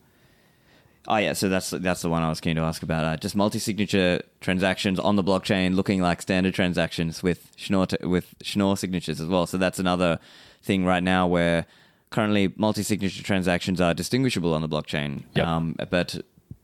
Oh 1.08 1.16
yeah, 1.16 1.32
so 1.32 1.48
that's 1.48 1.70
that's 1.70 2.02
the 2.02 2.08
one 2.08 2.22
I 2.22 2.28
was 2.28 2.40
keen 2.40 2.56
to 2.56 2.62
ask 2.62 2.82
about. 2.82 3.04
Uh, 3.04 3.16
just 3.16 3.34
multi-signature 3.34 4.22
transactions 4.40 5.00
on 5.00 5.16
the 5.16 5.24
blockchain, 5.24 5.74
looking 5.74 6.00
like 6.00 6.22
standard 6.22 6.54
transactions 6.54 7.22
with 7.22 7.50
Schnorr 7.56 7.86
t- 7.86 8.06
with 8.06 8.34
Schnorr 8.40 8.76
signatures 8.76 9.20
as 9.20 9.26
well. 9.26 9.46
So 9.46 9.58
that's 9.58 9.80
another 9.80 10.20
thing 10.62 10.84
right 10.84 11.02
now 11.02 11.26
where 11.26 11.66
currently 12.10 12.52
multi-signature 12.56 13.22
transactions 13.24 13.80
are 13.80 13.94
distinguishable 13.94 14.54
on 14.54 14.62
the 14.62 14.68
blockchain. 14.68 15.24
Yep. 15.34 15.46
Um, 15.46 15.76
but 15.90 16.20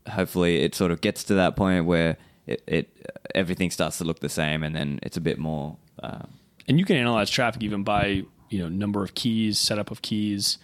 hopefully, 0.09 0.63
it 0.63 0.73
sort 0.73 0.91
of 0.91 1.01
gets 1.01 1.25
to 1.25 1.33
that 1.33 1.57
point 1.57 1.85
where 1.85 2.15
it, 2.47 2.63
it 2.65 3.09
everything 3.35 3.71
starts 3.71 3.97
to 3.97 4.05
look 4.05 4.19
the 4.19 4.29
same, 4.29 4.63
and 4.63 4.73
then 4.73 4.99
it's 5.03 5.17
a 5.17 5.21
bit 5.21 5.37
more. 5.37 5.75
Uh, 6.01 6.23
and 6.65 6.79
you 6.79 6.85
can 6.85 6.95
analyze 6.95 7.29
traffic 7.29 7.61
even 7.61 7.83
by 7.83 8.23
you 8.49 8.59
know 8.59 8.69
number 8.69 9.03
of 9.03 9.15
keys, 9.15 9.59
setup 9.59 9.91
of 9.91 10.01
keys. 10.01 10.59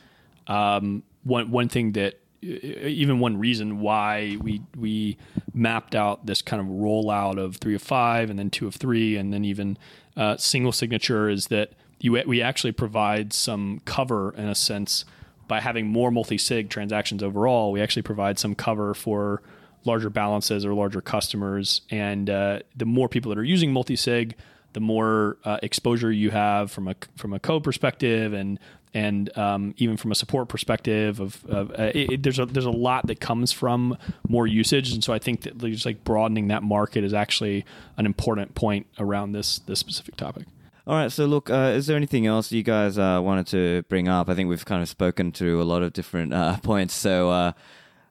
Um, 0.48 1.04
one 1.24 1.52
one 1.52 1.68
thing 1.68 1.92
that 1.94 2.22
even 2.46 3.20
one 3.20 3.38
reason 3.38 3.80
why 3.80 4.38
we 4.42 4.62
we 4.76 5.18
mapped 5.54 5.96
out 5.96 6.26
this 6.26 6.42
kind 6.42 6.62
of 6.62 6.68
rollout 6.68 7.38
of 7.38 7.58
three 7.58 7.76
of 7.76 7.82
five 7.82 8.30
and 8.30 8.38
then 8.38 8.50
two 8.50 8.68
of 8.68 8.76
three 8.76 9.18
and 9.18 9.34
then 9.34 9.44
even 9.44 9.78
uh, 10.16 10.38
single 10.38 10.72
signature 10.72 11.30
is 11.30 11.48
that 11.48 11.74
you 12.00 12.22
we 12.28 12.42
actually 12.42 12.72
provide 12.72 13.34
some 13.34 13.82
cover 13.86 14.34
in 14.38 14.48
a 14.48 14.56
sense 14.56 15.06
by 15.48 15.60
having 15.60 15.88
more 15.88 16.12
multi-sig 16.12 16.70
transactions 16.70 17.22
overall. 17.22 17.72
We 17.72 17.82
actually 17.82 18.02
provide 18.02 18.40
some 18.40 18.56
cover 18.56 18.94
for 18.94 19.42
larger 19.84 20.10
balances 20.10 20.66
or 20.66 20.74
larger 20.74 21.02
customers, 21.02 21.82
and 21.92 22.30
uh, 22.30 22.60
the 22.76 22.86
more 22.86 23.08
people 23.08 23.30
that 23.30 23.38
are 23.38 23.44
using 23.44 23.72
multi-sig, 23.72 24.36
the 24.74 24.80
more 24.80 25.38
uh, 25.46 25.60
exposure 25.62 26.12
you 26.12 26.32
have 26.32 26.72
from 26.72 26.88
a 26.88 26.96
from 27.16 27.34
a 27.34 27.40
code 27.40 27.64
perspective 27.64 28.34
and 28.34 28.60
and 28.96 29.38
um, 29.38 29.76
even 29.78 29.98
from 29.98 30.14
a 30.14 30.16
support 30.16 30.48
perspective 30.48 31.20
of, 31.20 31.44
of 31.46 31.72
uh, 31.72 31.92
it, 31.94 32.12
it, 32.14 32.24
there's 32.24 32.40
a 32.40 32.46
there's 32.46 32.66
a 32.66 32.72
lot 32.72 33.06
that 33.08 33.20
comes 33.20 33.52
from 33.52 33.98
more 34.28 34.48
usage 34.48 34.94
and 34.94 35.04
so 35.04 35.12
I 35.14 35.20
think 35.20 35.42
that 35.42 35.58
just 35.58 35.86
like 35.86 36.06
broadening 36.06 36.48
that 36.48 36.64
market 36.64 37.04
is 37.04 37.14
actually 37.14 37.66
an 37.98 38.06
important 38.06 38.56
point 38.56 38.88
around 38.98 39.34
this 39.34 39.60
this 39.60 39.80
specific 39.80 40.16
topic. 40.16 40.46
All 40.88 40.96
right, 40.96 41.12
so 41.12 41.26
look, 41.26 41.50
uh, 41.50 41.74
is 41.76 41.88
there 41.88 41.98
anything 41.98 42.28
else 42.28 42.52
you 42.52 42.62
guys 42.62 42.98
uh, 42.98 43.20
wanted 43.22 43.48
to 43.48 43.84
bring 43.90 44.08
up? 44.08 44.30
I 44.30 44.36
think 44.36 44.50
we've 44.50 44.66
kind 44.66 44.84
of 44.84 44.88
spoken 44.88 45.32
to 45.34 45.60
a 45.60 45.64
lot 45.64 45.82
of 45.82 45.94
different 45.94 46.32
uh, 46.32 46.58
points. 46.64 46.94
So, 46.94 47.32
uh, 47.32 47.52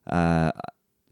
uh, 0.08 0.50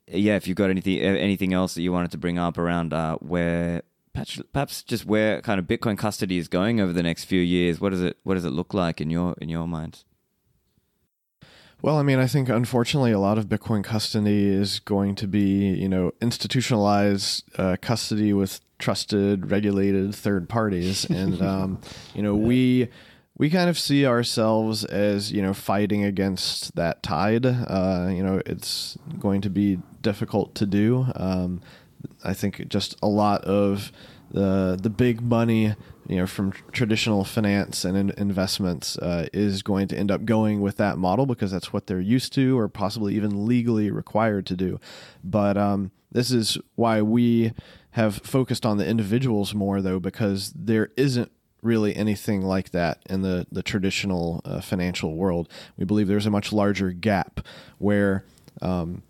yeah, 0.08 0.34
if 0.34 0.48
you've 0.48 0.56
got 0.56 0.70
anything 0.70 0.98
anything 0.98 1.54
else 1.54 1.74
that 1.74 1.82
you 1.82 1.92
wanted 1.92 2.10
to 2.10 2.18
bring 2.18 2.36
up 2.36 2.58
around 2.58 2.92
where 3.20 3.82
perhaps 4.14 4.82
just 4.82 5.06
where 5.06 5.40
kind 5.40 5.58
of 5.58 5.66
Bitcoin 5.66 5.96
custody 5.96 6.38
is 6.38 6.48
going 6.48 6.80
over 6.80 6.92
the 6.92 7.02
next 7.02 7.24
few 7.24 7.40
years. 7.40 7.80
What 7.80 7.90
does 7.90 8.02
it 8.02 8.18
What 8.22 8.34
does 8.34 8.44
it 8.44 8.50
look 8.50 8.74
like 8.74 9.00
in 9.00 9.10
your 9.10 9.34
in 9.40 9.48
your 9.48 9.66
minds? 9.66 10.04
Well, 11.82 11.98
I 11.98 12.04
mean, 12.04 12.20
I 12.20 12.28
think 12.28 12.48
unfortunately 12.48 13.10
a 13.10 13.18
lot 13.18 13.38
of 13.38 13.46
Bitcoin 13.46 13.82
custody 13.82 14.46
is 14.48 14.78
going 14.78 15.16
to 15.16 15.26
be, 15.26 15.70
you 15.70 15.88
know, 15.88 16.12
institutionalized 16.20 17.42
uh, 17.58 17.76
custody 17.82 18.32
with 18.32 18.60
trusted, 18.78 19.50
regulated 19.50 20.14
third 20.14 20.48
parties, 20.48 21.04
and 21.10 21.42
um, 21.42 21.80
you 22.14 22.22
know, 22.22 22.36
we 22.36 22.88
we 23.36 23.50
kind 23.50 23.68
of 23.68 23.76
see 23.76 24.06
ourselves 24.06 24.84
as 24.84 25.32
you 25.32 25.42
know 25.42 25.52
fighting 25.52 26.04
against 26.04 26.76
that 26.76 27.02
tide. 27.02 27.46
Uh, 27.46 28.08
you 28.12 28.22
know, 28.22 28.40
it's 28.46 28.96
going 29.18 29.40
to 29.40 29.50
be 29.50 29.80
difficult 30.02 30.54
to 30.56 30.66
do. 30.66 31.06
Um, 31.16 31.62
I 32.24 32.34
think 32.34 32.68
just 32.68 32.96
a 33.02 33.08
lot 33.08 33.44
of 33.44 33.92
the 34.30 34.78
the 34.80 34.90
big 34.90 35.20
money, 35.20 35.74
you 36.08 36.16
know, 36.16 36.26
from 36.26 36.52
traditional 36.72 37.24
finance 37.24 37.84
and 37.84 37.96
in 37.96 38.10
investments 38.16 38.96
uh, 38.98 39.28
is 39.32 39.62
going 39.62 39.88
to 39.88 39.96
end 39.96 40.10
up 40.10 40.24
going 40.24 40.60
with 40.60 40.76
that 40.78 40.98
model 40.98 41.26
because 41.26 41.50
that's 41.50 41.72
what 41.72 41.86
they're 41.86 42.00
used 42.00 42.32
to, 42.34 42.58
or 42.58 42.68
possibly 42.68 43.14
even 43.14 43.46
legally 43.46 43.90
required 43.90 44.46
to 44.46 44.56
do. 44.56 44.80
But 45.22 45.56
um, 45.56 45.90
this 46.10 46.30
is 46.30 46.58
why 46.74 47.02
we 47.02 47.52
have 47.92 48.16
focused 48.16 48.64
on 48.64 48.78
the 48.78 48.86
individuals 48.86 49.54
more, 49.54 49.82
though, 49.82 50.00
because 50.00 50.52
there 50.56 50.90
isn't 50.96 51.30
really 51.62 51.94
anything 51.94 52.42
like 52.42 52.70
that 52.70 52.98
in 53.08 53.22
the 53.22 53.46
the 53.52 53.62
traditional 53.62 54.40
uh, 54.44 54.60
financial 54.60 55.14
world. 55.14 55.48
We 55.76 55.84
believe 55.84 56.08
there's 56.08 56.26
a 56.26 56.30
much 56.30 56.52
larger 56.52 56.90
gap 56.90 57.40
where 57.78 58.24
um, 58.60 59.02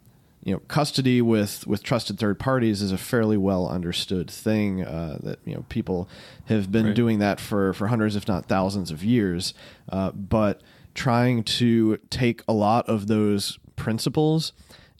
you 0.42 0.52
know 0.52 0.60
custody 0.68 1.22
with 1.22 1.66
with 1.66 1.82
trusted 1.82 2.18
third 2.18 2.38
parties 2.38 2.82
is 2.82 2.92
a 2.92 2.98
fairly 2.98 3.36
well 3.36 3.68
understood 3.68 4.30
thing 4.30 4.84
uh, 4.84 5.18
that 5.22 5.38
you 5.44 5.54
know 5.54 5.64
people 5.68 6.08
have 6.46 6.70
been 6.72 6.86
right. 6.86 6.94
doing 6.94 7.18
that 7.18 7.40
for 7.40 7.72
for 7.72 7.88
hundreds 7.88 8.16
if 8.16 8.26
not 8.26 8.46
thousands 8.46 8.90
of 8.90 9.04
years 9.04 9.54
uh, 9.90 10.10
but 10.12 10.60
trying 10.94 11.42
to 11.42 11.96
take 12.10 12.42
a 12.48 12.52
lot 12.52 12.88
of 12.88 13.06
those 13.06 13.58
principles 13.76 14.52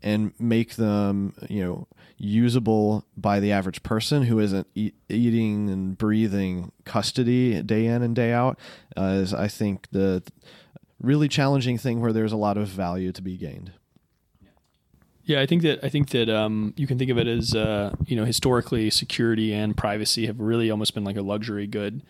and 0.02 0.32
make 0.38 0.76
them 0.76 1.34
you 1.48 1.62
know 1.62 1.86
usable 2.18 3.04
by 3.16 3.40
the 3.40 3.50
average 3.50 3.82
person 3.82 4.22
who 4.22 4.38
isn't 4.38 4.66
e- 4.76 4.92
eating 5.08 5.68
and 5.68 5.98
breathing 5.98 6.70
custody 6.84 7.60
day 7.62 7.86
in 7.86 8.00
and 8.00 8.14
day 8.14 8.32
out 8.32 8.58
uh, 8.96 9.16
is 9.16 9.34
I 9.34 9.48
think 9.48 9.88
the 9.90 10.22
really 11.00 11.26
challenging 11.26 11.78
thing 11.78 12.00
where 12.00 12.12
there's 12.12 12.30
a 12.30 12.36
lot 12.36 12.56
of 12.56 12.68
value 12.68 13.10
to 13.10 13.20
be 13.20 13.36
gained. 13.36 13.72
Yeah, 15.32 15.40
I 15.40 15.46
think 15.46 15.62
that 15.62 15.82
I 15.82 15.88
think 15.88 16.10
that 16.10 16.28
um, 16.28 16.74
you 16.76 16.86
can 16.86 16.98
think 16.98 17.10
of 17.10 17.16
it 17.16 17.26
as 17.26 17.54
uh, 17.54 17.94
you 18.06 18.16
know 18.16 18.26
historically 18.26 18.90
security 18.90 19.54
and 19.54 19.74
privacy 19.74 20.26
have 20.26 20.38
really 20.38 20.70
almost 20.70 20.92
been 20.92 21.04
like 21.04 21.16
a 21.16 21.22
luxury 21.22 21.66
good, 21.66 22.02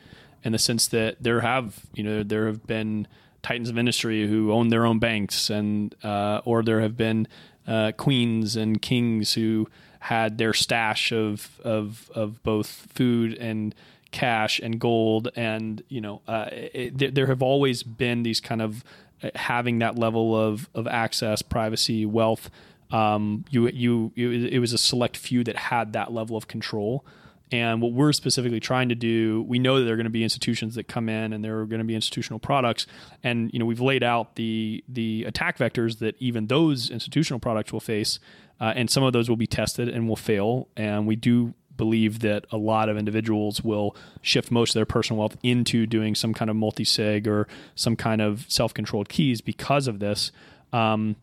in 0.43 0.51
the 0.51 0.59
sense 0.59 0.89
that 0.89 1.23
there 1.23 1.41
have 1.41 1.87
you 1.95 2.03
know 2.03 2.25
there 2.25 2.49
have 2.49 2.66
been 2.66 3.07
titans 3.41 3.70
of 3.70 3.79
industry 3.79 4.27
who 4.27 4.51
own 4.51 4.70
their 4.70 4.85
own 4.85 4.99
banks 4.99 5.51
and 5.51 5.95
uh, 6.03 6.41
or 6.45 6.64
there 6.64 6.81
have 6.81 6.97
been 6.97 7.29
uh, 7.68 7.93
queens 7.93 8.57
and 8.57 8.83
kings 8.83 9.35
who 9.35 9.68
had 10.01 10.39
their 10.39 10.53
stash 10.53 11.12
of 11.12 11.61
of 11.62 12.11
of 12.16 12.43
both 12.43 12.89
food 12.93 13.39
and 13.39 13.73
cash 14.11 14.59
and 14.59 14.81
gold 14.81 15.29
and 15.37 15.85
you 15.89 16.01
know 16.01 16.23
uh, 16.27 16.49
it, 16.51 17.14
there 17.14 17.29
have 17.29 17.41
always 17.41 17.85
been 17.85 18.25
these 18.25 18.41
kind 18.41 18.61
of 18.61 18.83
uh, 19.23 19.31
having 19.37 19.79
that 19.79 19.97
level 19.97 20.35
of 20.35 20.68
of 20.75 20.89
access 20.89 21.41
privacy 21.41 22.05
wealth 22.05 22.51
um, 22.93 23.45
you, 23.51 23.68
you, 23.68 24.12
it 24.14 24.59
was 24.59 24.72
a 24.72 24.78
select 24.78 25.16
few 25.16 25.43
that 25.45 25.57
had 25.57 25.95
that 25.95 26.12
level 26.12 26.36
of 26.36 26.47
control. 26.47 27.05
And 27.51 27.82
what 27.82 27.93
we're 27.93 28.12
specifically 28.12 28.61
trying 28.61 28.88
to 28.88 28.95
do, 28.95 29.43
we 29.47 29.59
know 29.59 29.78
that 29.78 29.84
there 29.84 29.93
are 29.93 29.97
going 29.97 30.05
to 30.05 30.11
be 30.11 30.22
institutions 30.22 30.74
that 30.76 30.88
come 30.88 31.09
in, 31.09 31.32
and 31.32 31.45
there 31.45 31.59
are 31.61 31.66
going 31.66 31.80
to 31.80 31.84
be 31.84 31.95
institutional 31.95 32.38
products, 32.38 32.86
and 33.22 33.53
you 33.53 33.59
know 33.59 33.66
we've 33.66 33.80
laid 33.80 34.03
out 34.03 34.36
the 34.36 34.82
the 34.88 35.24
attack 35.24 35.59
vectors 35.59 35.99
that 35.99 36.16
even 36.18 36.47
those 36.47 36.88
institutional 36.88 37.40
products 37.40 37.70
will 37.70 37.80
face, 37.80 38.18
uh, 38.59 38.72
and 38.74 38.88
some 38.88 39.03
of 39.03 39.12
those 39.12 39.28
will 39.28 39.36
be 39.36 39.47
tested 39.47 39.90
and 39.90 40.09
will 40.09 40.16
fail. 40.16 40.68
And 40.78 41.07
we 41.07 41.14
do 41.14 41.53
believe 41.76 42.20
that 42.20 42.47
a 42.51 42.57
lot 42.57 42.88
of 42.88 42.97
individuals 42.97 43.62
will 43.62 43.97
shift 44.22 44.51
most 44.51 44.70
of 44.70 44.74
their 44.74 44.86
personal 44.86 45.18
wealth 45.18 45.36
into 45.43 45.86
doing 45.86 46.14
some 46.14 46.32
kind 46.32 46.51
of 46.51 46.57
multi 46.57 46.84
sig 46.84 47.28
or 47.28 47.49
some 47.74 47.97
kind 47.97 48.22
of 48.22 48.47
self 48.49 48.72
controlled 48.72 49.11
keys 49.11 49.43
because 49.43 49.88
of 49.88 49.99
this. 49.99 50.32
Um, 50.72 51.16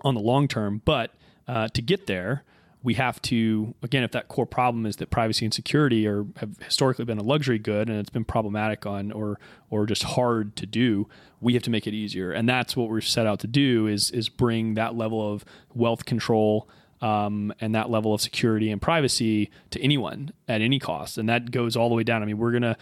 on 0.00 0.14
the 0.14 0.20
long 0.20 0.48
term. 0.48 0.82
But 0.84 1.12
uh, 1.46 1.68
to 1.68 1.82
get 1.82 2.06
there, 2.06 2.44
we 2.82 2.94
have 2.94 3.20
to 3.22 3.74
again 3.82 4.02
if 4.02 4.10
that 4.12 4.28
core 4.28 4.46
problem 4.46 4.86
is 4.86 4.96
that 4.96 5.10
privacy 5.10 5.44
and 5.44 5.54
security 5.54 6.06
are 6.06 6.26
have 6.36 6.56
historically 6.64 7.04
been 7.04 7.18
a 7.18 7.22
luxury 7.22 7.58
good 7.58 7.88
and 7.88 7.98
it's 7.98 8.10
been 8.10 8.24
problematic 8.24 8.86
on 8.86 9.12
or 9.12 9.38
or 9.70 9.86
just 9.86 10.02
hard 10.02 10.56
to 10.56 10.66
do 10.66 11.08
we 11.40 11.54
have 11.54 11.62
to 11.62 11.70
make 11.70 11.86
it 11.86 11.94
easier 11.94 12.32
and 12.32 12.48
that's 12.48 12.76
what 12.76 12.88
we're 12.88 13.00
set 13.00 13.26
out 13.26 13.38
to 13.40 13.46
do 13.46 13.86
is 13.86 14.10
is 14.10 14.28
bring 14.28 14.74
that 14.74 14.94
level 14.94 15.32
of 15.32 15.44
wealth 15.74 16.04
control 16.04 16.68
um, 17.00 17.52
and 17.60 17.74
that 17.74 17.90
level 17.90 18.14
of 18.14 18.20
security 18.20 18.70
and 18.70 18.80
privacy 18.80 19.50
to 19.70 19.80
anyone 19.80 20.30
at 20.48 20.60
any 20.60 20.78
cost 20.78 21.18
and 21.18 21.28
that 21.28 21.50
goes 21.50 21.76
all 21.76 21.88
the 21.88 21.94
way 21.94 22.04
down 22.04 22.22
i 22.22 22.26
mean 22.26 22.38
we're 22.38 22.52
going 22.52 22.62
to 22.62 22.76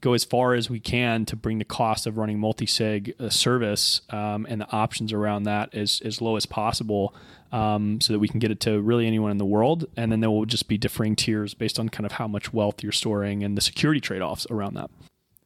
go 0.00 0.12
as 0.12 0.24
far 0.24 0.54
as 0.54 0.68
we 0.68 0.80
can 0.80 1.24
to 1.26 1.36
bring 1.36 1.58
the 1.58 1.64
cost 1.64 2.06
of 2.06 2.18
running 2.18 2.38
multi-sig 2.38 3.14
uh, 3.18 3.28
service 3.28 4.02
um, 4.10 4.46
and 4.48 4.60
the 4.60 4.70
options 4.72 5.12
around 5.12 5.44
that 5.44 5.74
as, 5.74 6.00
as 6.04 6.20
low 6.20 6.36
as 6.36 6.46
possible 6.46 7.14
um, 7.52 8.00
so 8.00 8.12
that 8.12 8.18
we 8.18 8.28
can 8.28 8.38
get 8.38 8.50
it 8.50 8.60
to 8.60 8.80
really 8.80 9.06
anyone 9.06 9.30
in 9.30 9.38
the 9.38 9.44
world. 9.44 9.86
And 9.96 10.12
then 10.12 10.20
there 10.20 10.30
will 10.30 10.46
just 10.46 10.68
be 10.68 10.78
differing 10.78 11.16
tiers 11.16 11.54
based 11.54 11.78
on 11.78 11.88
kind 11.88 12.06
of 12.06 12.12
how 12.12 12.28
much 12.28 12.52
wealth 12.52 12.82
you're 12.82 12.92
storing 12.92 13.42
and 13.42 13.56
the 13.56 13.60
security 13.60 14.00
trade-offs 14.00 14.46
around 14.50 14.74
that. 14.74 14.90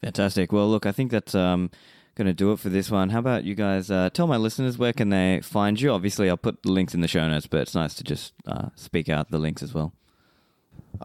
Fantastic. 0.03 0.51
Well 0.53 0.69
look 0.69 0.87
i 0.87 0.93
think 0.93 1.11
that's 1.11 1.35
um, 1.35 1.71
going 2.15 2.27
to 2.27 2.33
do 2.33 2.53
it 2.53 2.59
for 2.59 2.71
this 2.71 2.91
one. 2.91 3.11
How 3.11 3.19
about 3.19 3.45
you 3.45 3.55
guys 3.55 3.91
uh, 3.91 4.11
tell 4.11 4.27
my 4.27 4.37
listeners 4.37 4.79
where 4.79 4.93
can 4.93 5.11
they 5.11 5.41
find 5.43 5.81
you? 5.81 5.91
Obviously 5.91 6.29
i'll 6.29 6.37
put 6.37 6.63
the 6.63 6.73
links 6.73 6.95
in 6.95 7.03
the 7.03 7.09
show 7.09 7.29
notes 7.29 7.47
but 7.47 7.61
it's 7.61 7.75
nice 7.75 7.95
to 7.95 8.05
just 8.05 8.33
uh, 8.47 8.71
speak 8.75 9.09
out 9.09 9.31
the 9.31 9.39
links 9.39 9.63
as 9.63 9.75
well 9.75 9.93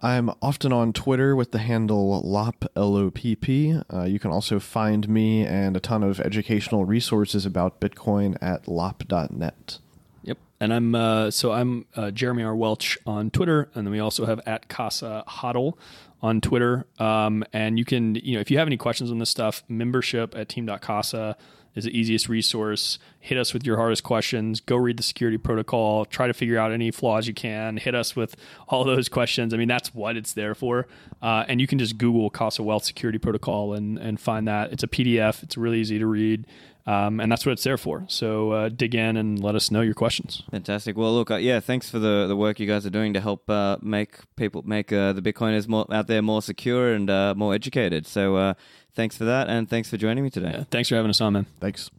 I'm 0.02 0.30
often 0.42 0.74
on 0.74 0.94
Twitter 0.94 1.36
with 1.36 1.52
the 1.52 1.60
handle 1.60 2.22
LOPP, 2.22 2.68
L-O-P-P. 2.76 3.80
Uh, 3.94 4.04
you 4.04 4.20
can 4.20 4.32
also 4.32 4.60
find 4.60 5.08
me 5.08 5.46
and 5.46 5.78
a 5.78 5.80
ton 5.80 6.04
of 6.04 6.20
educational 6.20 6.86
resources 6.86 7.46
about 7.46 7.80
Bitcoin 7.80 8.38
at 8.42 8.68
lopp.net. 8.68 9.80
Yep. 10.24 10.38
And 10.60 10.74
I'm, 10.74 10.96
uh, 10.96 11.32
so 11.32 11.54
I'm 11.54 11.86
uh, 11.96 12.12
Jeremy 12.12 12.44
R. 12.44 12.56
Welch 12.56 12.98
on 13.06 13.32
Twitter. 13.32 13.70
And 13.74 13.88
then 13.88 13.92
we 13.92 14.00
also 14.00 14.26
have 14.26 14.42
at 14.46 14.68
Casa 14.68 15.24
Hodl 15.28 15.78
on 16.22 16.42
Twitter. 16.42 16.86
Um, 17.00 17.46
and 17.54 17.80
you 17.80 17.86
can, 17.86 18.16
you 18.16 18.36
know, 18.36 18.42
if 18.42 18.52
you 18.52 18.58
have 18.58 18.68
any 18.68 18.78
questions 18.78 19.12
on 19.12 19.20
this 19.20 19.30
stuff, 19.30 19.64
membership 19.70 20.36
at 20.36 20.50
team.casa 20.50 21.38
is 21.76 21.84
the 21.84 21.98
easiest 21.98 22.30
resource. 22.30 22.98
Hit 23.20 23.38
us 23.38 23.54
with 23.54 23.66
your 23.66 23.78
hardest 23.78 24.04
questions. 24.04 24.60
Go 24.60 24.78
read 24.78 24.98
the 24.98 25.04
security 25.04 25.38
protocol. 25.38 26.06
Try 26.06 26.28
to 26.28 26.34
figure 26.34 26.58
out 26.58 26.72
any 26.72 26.90
flaws 26.92 27.28
you 27.28 27.34
can. 27.34 27.78
Hit 27.78 27.94
us 27.94 28.16
with 28.16 28.36
all 28.68 28.84
those 28.84 29.10
questions. 29.10 29.54
I 29.54 29.58
mean, 29.58 29.68
that's 29.68 29.94
what 29.94 30.16
it's 30.16 30.34
there 30.34 30.56
for. 30.56 30.88
Uh, 31.22 31.44
and 31.48 31.60
you 31.60 31.68
can 31.68 31.78
just 31.78 31.98
Google 31.98 32.30
Casa 32.30 32.64
Wealth 32.64 32.86
Security 32.86 33.18
Protocol 33.18 33.74
and, 33.74 33.98
and 33.98 34.20
find 34.20 34.48
that. 34.48 34.72
It's 34.72 34.84
a 34.84 34.88
PDF. 34.88 35.44
It's 35.44 35.58
really 35.58 35.80
easy 35.80 36.00
to 36.00 36.06
read. 36.08 36.48
Um, 36.88 37.20
and 37.20 37.32
that's 37.32 37.48
what 37.48 37.54
it's 37.54 37.64
there 37.64 37.78
for. 37.78 38.06
So 38.08 38.52
uh, 38.52 38.70
dig 38.70 38.94
in 38.94 39.18
and 39.18 39.42
let 39.42 39.56
us 39.56 39.72
know 39.72 39.82
your 39.82 39.96
questions. 39.96 40.44
Fantastic. 40.52 40.96
Well, 40.96 41.16
look, 41.16 41.32
uh, 41.32 41.38
yeah, 41.38 41.60
thanks 41.60 41.90
for 41.90 41.98
the, 41.98 42.28
the 42.28 42.36
work 42.36 42.60
you 42.60 42.68
guys 42.68 42.86
are 42.86 42.92
doing 42.92 43.14
to 43.14 43.22
help 43.22 43.50
uh, 43.50 43.78
make 43.82 44.20
people 44.36 44.62
make 44.64 44.94
uh, 44.94 45.12
the 45.14 45.22
Bitcoiners 45.22 45.68
more 45.68 45.88
out 45.92 46.06
there 46.06 46.22
more 46.22 46.44
secure 46.44 46.94
and 46.94 47.10
uh, 47.10 47.34
more 47.36 47.56
educated. 47.56 48.06
So 48.06 48.36
uh, 48.36 48.54
thanks 48.94 49.18
for 49.18 49.26
that, 49.26 49.50
and 49.50 49.68
thanks 49.68 49.90
for 49.90 49.98
joining 49.98 50.24
me 50.24 50.30
today. 50.30 50.52
Yeah, 50.54 50.64
thanks 50.70 50.90
for 50.90 50.96
having 50.96 51.10
us 51.10 51.22
on, 51.22 51.34
man. 51.34 51.48
Thanks. 51.60 51.90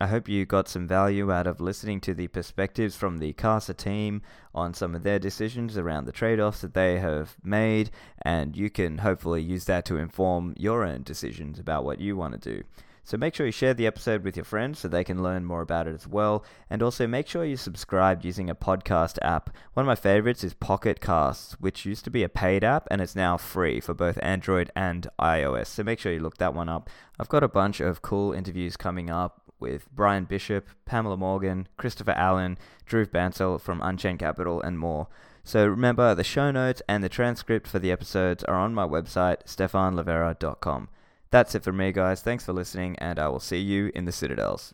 I 0.00 0.06
hope 0.06 0.28
you 0.28 0.46
got 0.46 0.68
some 0.68 0.86
value 0.86 1.30
out 1.32 1.48
of 1.48 1.60
listening 1.60 2.00
to 2.02 2.14
the 2.14 2.28
perspectives 2.28 2.94
from 2.94 3.18
the 3.18 3.32
CASA 3.32 3.74
team 3.74 4.22
on 4.54 4.72
some 4.72 4.94
of 4.94 5.02
their 5.02 5.18
decisions 5.18 5.76
around 5.76 6.04
the 6.04 6.12
trade 6.12 6.38
offs 6.38 6.60
that 6.60 6.72
they 6.72 7.00
have 7.00 7.36
made, 7.42 7.90
and 8.22 8.56
you 8.56 8.70
can 8.70 8.98
hopefully 8.98 9.42
use 9.42 9.64
that 9.64 9.84
to 9.86 9.96
inform 9.96 10.54
your 10.56 10.84
own 10.84 11.02
decisions 11.02 11.58
about 11.58 11.84
what 11.84 12.00
you 12.00 12.16
want 12.16 12.40
to 12.40 12.54
do. 12.54 12.62
So 13.08 13.16
make 13.16 13.34
sure 13.34 13.46
you 13.46 13.52
share 13.52 13.72
the 13.72 13.86
episode 13.86 14.22
with 14.22 14.36
your 14.36 14.44
friends 14.44 14.80
so 14.80 14.86
they 14.86 15.02
can 15.02 15.22
learn 15.22 15.46
more 15.46 15.62
about 15.62 15.86
it 15.86 15.94
as 15.94 16.06
well. 16.06 16.44
And 16.68 16.82
also 16.82 17.06
make 17.06 17.26
sure 17.26 17.42
you 17.42 17.56
subscribe 17.56 18.22
using 18.22 18.50
a 18.50 18.54
podcast 18.54 19.16
app. 19.22 19.48
One 19.72 19.84
of 19.84 19.86
my 19.86 19.94
favorites 19.94 20.44
is 20.44 20.52
Pocket 20.52 21.00
Casts, 21.00 21.56
which 21.58 21.86
used 21.86 22.04
to 22.04 22.10
be 22.10 22.22
a 22.22 22.28
paid 22.28 22.62
app 22.62 22.86
and 22.90 23.00
it's 23.00 23.16
now 23.16 23.38
free 23.38 23.80
for 23.80 23.94
both 23.94 24.18
Android 24.20 24.70
and 24.76 25.08
iOS. 25.18 25.68
So 25.68 25.82
make 25.82 25.98
sure 25.98 26.12
you 26.12 26.20
look 26.20 26.36
that 26.36 26.52
one 26.52 26.68
up. 26.68 26.90
I've 27.18 27.30
got 27.30 27.42
a 27.42 27.48
bunch 27.48 27.80
of 27.80 28.02
cool 28.02 28.34
interviews 28.34 28.76
coming 28.76 29.08
up 29.08 29.40
with 29.58 29.90
Bryan 29.90 30.24
Bishop, 30.24 30.68
Pamela 30.84 31.16
Morgan, 31.16 31.66
Christopher 31.78 32.10
Allen, 32.10 32.58
Dhruv 32.86 33.06
Bansal 33.06 33.58
from 33.58 33.80
Unchained 33.80 34.18
Capital, 34.18 34.60
and 34.60 34.78
more. 34.78 35.08
So 35.44 35.66
remember, 35.66 36.14
the 36.14 36.24
show 36.24 36.50
notes 36.50 36.82
and 36.86 37.02
the 37.02 37.08
transcript 37.08 37.68
for 37.68 37.78
the 37.78 37.90
episodes 37.90 38.44
are 38.44 38.56
on 38.56 38.74
my 38.74 38.86
website, 38.86 39.44
stephanlivera.com. 39.46 40.90
That's 41.30 41.54
it 41.54 41.62
for 41.62 41.72
me, 41.72 41.92
guys. 41.92 42.22
Thanks 42.22 42.44
for 42.44 42.52
listening, 42.52 42.96
and 42.98 43.18
I 43.18 43.28
will 43.28 43.40
see 43.40 43.58
you 43.58 43.90
in 43.94 44.06
the 44.06 44.12
Citadels. 44.12 44.72